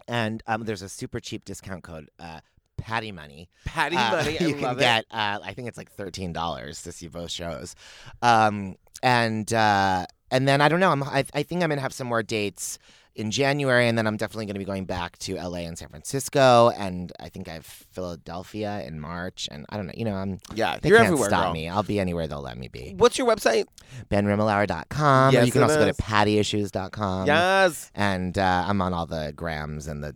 And 0.07 0.41
um, 0.47 0.63
there's 0.63 0.81
a 0.81 0.89
super 0.89 1.19
cheap 1.19 1.45
discount 1.45 1.83
code, 1.83 2.09
uh, 2.19 2.39
Patti 2.77 3.11
Money. 3.11 3.49
Patti 3.65 3.95
Uh, 3.97 4.11
Money. 4.11 4.37
I 4.39 4.43
you 4.45 4.55
love 4.57 4.77
can 4.77 4.77
get, 4.77 5.05
uh, 5.11 5.39
I 5.43 5.53
think 5.53 5.67
it's 5.67 5.77
like 5.77 5.95
$13 5.95 6.83
to 6.83 6.91
see 6.91 7.07
both 7.07 7.31
shows. 7.31 7.75
Um, 8.21 8.75
and 9.03 9.51
uh, 9.53 10.05
and 10.31 10.47
then 10.47 10.61
I 10.61 10.69
don't 10.69 10.79
know. 10.79 10.91
I'm, 10.91 11.03
I, 11.03 11.25
I 11.33 11.43
think 11.43 11.63
I'm 11.63 11.69
going 11.69 11.77
to 11.77 11.81
have 11.83 11.93
some 11.93 12.07
more 12.07 12.23
dates 12.23 12.79
in 13.15 13.31
January, 13.31 13.87
and 13.87 13.97
then 13.97 14.05
I'm 14.05 14.15
definitely 14.17 14.45
going 14.45 14.55
to 14.55 14.59
be 14.59 14.65
going 14.65 14.85
back 14.85 15.17
to 15.19 15.35
LA 15.35 15.59
and 15.59 15.75
San 15.77 15.89
Francisco, 15.89 16.69
and 16.77 17.11
I 17.19 17.29
think 17.29 17.47
I 17.49 17.53
have 17.53 17.65
Philadelphia 17.65 18.83
in 18.85 18.99
March, 18.99 19.47
and 19.51 19.65
I 19.69 19.77
don't 19.77 19.87
know. 19.87 19.93
You 19.95 20.05
know, 20.05 20.13
I'm. 20.15 20.39
Yeah, 20.53 20.77
they 20.79 20.89
you're 20.89 20.97
can't 20.99 21.07
everywhere, 21.07 21.29
stop 21.29 21.45
girl. 21.45 21.53
me. 21.53 21.67
I'll 21.69 21.81
be 21.83 21.99
anywhere 21.99 22.27
they'll 22.27 22.41
let 22.43 22.57
me 22.57 22.67
be. 22.67 22.93
What's 22.97 23.17
your 23.17 23.27
website? 23.27 23.65
BenRimalower.com. 24.11 25.29
or 25.29 25.33
Yes, 25.33 25.45
you 25.45 25.51
can 25.51 25.63
also 25.63 25.77
go 25.79 25.85
to 25.85 25.93
pattiissues.com. 25.93 27.27
yes. 27.27 27.91
And 27.95 28.37
uh, 28.37 28.65
I'm 28.67 28.81
on 28.81 28.93
all 28.93 29.05
the 29.05 29.33
grams 29.35 29.87
and 29.87 30.03
the 30.03 30.15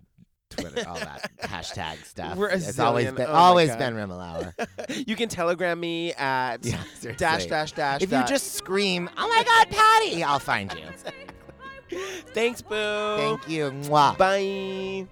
Twitter, 0.52 0.88
all 0.88 0.96
that 0.96 1.32
hashtag 1.42 2.04
stuff. 2.06 2.38
We're 2.38 2.50
a 2.50 2.56
it's 2.56 2.80
always 2.80 3.12
been 3.12 3.28
Oh 3.28 3.34
always 3.34 3.70
God. 3.70 3.80
Ben 3.80 3.96
Rimalower. 3.96 4.54
you 5.08 5.16
can 5.16 5.30
telegram 5.30 5.80
me 5.80 6.14
at 6.14 6.64
Yeah, 6.64 6.78
dash 7.18 7.46
dash 7.48 7.72
dash. 7.72 8.02
If 8.02 8.12
you 8.12 8.24
just 8.26 8.54
scream, 8.54 9.10
"Oh 9.18 9.28
my 9.28 9.44
God, 9.44 9.70
Patti!" 9.70 10.24
I'll 10.24 10.40
find 10.40 10.72
you. 10.74 11.98
thanks, 12.34 12.62
boo. 12.62 13.16
Thank 13.18 13.50
you. 13.50 13.72
Mwah. 13.72 14.18
Bye. 14.18 15.08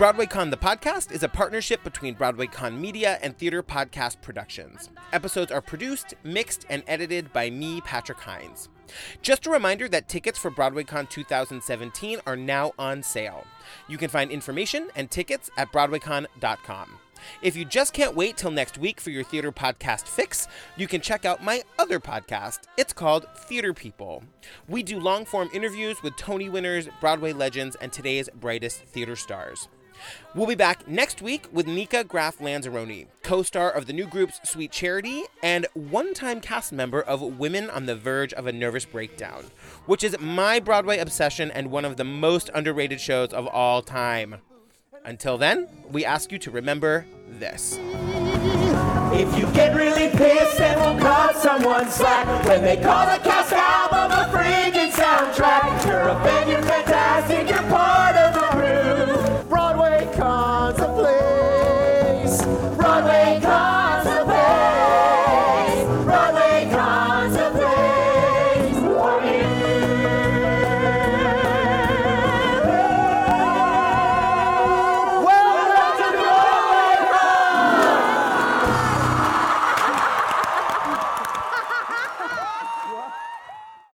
BroadwayCon 0.00 0.50
the 0.50 0.56
podcast 0.56 1.12
is 1.12 1.22
a 1.24 1.28
partnership 1.28 1.84
between 1.84 2.14
BroadwayCon 2.14 2.80
Media 2.80 3.18
and 3.20 3.36
Theater 3.36 3.62
Podcast 3.62 4.22
Productions. 4.22 4.88
Episodes 5.12 5.52
are 5.52 5.60
produced, 5.60 6.14
mixed, 6.24 6.64
and 6.70 6.82
edited 6.86 7.30
by 7.34 7.50
me, 7.50 7.82
Patrick 7.82 8.18
Hinds. 8.18 8.70
Just 9.20 9.44
a 9.44 9.50
reminder 9.50 9.90
that 9.90 10.08
tickets 10.08 10.38
for 10.38 10.50
BroadwayCon 10.50 11.10
2017 11.10 12.18
are 12.26 12.34
now 12.34 12.72
on 12.78 13.02
sale. 13.02 13.44
You 13.88 13.98
can 13.98 14.08
find 14.08 14.30
information 14.30 14.88
and 14.96 15.10
tickets 15.10 15.50
at 15.58 15.70
BroadwayCon.com. 15.70 16.96
If 17.42 17.54
you 17.54 17.66
just 17.66 17.92
can't 17.92 18.16
wait 18.16 18.38
till 18.38 18.50
next 18.50 18.78
week 18.78 19.02
for 19.02 19.10
your 19.10 19.22
theater 19.22 19.52
podcast 19.52 20.08
fix, 20.08 20.48
you 20.78 20.88
can 20.88 21.02
check 21.02 21.26
out 21.26 21.44
my 21.44 21.62
other 21.78 22.00
podcast. 22.00 22.60
It's 22.78 22.94
called 22.94 23.26
Theater 23.36 23.74
People. 23.74 24.22
We 24.66 24.82
do 24.82 24.98
long 24.98 25.26
form 25.26 25.50
interviews 25.52 26.02
with 26.02 26.16
Tony 26.16 26.48
winners, 26.48 26.88
Broadway 27.02 27.34
legends, 27.34 27.76
and 27.76 27.92
today's 27.92 28.30
brightest 28.40 28.84
theater 28.84 29.14
stars. 29.14 29.68
We'll 30.34 30.46
be 30.46 30.54
back 30.54 30.86
next 30.86 31.22
week 31.22 31.46
with 31.52 31.66
Nikka 31.66 32.04
Graff 32.04 32.38
Lanzarone, 32.38 33.06
co 33.22 33.42
star 33.42 33.70
of 33.70 33.86
the 33.86 33.92
new 33.92 34.06
group's 34.06 34.40
Sweet 34.48 34.72
Charity 34.72 35.24
and 35.42 35.66
one 35.74 36.14
time 36.14 36.40
cast 36.40 36.72
member 36.72 37.00
of 37.00 37.20
Women 37.20 37.70
on 37.70 37.86
the 37.86 37.96
Verge 37.96 38.32
of 38.32 38.46
a 38.46 38.52
Nervous 38.52 38.84
Breakdown, 38.84 39.44
which 39.86 40.04
is 40.04 40.16
my 40.20 40.60
Broadway 40.60 40.98
obsession 40.98 41.50
and 41.50 41.70
one 41.70 41.84
of 41.84 41.96
the 41.96 42.04
most 42.04 42.50
underrated 42.54 43.00
shows 43.00 43.32
of 43.32 43.46
all 43.46 43.82
time. 43.82 44.36
Until 45.04 45.38
then, 45.38 45.66
we 45.90 46.04
ask 46.04 46.30
you 46.30 46.38
to 46.38 46.50
remember 46.50 47.06
this. 47.28 47.78
If 49.12 49.36
you 49.38 49.46
get 49.52 49.74
really 49.74 50.08
pissed, 50.10 50.58
then 50.58 50.78
we'll 50.78 51.00
cut 51.02 51.36
someone 51.36 51.90
slack. 51.90 52.26
When 52.46 52.62
they 52.62 52.76
call 52.76 53.06
the 53.06 53.22
cast 53.22 53.52
album 53.52 54.12
a 54.12 54.24
freaking 54.30 54.90
soundtrack, 54.92 55.86
you're 55.86 56.08
a 56.08 56.24
fan, 56.24 56.48
you're 56.48 56.62
fantastic, 56.62 57.48
you're 57.48 57.68